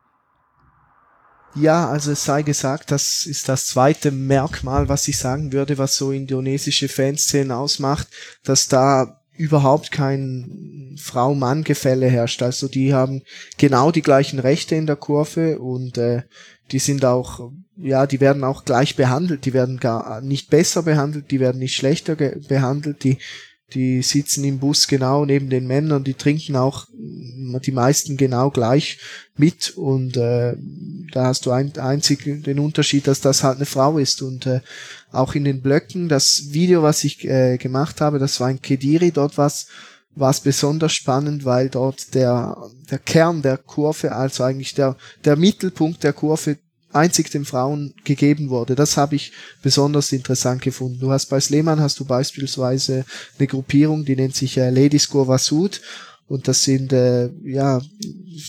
[1.55, 5.95] Ja, also es sei gesagt, das ist das zweite Merkmal, was ich sagen würde, was
[5.95, 8.07] so indonesische Fanszenen ausmacht,
[8.43, 12.41] dass da überhaupt kein Frau-Mann-Gefälle herrscht.
[12.41, 13.21] Also die haben
[13.57, 16.23] genau die gleichen Rechte in der Kurve und äh,
[16.71, 19.45] die sind auch, ja, die werden auch gleich behandelt.
[19.45, 23.03] Die werden gar nicht besser behandelt, die werden nicht schlechter behandelt.
[23.03, 23.17] Die
[23.73, 28.99] die sitzen im Bus genau neben den Männern, die trinken auch die meisten genau gleich
[29.35, 29.71] mit.
[29.71, 30.55] Und äh,
[31.11, 34.21] da hast du ein, einzig den Unterschied, dass das halt eine Frau ist.
[34.21, 34.61] Und äh,
[35.11, 39.11] auch in den Blöcken, das Video, was ich äh, gemacht habe, das war in Kediri,
[39.11, 39.67] dort was
[40.15, 42.55] war es besonders spannend, weil dort der,
[42.89, 44.95] der Kern der Kurve, also eigentlich der,
[45.25, 46.57] der Mittelpunkt der Kurve
[46.93, 48.75] einzig den Frauen gegeben wurde.
[48.75, 50.99] Das habe ich besonders interessant gefunden.
[50.99, 53.05] Du hast bei Sleman hast du beispielsweise
[53.37, 55.81] eine Gruppierung, die nennt sich äh, Ladies Sud
[56.27, 57.81] und das sind äh, ja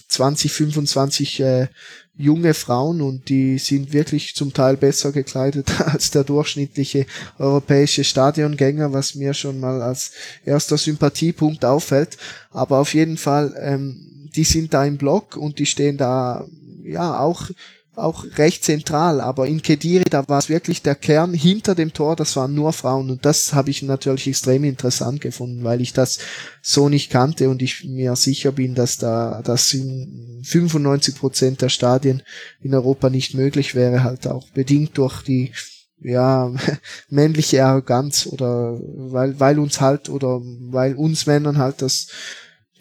[0.08, 1.68] 20, 25 äh,
[2.16, 7.06] junge Frauen und die sind wirklich zum Teil besser gekleidet als der durchschnittliche
[7.38, 10.12] europäische Stadiongänger, was mir schon mal als
[10.44, 12.16] erster Sympathiepunkt auffällt.
[12.50, 16.46] Aber auf jeden Fall, ähm, die sind da im Block und die stehen da
[16.84, 17.50] ja auch
[17.96, 22.16] auch recht zentral, aber in Kediri, da war es wirklich der Kern hinter dem Tor,
[22.16, 23.10] das waren nur Frauen.
[23.10, 26.18] Und das habe ich natürlich extrem interessant gefunden, weil ich das
[26.62, 31.68] so nicht kannte und ich mir sicher bin, dass da das in 95 Prozent der
[31.68, 32.22] Stadien
[32.60, 35.52] in Europa nicht möglich wäre, halt auch bedingt durch die
[36.00, 36.52] ja,
[37.08, 42.08] männliche Arroganz oder weil, weil uns halt oder weil uns Männern halt das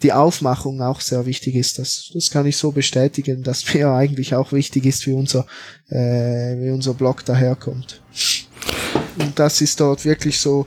[0.02, 1.78] die Aufmachung auch sehr wichtig ist.
[1.78, 5.46] Das, das kann ich so bestätigen, dass mir eigentlich auch wichtig ist, wie unser,
[5.88, 8.02] äh, wie unser Blog daherkommt.
[9.18, 10.66] Und das ist dort wirklich so,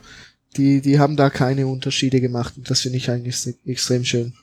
[0.55, 4.33] die, die haben da keine Unterschiede gemacht und das finde ich eigentlich extrem schön.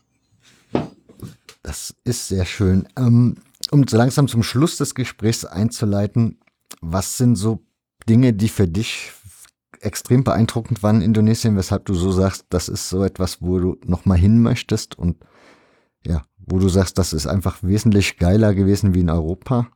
[1.63, 2.87] Das ist sehr schön.
[2.97, 3.37] Ähm,
[3.71, 6.39] um so langsam zum Schluss des Gesprächs einzuleiten,
[6.81, 7.61] was sind so
[8.09, 9.11] Dinge, die für dich
[9.85, 13.77] extrem beeindruckend waren in Indonesien, weshalb du so sagst, das ist so etwas, wo du
[13.85, 15.17] nochmal hin möchtest und
[16.07, 19.69] ja, wo du sagst, das ist einfach wesentlich geiler gewesen wie in Europa?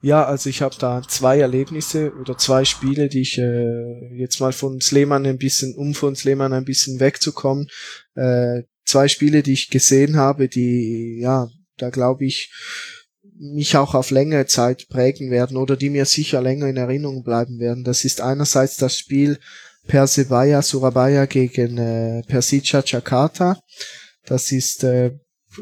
[0.00, 4.52] Ja, also ich habe da zwei Erlebnisse oder zwei Spiele, die ich äh, jetzt mal
[4.52, 7.66] von Sleman ein bisschen, um von Sleman ein bisschen wegzukommen,
[8.14, 11.48] äh, zwei Spiele, die ich gesehen habe, die, ja,
[11.78, 12.52] da glaube ich,
[13.38, 17.58] mich auch auf längere Zeit prägen werden oder die mir sicher länger in Erinnerung bleiben
[17.58, 17.84] werden.
[17.84, 19.38] Das ist einerseits das Spiel
[19.86, 23.60] Persebaya Surabaya gegen äh, Persija Jakarta.
[24.26, 25.12] Das ist äh,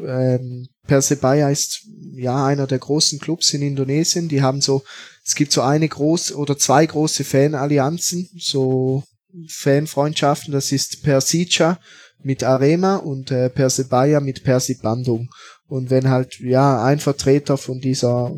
[0.05, 1.85] ähm, Persebaya ist
[2.15, 4.27] ja einer der großen Clubs in Indonesien.
[4.27, 4.83] Die haben so,
[5.25, 9.03] es gibt so eine große oder zwei große Fanallianzen, so
[9.49, 10.53] Fanfreundschaften.
[10.53, 11.79] Das ist Persija
[12.21, 15.29] mit Arema und äh, Persebaya mit Persib Bandung.
[15.67, 18.33] Und wenn halt, ja, ein Vertreter von dieser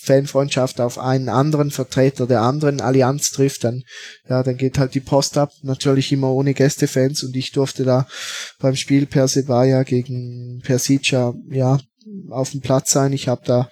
[0.00, 3.82] Fanfreundschaft auf einen anderen Vertreter der anderen Allianz trifft, dann,
[4.28, 5.52] ja, dann geht halt die Post ab.
[5.62, 8.06] Natürlich immer ohne Gästefans und ich durfte da
[8.58, 11.78] beim Spiel Persebaya gegen Persica, ja,
[12.30, 13.12] auf dem Platz sein.
[13.12, 13.68] Ich habe da,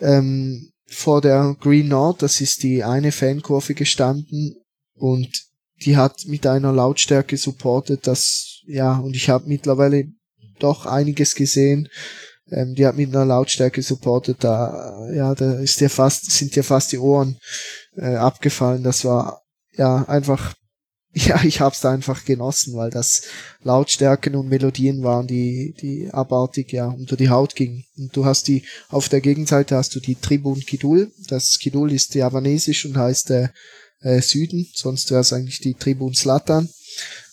[0.00, 4.56] ähm, vor der Green Nord, das ist die eine Fankurve gestanden
[4.94, 5.28] und
[5.84, 10.04] die hat mit einer Lautstärke supportet, dass, ja, und ich habe mittlerweile
[10.62, 11.88] doch einiges gesehen.
[12.50, 16.64] Ähm, die hat mit einer Lautstärke supportet, da, ja, da ist dir fast, sind dir
[16.64, 17.38] fast die Ohren
[17.96, 18.82] äh, abgefallen.
[18.82, 19.42] Das war
[19.76, 20.54] ja einfach,
[21.12, 23.22] ja, ich hab's da einfach genossen, weil das
[23.62, 27.84] Lautstärken und Melodien waren, die, die abartig ja unter die Haut gingen.
[27.96, 31.12] Und du hast die, auf der Gegenseite hast du die Tribun Kidul.
[31.28, 33.48] Das Kidul ist javanesisch und heißt äh,
[34.00, 36.68] äh, Süden, sonst wäre es eigentlich die Tribun Slatan.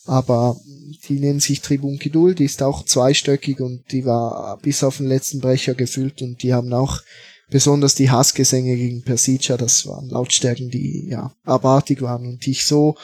[0.05, 0.59] Aber
[1.07, 5.07] die nennen sich Tribun Kidul, die ist auch zweistöckig und die war bis auf den
[5.07, 7.01] letzten Brecher gefüllt und die haben auch
[7.49, 12.65] besonders die Hassgesänge gegen Persica, das waren Lautstärken, die ja abartig waren und die ich
[12.65, 12.95] so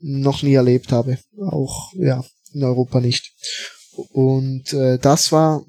[0.00, 1.18] noch nie erlebt habe.
[1.40, 3.32] Auch ja in Europa nicht.
[4.10, 5.64] Und äh, das war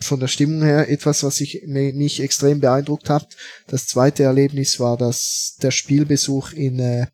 [0.00, 3.36] von der Stimmung her etwas, was ich mich extrem beeindruckt hat.
[3.66, 7.06] Das zweite Erlebnis war das der Spielbesuch in äh,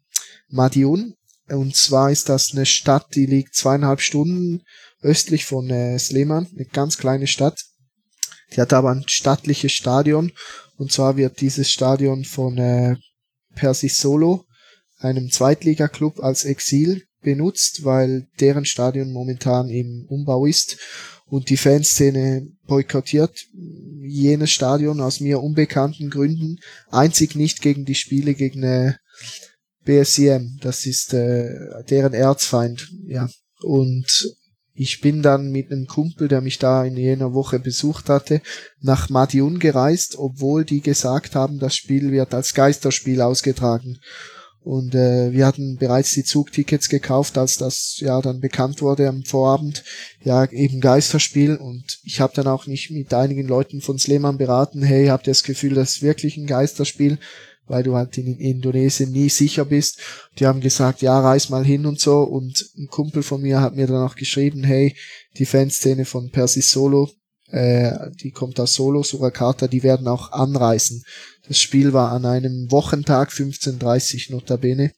[0.49, 1.15] Madiun.
[1.49, 4.63] Und zwar ist das eine Stadt, die liegt zweieinhalb Stunden
[5.01, 7.61] östlich von äh, Sleman, eine ganz kleine Stadt.
[8.53, 10.33] Die hat aber ein stattliches Stadion.
[10.77, 12.97] Und zwar wird dieses Stadion von äh,
[13.55, 14.45] Persis Solo,
[14.99, 20.79] einem Zweitligaklub, als Exil benutzt, weil deren Stadion momentan im Umbau ist
[21.27, 23.47] und die Fanszene boykottiert
[24.03, 26.59] jenes Stadion aus mir unbekannten Gründen,
[26.89, 28.95] einzig nicht gegen die Spiele gegen äh,
[29.87, 33.29] BSCM, das ist äh, deren Erzfeind, ja.
[33.63, 34.37] Und
[34.75, 38.43] ich bin dann mit einem Kumpel, der mich da in jener Woche besucht hatte,
[38.83, 43.99] nach Madiun gereist, obwohl die gesagt haben, das Spiel wird als Geisterspiel ausgetragen.
[44.67, 49.23] Und äh, wir hatten bereits die Zugtickets gekauft, als das ja dann bekannt wurde am
[49.23, 49.85] Vorabend.
[50.25, 51.57] Ja, eben Geisterspiel.
[51.57, 55.31] Und ich habe dann auch nicht mit einigen Leuten von Sleman beraten, hey, habt ihr
[55.31, 57.19] das Gefühl, das ist wirklich ein Geisterspiel?
[57.67, 60.01] Weil du halt in Indonesien nie sicher bist.
[60.39, 62.21] Die haben gesagt, ja, reis mal hin und so.
[62.21, 64.97] Und ein Kumpel von mir hat mir dann auch geschrieben, hey,
[65.37, 67.11] die Fanszene von Persis Solo,
[67.51, 71.03] äh, die kommt aus Solo, Surakarta, die werden auch anreisen.
[71.49, 74.93] Das Spiel war an einem Wochentag, 15.30 notabene.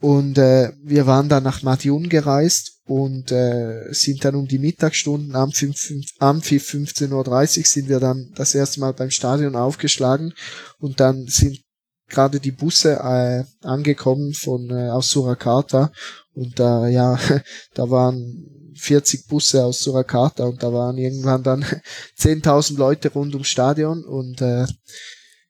[0.00, 5.36] Und äh, wir waren dann nach Madiun gereist und äh, sind dann um die Mittagsstunden
[5.36, 10.34] am, 5, am 15.30 Uhr sind wir dann das erste Mal beim Stadion aufgeschlagen
[10.80, 11.61] und dann sind
[12.12, 15.90] gerade die Busse äh, angekommen von äh, aus Surakarta
[16.34, 17.18] und da äh, ja
[17.74, 21.64] da waren 40 Busse aus Surakarta und da waren irgendwann dann
[22.18, 24.66] 10.000 Leute rund ums Stadion und äh,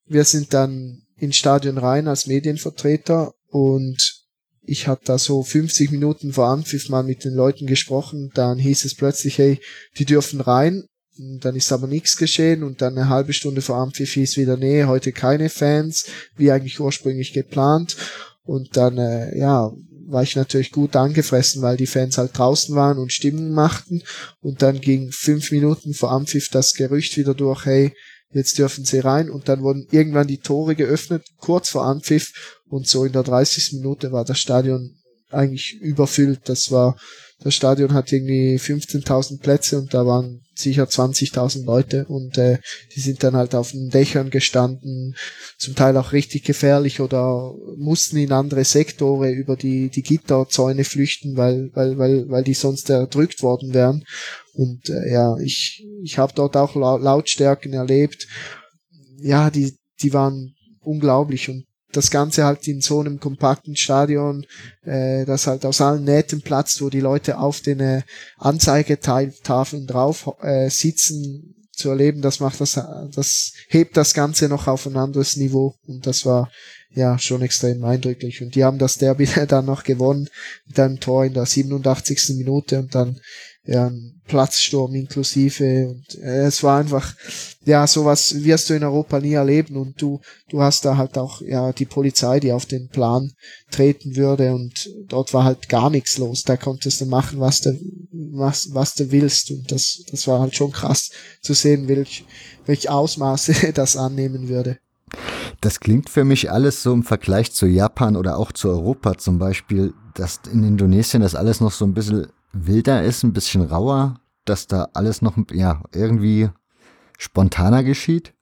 [0.06, 4.22] wir sind dann ins Stadion rein als Medienvertreter und
[4.64, 8.30] ich habe da so 50 Minuten vor Anpfiff mal mit den Leuten gesprochen.
[8.34, 9.60] Dann hieß es plötzlich, hey,
[9.98, 10.84] die dürfen rein.
[11.18, 14.56] Und dann ist aber nichts geschehen und dann eine halbe Stunde vor Anpfiff hieß wieder,
[14.56, 16.06] nee, heute keine Fans,
[16.36, 17.96] wie eigentlich ursprünglich geplant.
[18.44, 19.72] Und dann, äh, ja,
[20.06, 24.02] war ich natürlich gut angefressen, weil die Fans halt draußen waren und Stimmung machten.
[24.40, 27.94] Und dann ging fünf Minuten vor Anpfiff das Gerücht wieder durch, hey,
[28.32, 32.86] jetzt dürfen sie rein und dann wurden irgendwann die Tore geöffnet, kurz vor Anpfiff und
[32.86, 33.74] so in der 30.
[33.74, 34.96] Minute war das Stadion
[35.30, 36.40] eigentlich überfüllt.
[36.48, 36.96] Das war,
[37.40, 42.58] das Stadion hat irgendwie 15.000 Plätze und da waren sicher 20.000 Leute und äh,
[42.94, 45.14] die sind dann halt auf den Dächern gestanden,
[45.58, 51.36] zum Teil auch richtig gefährlich oder mussten in andere Sektore über die, die Gitterzäune flüchten,
[51.36, 54.04] weil, weil, weil, weil die sonst erdrückt worden wären.
[54.54, 58.26] Und äh, ja, ich, ich habe dort auch Lautstärken erlebt.
[59.20, 64.46] Ja, die, die waren unglaublich und das Ganze halt in so einem kompakten Stadion,
[64.82, 68.02] äh, das halt aus allen Nähten platzt, wo die Leute auf den äh,
[68.38, 72.78] Anzeigetafeln drauf äh, sitzen, zu erleben, das macht das,
[73.14, 76.50] das hebt das Ganze noch auf ein anderes Niveau und das war
[76.94, 80.28] ja schon extrem eindrücklich und die haben das Derby dann noch gewonnen
[80.66, 82.36] mit einem Tor in der 87.
[82.36, 83.18] Minute und dann
[83.64, 87.14] ja, ein Platzsturm inklusive und äh, es war einfach
[87.64, 91.40] ja sowas wirst du in Europa nie erleben und du du hast da halt auch
[91.42, 93.32] ja die Polizei die auf den Plan
[93.70, 96.42] treten würde und dort war halt gar nichts los.
[96.42, 97.78] Da konntest du machen was du
[98.32, 101.10] was was du willst und das das war halt schon krass
[101.40, 102.24] zu sehen welch
[102.66, 104.78] welch Ausmaße das annehmen würde.
[105.60, 109.38] Das klingt für mich alles so im Vergleich zu Japan oder auch zu Europa zum
[109.38, 114.20] Beispiel, dass in Indonesien das alles noch so ein bisschen wilder ist, ein bisschen rauer,
[114.44, 116.48] dass da alles noch ja irgendwie
[117.18, 118.34] spontaner geschieht?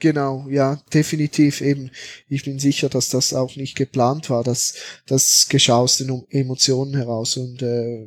[0.00, 1.90] Genau, ja, definitiv eben.
[2.28, 4.74] Ich bin sicher, dass das auch nicht geplant war, dass
[5.06, 8.06] das geschah aus den Emotionen heraus und äh,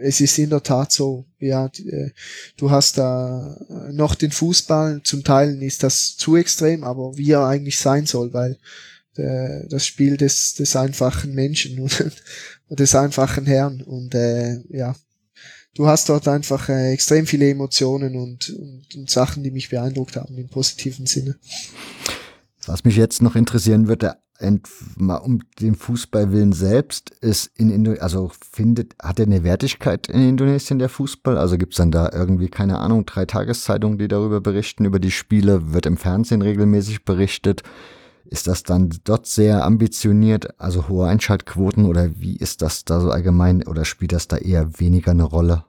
[0.00, 2.10] es ist in der Tat so, ja, äh,
[2.56, 3.56] du hast da
[3.92, 8.32] noch den Fußball, zum Teil ist das zu extrem, aber wie er eigentlich sein soll,
[8.32, 8.58] weil
[9.16, 11.88] äh, das Spiel des, des einfachen Menschen
[12.74, 14.94] des einfachen Herrn und äh, ja,
[15.74, 20.16] du hast dort einfach äh, extrem viele Emotionen und, und, und Sachen, die mich beeindruckt
[20.16, 21.36] haben im positiven Sinne.
[22.66, 28.94] Was mich jetzt noch interessieren würde, um den Fußballwillen selbst, ist in Indo also findet,
[29.00, 31.38] hat er eine Wertigkeit in Indonesien der Fußball?
[31.38, 35.12] Also gibt es dann da irgendwie, keine Ahnung, drei Tageszeitungen, die darüber berichten, über die
[35.12, 37.62] Spiele, wird im Fernsehen regelmäßig berichtet.
[38.34, 43.12] Ist das dann dort sehr ambitioniert, also hohe Einschaltquoten oder wie ist das da so
[43.12, 45.64] allgemein oder spielt das da eher weniger eine Rolle?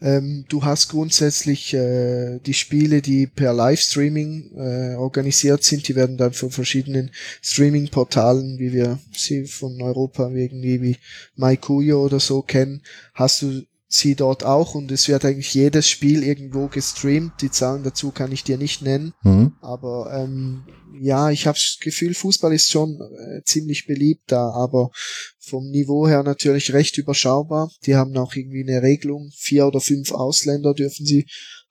[0.00, 6.16] Ähm, du hast grundsätzlich äh, die Spiele, die per Livestreaming äh, organisiert sind, die werden
[6.16, 7.12] dann von verschiedenen
[7.42, 10.96] Streaming-Portalen, wie wir sie von Europa irgendwie wie
[11.36, 12.82] MyCuyo oder so kennen,
[13.14, 13.62] hast du
[13.96, 17.40] sie dort auch und es wird eigentlich jedes Spiel irgendwo gestreamt.
[17.40, 19.52] Die Zahlen dazu kann ich dir nicht nennen, mhm.
[19.60, 20.64] aber ähm,
[21.00, 24.90] ja, ich habe das Gefühl, Fußball ist schon äh, ziemlich beliebt da, aber
[25.38, 27.70] vom Niveau her natürlich recht überschaubar.
[27.84, 31.26] Die haben auch irgendwie eine Regelung, vier oder fünf Ausländer dürfen sie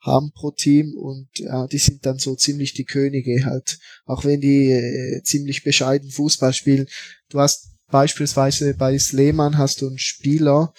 [0.06, 4.40] haben pro Team und ja, die sind dann so ziemlich die Könige halt, auch wenn
[4.40, 6.86] die äh, ziemlich bescheiden Fußball spielen.
[7.28, 10.72] Du hast beispielsweise bei Sleman hast du einen Spieler,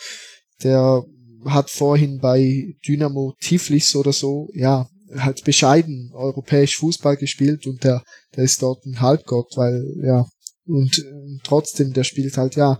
[0.64, 1.04] der
[1.48, 4.88] hat vorhin bei Dynamo Tiflis oder so, ja,
[5.18, 8.04] halt bescheiden europäisch Fußball gespielt und der,
[8.36, 10.26] der ist dort ein Halbgott, weil, ja,
[10.66, 11.06] und
[11.44, 12.78] trotzdem, der spielt halt, ja,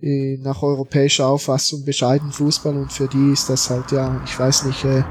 [0.00, 4.64] äh, nach europäischer Auffassung bescheiden Fußball und für die ist das halt, ja, ich weiß
[4.64, 5.02] nicht, äh,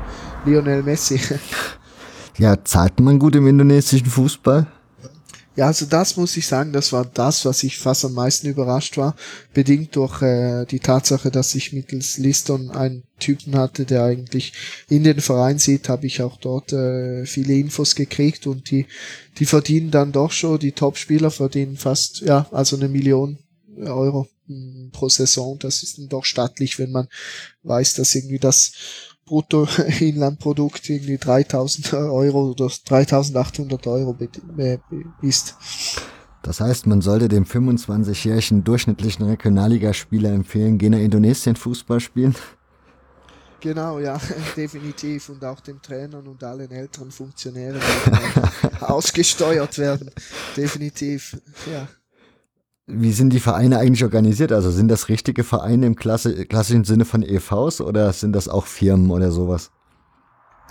[0.45, 1.19] Lionel Messi.
[2.39, 4.67] Ja, zahlt man gut im indonesischen Fußball?
[5.57, 8.95] Ja, also das muss ich sagen, das war das, was ich fast am meisten überrascht
[8.95, 9.15] war,
[9.55, 14.53] bedingt durch äh, die Tatsache, dass ich mittels Liston einen Typen hatte, der eigentlich
[14.87, 18.85] in den Verein sieht, habe ich auch dort äh, viele Infos gekriegt und die,
[19.39, 23.39] die verdienen dann doch schon, die Top-Spieler verdienen fast, ja, also eine Million
[23.79, 25.57] Euro hm, pro Saison.
[25.57, 27.07] Das ist dann doch stattlich, wenn man
[27.63, 28.73] weiß, dass irgendwie das
[29.27, 34.17] Bruttoinlandprodukt irgendwie 3000 Euro oder 3800 Euro
[35.21, 35.55] ist.
[36.41, 42.35] Das heißt, man sollte dem 25-jährigen durchschnittlichen Regionalligaspieler empfehlen, geh nach Indonesien Fußball spielen.
[43.59, 44.19] Genau, ja,
[44.55, 45.29] definitiv.
[45.29, 47.81] Und auch den Trainern und allen älteren Funktionären
[48.81, 50.11] ausgesteuert werden.
[50.55, 51.37] Definitiv,
[51.71, 51.87] ja.
[52.89, 54.53] Wie sind die Vereine eigentlich organisiert?
[54.53, 58.65] Also sind das richtige Vereine im Klasse, klassischen Sinne von EVs oder sind das auch
[58.65, 59.71] Firmen oder sowas?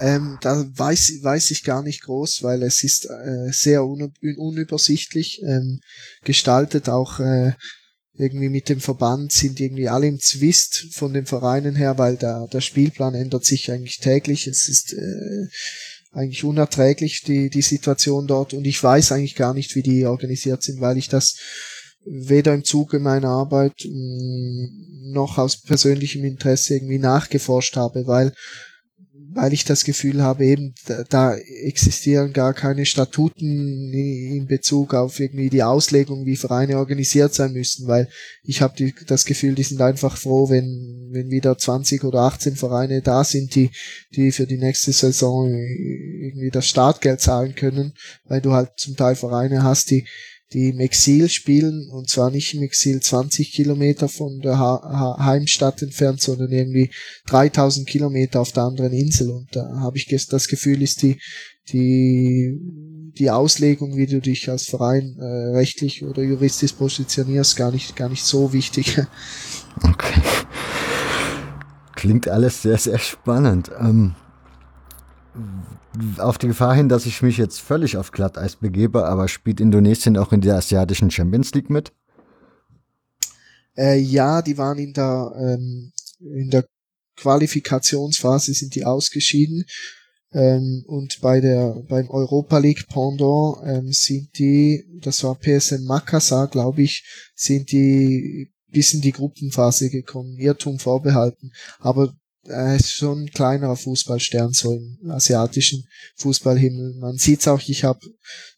[0.00, 5.42] Ähm, da weiß, weiß ich gar nicht groß, weil es ist äh, sehr un unübersichtlich
[5.42, 5.80] ähm,
[6.24, 6.88] gestaltet.
[6.88, 7.52] Auch äh,
[8.14, 12.46] irgendwie mit dem Verband sind irgendwie alle im Zwist von den Vereinen her, weil der,
[12.48, 14.46] der Spielplan ändert sich eigentlich täglich.
[14.46, 15.48] Es ist äh,
[16.12, 18.54] eigentlich unerträglich, die, die Situation dort.
[18.54, 21.36] Und ich weiß eigentlich gar nicht, wie die organisiert sind, weil ich das
[22.06, 28.32] weder im Zuge meiner Arbeit mm, noch aus persönlichem Interesse irgendwie nachgeforscht habe, weil
[29.36, 30.74] weil ich das Gefühl habe, eben
[31.10, 37.52] da, existieren gar keine Statuten in Bezug auf irgendwie die Auslegung, wie Vereine organisiert sein
[37.52, 38.08] müssen, weil
[38.42, 43.02] ich habe das Gefühl, die sind einfach froh, wenn, wenn wieder 20 oder 18 Vereine
[43.02, 43.70] da sind, die,
[44.14, 47.92] die für die nächste Saison irgendwie das Startgeld zahlen können,
[48.24, 50.06] weil du halt zum Teil Vereine hast, die
[50.52, 55.82] die im Exil spielen und zwar nicht im Exil 20 Kilometer von der ha Heimstadt
[55.82, 56.90] entfernt, sondern irgendwie
[57.26, 61.18] 3000 Kilometer auf der anderen Insel und da habe ich das Gefühl, ist die
[61.68, 62.60] die
[63.18, 65.24] die Auslegung, wie du dich als Verein äh,
[65.56, 69.00] rechtlich oder juristisch positionierst, gar nicht gar nicht so wichtig.
[69.82, 70.22] Okay.
[71.96, 73.70] Klingt alles sehr sehr spannend.
[73.78, 74.14] Ähm
[76.18, 80.16] auf die Gefahr hin, dass ich mich jetzt völlig auf Glatteis begebe, aber spielt Indonesien
[80.16, 81.92] auch in der asiatischen Champions League mit?
[83.76, 86.66] Äh, ja, die waren in der, ähm, in der
[87.16, 89.64] Qualifikationsphase sind die ausgeschieden.
[90.32, 96.48] Ähm, und bei der, beim Europa League Pendant ähm, sind die, das war PSN Makassar,
[96.48, 97.04] glaube ich,
[97.34, 101.52] sind die bis in die Gruppenphase gekommen, Irrtum vorbehalten.
[101.78, 102.14] Aber
[102.48, 105.84] er ist schon ein kleinerer Fußballstern, so im asiatischen
[106.16, 106.94] Fußballhimmel.
[106.98, 108.00] Man sieht's auch, ich habe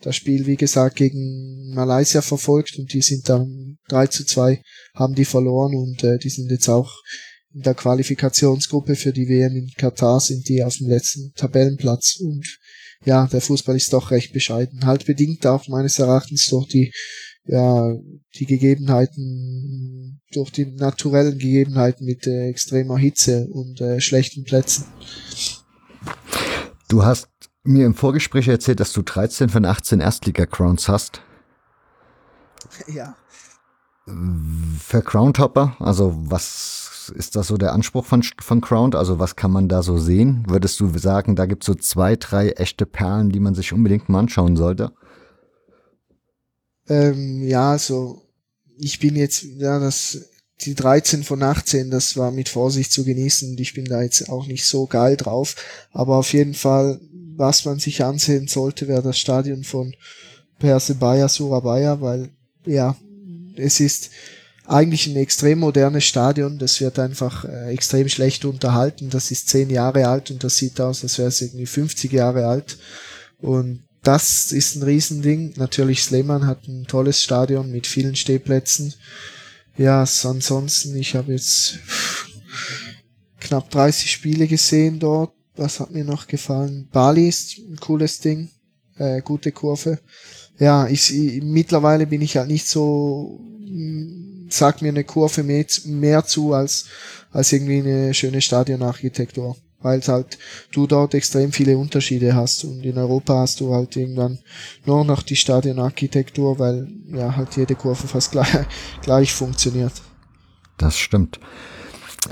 [0.01, 4.63] das Spiel, wie gesagt, gegen Malaysia verfolgt und die sind dann 3 zu 2,
[4.95, 6.93] haben die verloren und äh, die sind jetzt auch
[7.55, 12.47] in der Qualifikationsgruppe für die WM in Katar sind die auf dem letzten Tabellenplatz und
[13.05, 14.85] ja, der Fußball ist doch recht bescheiden.
[14.85, 16.93] Halt bedingt auch meines Erachtens durch die
[17.49, 17.95] ja,
[18.35, 24.85] die Gegebenheiten, durch die naturellen Gegebenheiten mit äh, extremer Hitze und äh, schlechten Plätzen.
[26.89, 27.29] Du hast
[27.65, 31.23] mir im Vorgespräch erzählt, dass du 13 von 18 Erstliga-Crowns hast.
[32.87, 33.17] Ja.
[34.79, 38.95] Für Crown-Topper, also was ist das so der Anspruch von, von Crown?
[38.95, 40.45] Also was kann man da so sehen?
[40.49, 44.09] Würdest du sagen, da gibt es so zwei, drei echte Perlen, die man sich unbedingt
[44.09, 44.93] mal anschauen sollte?
[46.89, 48.23] Ähm, ja, so,
[48.79, 50.31] ich bin jetzt, ja, das,
[50.63, 54.29] die 13 von 18, das war mit Vorsicht zu genießen und ich bin da jetzt
[54.29, 55.55] auch nicht so geil drauf.
[55.93, 57.01] Aber auf jeden Fall,
[57.37, 59.95] was man sich ansehen sollte, wäre das Stadion von
[60.59, 62.31] Persebaya Surabaya, weil,
[62.67, 62.97] ja,
[63.57, 64.11] es ist
[64.69, 66.59] eigentlich ein extrem modernes Stadion.
[66.59, 69.11] Das wird einfach äh, extrem schlecht unterhalten.
[69.11, 72.47] Das ist zehn Jahre alt und das sieht aus, als wäre es irgendwie 50 Jahre
[72.47, 72.79] alt.
[73.39, 75.53] Und das ist ein Riesending.
[75.57, 78.95] Natürlich Sleman hat ein tolles Stadion mit vielen Stehplätzen.
[79.77, 81.79] Ja, ansonsten, ich habe jetzt
[83.39, 85.35] knapp 30 Spiele gesehen dort.
[85.57, 86.89] Was hat mir noch gefallen?
[86.91, 88.49] Bali ist ein cooles Ding.
[88.97, 89.99] Äh, gute Kurve.
[90.59, 95.67] Ja, ich, ich, mittlerweile bin ich halt nicht so, mm, sagt mir eine Kurve mehr,
[95.85, 96.87] mehr zu als,
[97.31, 99.55] als irgendwie eine schöne Stadionarchitektur.
[99.81, 100.39] Weil halt
[100.73, 104.39] du dort extrem viele Unterschiede hast und in Europa hast du halt irgendwann
[104.85, 108.49] nur noch die Stadionarchitektur, weil ja halt jede Kurve fast gleich,
[109.03, 109.93] gleich funktioniert.
[110.79, 111.39] Das stimmt.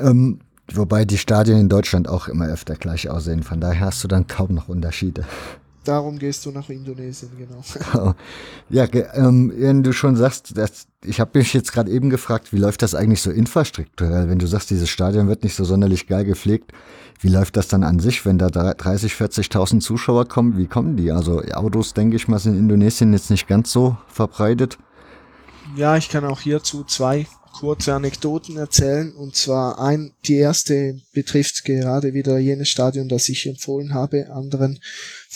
[0.01, 0.41] Ähm,
[0.73, 3.43] wobei die Stadien in Deutschland auch immer öfter gleich aussehen.
[3.43, 5.25] Von daher hast du dann kaum noch Unterschiede.
[5.87, 8.15] Darum gehst du nach Indonesien, genau.
[8.69, 12.59] ja, ähm, wenn du schon sagst, dass, ich habe mich jetzt gerade eben gefragt, wie
[12.59, 14.29] läuft das eigentlich so infrastrukturell?
[14.29, 16.73] Wenn du sagst, dieses Stadion wird nicht so sonderlich geil gepflegt,
[17.21, 20.59] wie läuft das dann an sich, wenn da 30, 40.000 Zuschauer kommen?
[20.59, 21.13] Wie kommen die?
[21.13, 24.79] Also Autos, denke ich mal, sind in Indonesien jetzt nicht ganz so verbreitet.
[25.77, 27.27] Ja, ich kann auch hierzu zwei
[27.59, 29.13] kurze Anekdoten erzählen.
[29.13, 34.79] Und zwar ein, die erste betrifft gerade wieder jenes Stadion, das ich empfohlen habe, anderen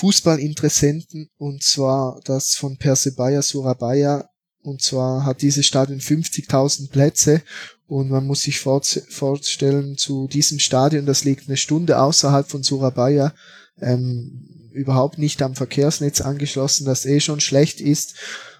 [0.01, 4.31] Fußballinteressenten, und zwar das von Persebaya Surabaya.
[4.63, 7.43] Und zwar hat dieses Stadion 50.000 Plätze
[7.87, 13.35] und man muss sich vorstellen, zu diesem Stadion, das liegt eine Stunde außerhalb von Surabaya,
[13.81, 18.15] ähm, überhaupt nicht am Verkehrsnetz angeschlossen, das eh schon schlecht ist.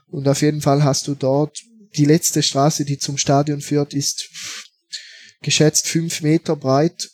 [0.09, 1.63] Und auf jeden Fall hast du dort
[1.97, 4.29] die letzte Straße, die zum Stadion führt, ist
[5.43, 7.11] geschätzt fünf Meter breit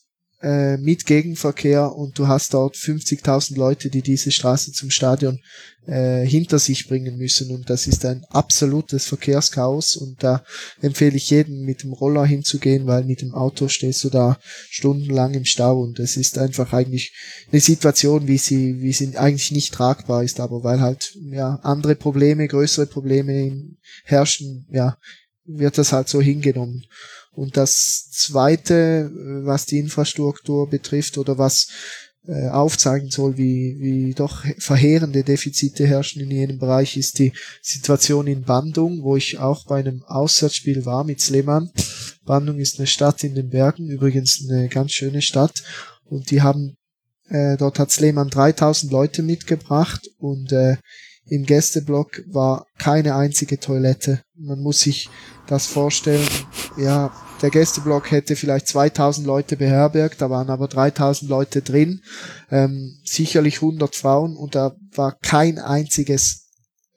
[0.47, 5.41] äh, mit Gegenverkehr und du hast dort 50.000 Leute, die diese Straße zum Stadion
[5.87, 10.45] äh, hinter sich bringen müssen und das ist ein absolutes Verkehrschaos und da
[10.81, 14.39] empfehle ich jedem mit dem Roller hinzugehen, weil mit dem Auto stehst du da
[14.71, 17.13] stundenlang im Stau und es ist einfach eigentlich
[17.51, 21.97] eine Situation, wie sie, wie sie eigentlich nicht tragbar ist, aber weil halt ja andere
[21.97, 23.75] Probleme, größere Probleme
[24.05, 24.97] herrschen, ja,
[25.45, 26.85] wird das halt so hingenommen.
[27.37, 29.13] Und das Zweite,
[29.45, 31.69] was die Infrastruktur betrifft oder was
[32.27, 38.27] äh, aufzeigen soll, wie, wie doch verheerende Defizite herrschen in jenem Bereich, ist die Situation
[38.27, 41.71] in Bandung, wo ich auch bei einem Auswärtsspiel war mit Sleman.
[42.25, 45.63] Bandung ist eine Stadt in den Bergen, übrigens eine ganz schöne Stadt.
[46.05, 46.79] Und die haben,
[47.29, 50.79] äh, dort hat Sleman 3000 Leute mitgebracht und äh,
[51.29, 54.23] im Gästeblock war keine einzige Toilette.
[54.35, 55.11] Man muss sich
[55.49, 56.27] das vorstellen.
[56.79, 62.03] Ja, der Gästeblock hätte vielleicht 2000 Leute beherbergt, da waren aber 3000 Leute drin,
[62.51, 66.49] ähm, sicherlich 100 Frauen und da war kein einziges,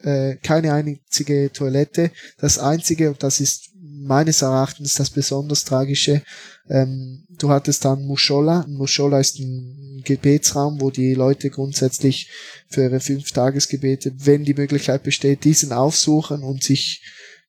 [0.02, 2.12] äh, keine einzige Toilette.
[2.38, 6.22] Das einzige, und das ist meines Erachtens das besonders tragische,
[6.70, 8.66] ähm, du hattest dann Musholla.
[8.68, 12.30] Musholla ist ein Gebetsraum, wo die Leute grundsätzlich
[12.70, 17.02] für ihre fünf Tagesgebete, wenn die Möglichkeit besteht, diesen aufsuchen und sich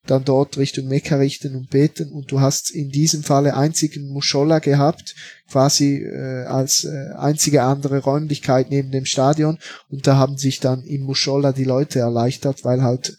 [0.07, 2.11] dann dort Richtung Mekka richten und beten.
[2.11, 5.15] Und du hast in diesem Falle einzigen Musholla gehabt,
[5.51, 9.59] quasi äh, als äh, einzige andere Räumlichkeit neben dem Stadion.
[9.89, 13.17] Und da haben sich dann im Musholla die Leute erleichtert, weil halt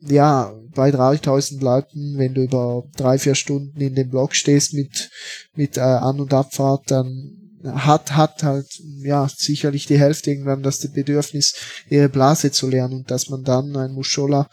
[0.00, 5.10] ja, bei 3000 Leuten, wenn du über drei, vier Stunden in dem Block stehst mit,
[5.54, 8.66] mit äh, An- und Abfahrt, dann hat, hat halt,
[8.98, 11.54] ja, sicherlich die Hälfte irgendwann das Bedürfnis,
[11.88, 14.48] ihre Blase zu lernen und dass man dann ein Muschola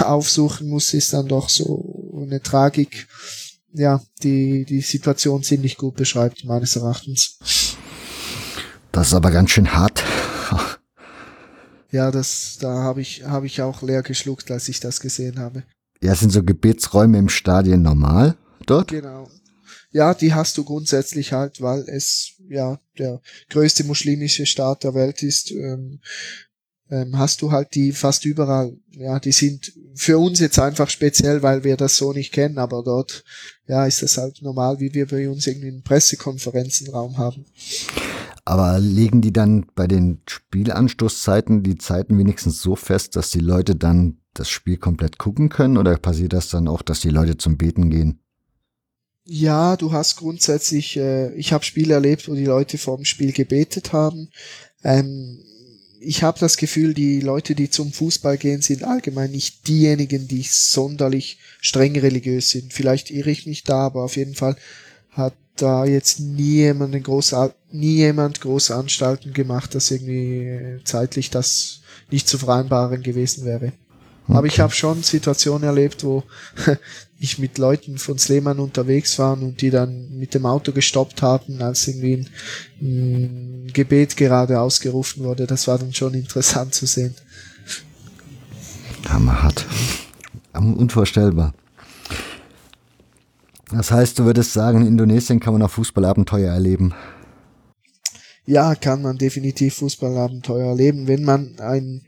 [0.00, 3.08] aufsuchen muss, ist dann doch so eine Tragik,
[3.72, 7.38] ja, die die Situation ziemlich gut beschreibt, meines Erachtens.
[8.92, 10.02] Das ist aber ganz schön hart.
[11.90, 15.64] ja, das, da habe ich, habe ich auch leer geschluckt, als ich das gesehen habe.
[16.02, 18.36] Ja, sind so Gebetsräume im Stadion normal
[18.66, 18.88] dort?
[18.88, 19.28] Genau
[19.92, 23.20] ja, die hast du grundsätzlich halt, weil es ja der
[23.50, 25.50] größte muslimische Staat der Welt ist.
[25.50, 26.00] Ähm,
[26.90, 28.76] ähm, hast du halt die fast überall.
[28.90, 32.82] Ja, die sind für uns jetzt einfach speziell, weil wir das so nicht kennen, aber
[32.82, 33.24] dort,
[33.66, 37.46] ja, ist das halt normal, wie wir bei uns irgendwie einen Pressekonferenzenraum haben.
[38.44, 43.76] Aber legen die dann bei den Spielanstoßzeiten die Zeiten wenigstens so fest, dass die Leute
[43.76, 45.76] dann das Spiel komplett gucken können?
[45.78, 48.21] Oder passiert das dann auch, dass die Leute zum Beten gehen?
[49.24, 53.32] Ja, du hast grundsätzlich, äh, ich habe Spiele erlebt, wo die Leute vor dem Spiel
[53.32, 54.30] gebetet haben.
[54.82, 55.38] Ähm,
[56.00, 60.42] ich habe das Gefühl, die Leute, die zum Fußball gehen, sind allgemein nicht diejenigen, die
[60.42, 62.72] sonderlich streng religiös sind.
[62.72, 64.56] Vielleicht irre ich mich da, aber auf jeden Fall
[65.10, 67.36] hat da jetzt nie jemand, groß,
[67.70, 73.72] nie jemand große Anstalten gemacht, dass irgendwie zeitlich das nicht zu vereinbaren gewesen wäre.
[74.26, 74.38] Okay.
[74.38, 76.24] Aber ich habe schon Situationen erlebt, wo
[77.22, 81.62] ich mit Leuten von Sleman unterwegs war und die dann mit dem Auto gestoppt haben,
[81.62, 82.28] als irgendwie ein,
[82.80, 85.46] ein Gebet gerade ausgerufen wurde.
[85.46, 87.14] Das war dann schon interessant zu sehen.
[89.08, 89.64] Hammerhart.
[90.52, 91.54] Unvorstellbar.
[93.70, 96.92] Das heißt, du würdest sagen, in Indonesien kann man auch Fußballabenteuer erleben.
[98.44, 102.02] Ja, kann man definitiv Fußballabenteuer erleben, wenn man ein,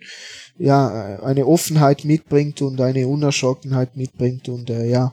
[0.58, 5.12] ja, eine Offenheit mitbringt und eine Unerschrockenheit mitbringt und äh, ja,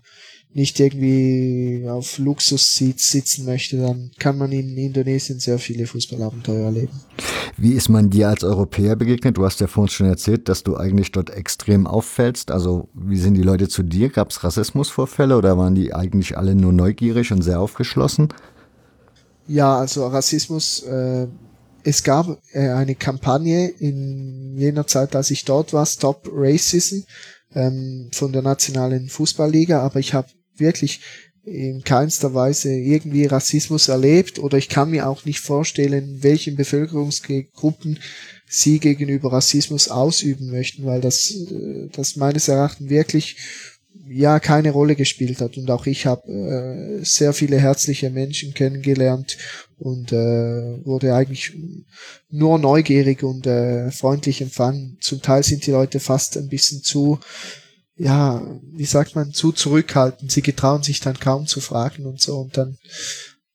[0.53, 6.99] nicht irgendwie auf Luxus sitzen möchte, dann kann man in Indonesien sehr viele Fußballabenteuer erleben.
[7.57, 9.37] Wie ist man dir als Europäer begegnet?
[9.37, 12.51] Du hast ja vorhin schon erzählt, dass du eigentlich dort extrem auffällst.
[12.51, 14.09] Also wie sind die Leute zu dir?
[14.09, 18.29] Gab es Rassismusvorfälle oder waren die eigentlich alle nur neugierig und sehr aufgeschlossen?
[19.47, 21.27] Ja, also Rassismus, äh,
[21.83, 27.01] es gab äh, eine Kampagne in jener Zeit, als ich dort war, Stop Racism
[27.53, 31.01] ähm, von der nationalen Fußballliga, aber ich habe wirklich
[31.43, 37.99] in keinster Weise irgendwie Rassismus erlebt oder ich kann mir auch nicht vorstellen, welchen Bevölkerungsgruppen
[38.47, 43.37] sie gegenüber Rassismus ausüben möchten, weil das, äh, das meines Erachtens wirklich
[44.13, 49.37] ja keine Rolle gespielt hat und auch ich habe äh, sehr viele herzliche Menschen kennengelernt
[49.77, 51.53] und äh, wurde eigentlich
[52.29, 54.97] nur neugierig und äh, freundlich empfangen.
[55.01, 57.19] Zum Teil sind die Leute fast ein bisschen zu
[58.01, 58.41] ja,
[58.73, 60.31] wie sagt man, zu zurückhaltend.
[60.31, 62.39] Sie getrauen sich dann kaum zu fragen und so.
[62.39, 62.77] Und dann,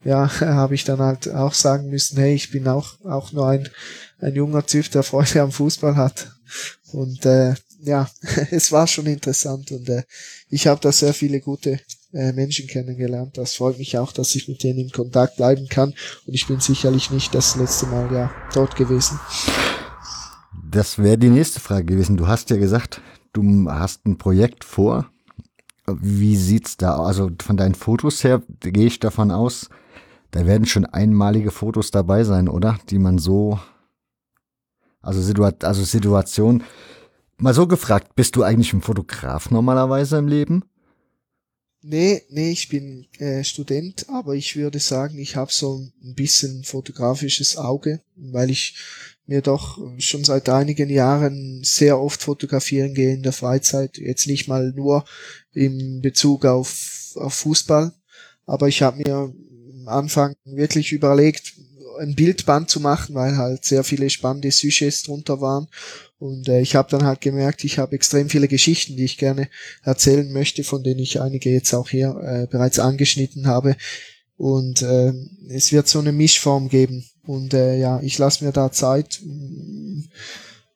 [0.04, 3.68] ja, habe ich dann halt auch sagen müssen, hey, ich bin auch, auch nur ein,
[4.20, 6.30] ein junger Typ, der Freude am Fußball hat.
[6.92, 7.54] Und äh,
[7.86, 8.10] ja,
[8.50, 10.02] es war schon interessant und äh,
[10.48, 11.80] ich habe da sehr viele gute
[12.12, 13.36] äh, Menschen kennengelernt.
[13.38, 15.94] Das freut mich auch, dass ich mit denen in Kontakt bleiben kann.
[16.26, 19.18] Und ich bin sicherlich nicht das letzte Mal ja dort gewesen.
[20.68, 22.16] Das wäre die nächste Frage gewesen.
[22.16, 23.00] Du hast ja gesagt,
[23.32, 25.10] du hast ein Projekt vor.
[25.86, 27.06] Wie sieht's da aus?
[27.06, 29.68] Also von deinen Fotos her gehe ich davon aus,
[30.32, 32.78] da werden schon einmalige Fotos dabei sein, oder?
[32.90, 33.60] Die man so,
[35.00, 36.64] also, Situa also Situation,
[37.38, 40.64] mal so gefragt, bist du eigentlich ein Fotograf normalerweise im Leben?
[41.82, 46.64] Nee, nee, ich bin äh, Student, aber ich würde sagen, ich habe so ein bisschen
[46.64, 48.74] fotografisches Auge, weil ich
[49.26, 53.98] mir doch schon seit einigen Jahren sehr oft fotografieren gehe in der Freizeit.
[53.98, 55.04] Jetzt nicht mal nur
[55.52, 57.92] in Bezug auf, auf Fußball,
[58.46, 59.32] aber ich habe mir
[59.80, 61.54] am Anfang wirklich überlegt,
[61.96, 65.68] ein Bildband zu machen, weil halt sehr viele spannende Sujets drunter waren.
[66.18, 69.48] Und äh, ich habe dann halt gemerkt, ich habe extrem viele Geschichten, die ich gerne
[69.82, 73.76] erzählen möchte, von denen ich einige jetzt auch hier äh, bereits angeschnitten habe.
[74.36, 75.12] Und äh,
[75.48, 77.04] es wird so eine Mischform geben.
[77.26, 79.20] Und äh, ja, ich lasse mir da Zeit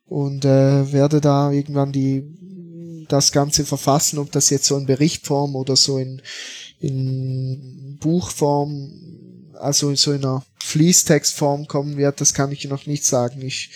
[0.06, 5.56] und äh, werde da irgendwann die das Ganze verfassen, ob das jetzt so in Berichtform
[5.56, 6.22] oder so in,
[6.78, 8.90] in Buchform,
[9.60, 13.42] also in so einer Fließtextform kommen wird, das kann ich noch nicht sagen.
[13.42, 13.70] Ich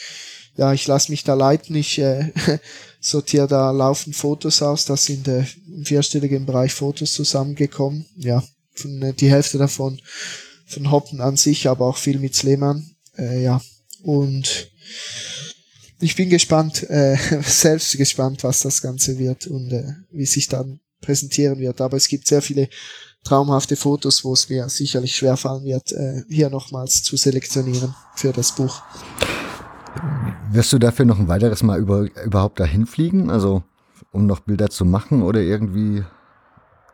[0.56, 2.30] ja, ich lasse mich da leiten, ich äh,
[3.00, 8.06] sortiere da laufend Fotos aus, das sind äh, im vierstelligen Bereich Fotos zusammengekommen.
[8.16, 8.42] Ja,
[8.72, 10.00] von, äh, die Hälfte davon
[10.66, 12.94] von Hoppen an sich, aber auch viel mit Sleman.
[13.18, 13.60] Äh, ja,
[14.02, 14.70] und
[16.00, 20.80] ich bin gespannt, äh, selbst gespannt, was das Ganze wird und äh, wie sich dann
[21.00, 21.80] präsentieren wird.
[21.80, 22.68] Aber es gibt sehr viele
[23.24, 28.54] traumhafte Fotos, wo es mir sicherlich schwerfallen wird, äh, hier nochmals zu selektionieren für das
[28.54, 28.82] Buch.
[30.52, 33.30] Wirst du dafür noch ein weiteres Mal über, überhaupt dahin fliegen?
[33.30, 33.62] Also,
[34.12, 36.04] um noch Bilder zu machen oder irgendwie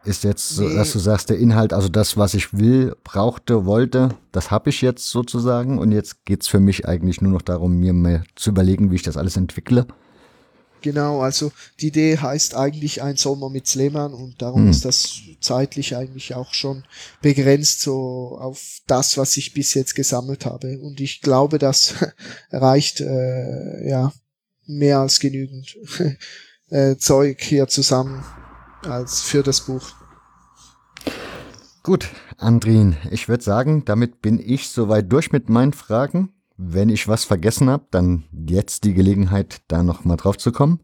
[0.05, 0.75] ist jetzt so, nee.
[0.75, 4.81] dass du sagst, der Inhalt, also das, was ich will, brauchte, wollte, das habe ich
[4.81, 8.51] jetzt sozusagen und jetzt geht es für mich eigentlich nur noch darum, mir mal zu
[8.51, 9.87] überlegen, wie ich das alles entwickle.
[10.81, 14.71] Genau, also die Idee heißt eigentlich ein Sommer mit Sleman und darum hm.
[14.71, 16.85] ist das zeitlich eigentlich auch schon
[17.23, 20.79] begrenzt so auf das, was ich bis jetzt gesammelt habe.
[20.79, 21.95] Und ich glaube, das
[22.51, 24.13] reicht äh, ja
[24.67, 25.77] mehr als genügend
[26.71, 28.25] äh, Zeug hier zusammen
[28.83, 29.93] als für das Buch.
[31.83, 36.33] Gut, Andrin, ich würde sagen, damit bin ich soweit durch mit meinen Fragen.
[36.63, 40.81] Wenn ich was vergessen habe, dann jetzt die Gelegenheit, da nochmal drauf zu kommen.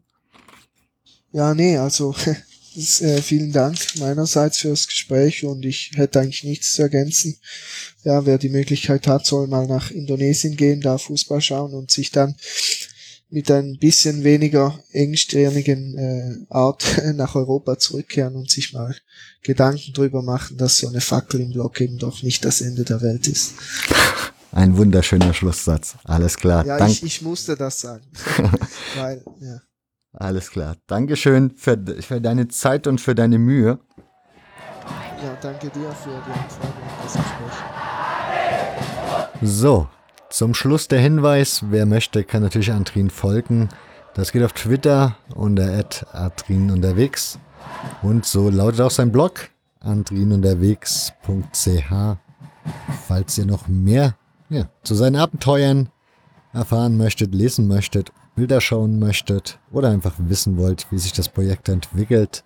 [1.33, 2.15] Ja, nee, also
[2.75, 7.37] ist, äh, vielen Dank meinerseits fürs Gespräch und ich hätte eigentlich nichts zu ergänzen.
[8.05, 12.11] Ja, wer die Möglichkeit hat, soll mal nach Indonesien gehen, da Fußball schauen und sich
[12.11, 12.37] dann
[13.29, 18.97] mit ein bisschen weniger engstirnigen äh, Art nach Europa zurückkehren und sich mal
[19.43, 23.03] Gedanken drüber machen, dass so eine Fackel im Block eben doch nicht das Ende der
[23.03, 23.57] Welt ist.
[24.57, 25.97] Ein wunderschöner Schlusssatz.
[26.05, 26.65] Alles klar.
[26.65, 28.05] Ja, ich, ich musste das sagen.
[28.97, 29.59] Weil, ja.
[30.15, 30.77] Alles klar.
[30.87, 33.79] Dankeschön für, für deine Zeit und für deine Mühe.
[35.23, 37.53] Ja, danke dir für die Anfrage und das Gespräch.
[39.43, 39.89] So,
[40.31, 43.69] zum Schluss der Hinweis, wer möchte, kann natürlich Antrin folgen.
[44.15, 47.39] Das geht auf Twitter unter Adrin unterwegs.
[48.01, 49.51] Und so lautet auch sein Blog
[49.81, 51.13] andrinunterwegs.ch.
[53.07, 54.15] Falls ihr noch mehr
[54.49, 55.89] ja, zu seinen Abenteuern
[56.53, 61.69] erfahren möchtet, lesen möchtet, Bilder schauen möchtet oder einfach wissen wollt, wie sich das Projekt
[61.69, 62.45] entwickelt.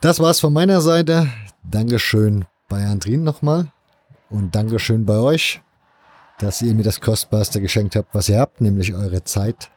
[0.00, 1.28] Das war's von meiner Seite.
[1.62, 3.72] Dankeschön bei Andrin nochmal
[4.30, 5.60] und Dankeschön bei euch,
[6.38, 9.70] dass ihr mir das Kostbarste geschenkt habt, was ihr habt, nämlich eure Zeit.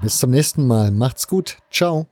[0.00, 0.90] Bis zum nächsten Mal.
[0.90, 1.58] Macht's gut.
[1.70, 2.06] Ciao.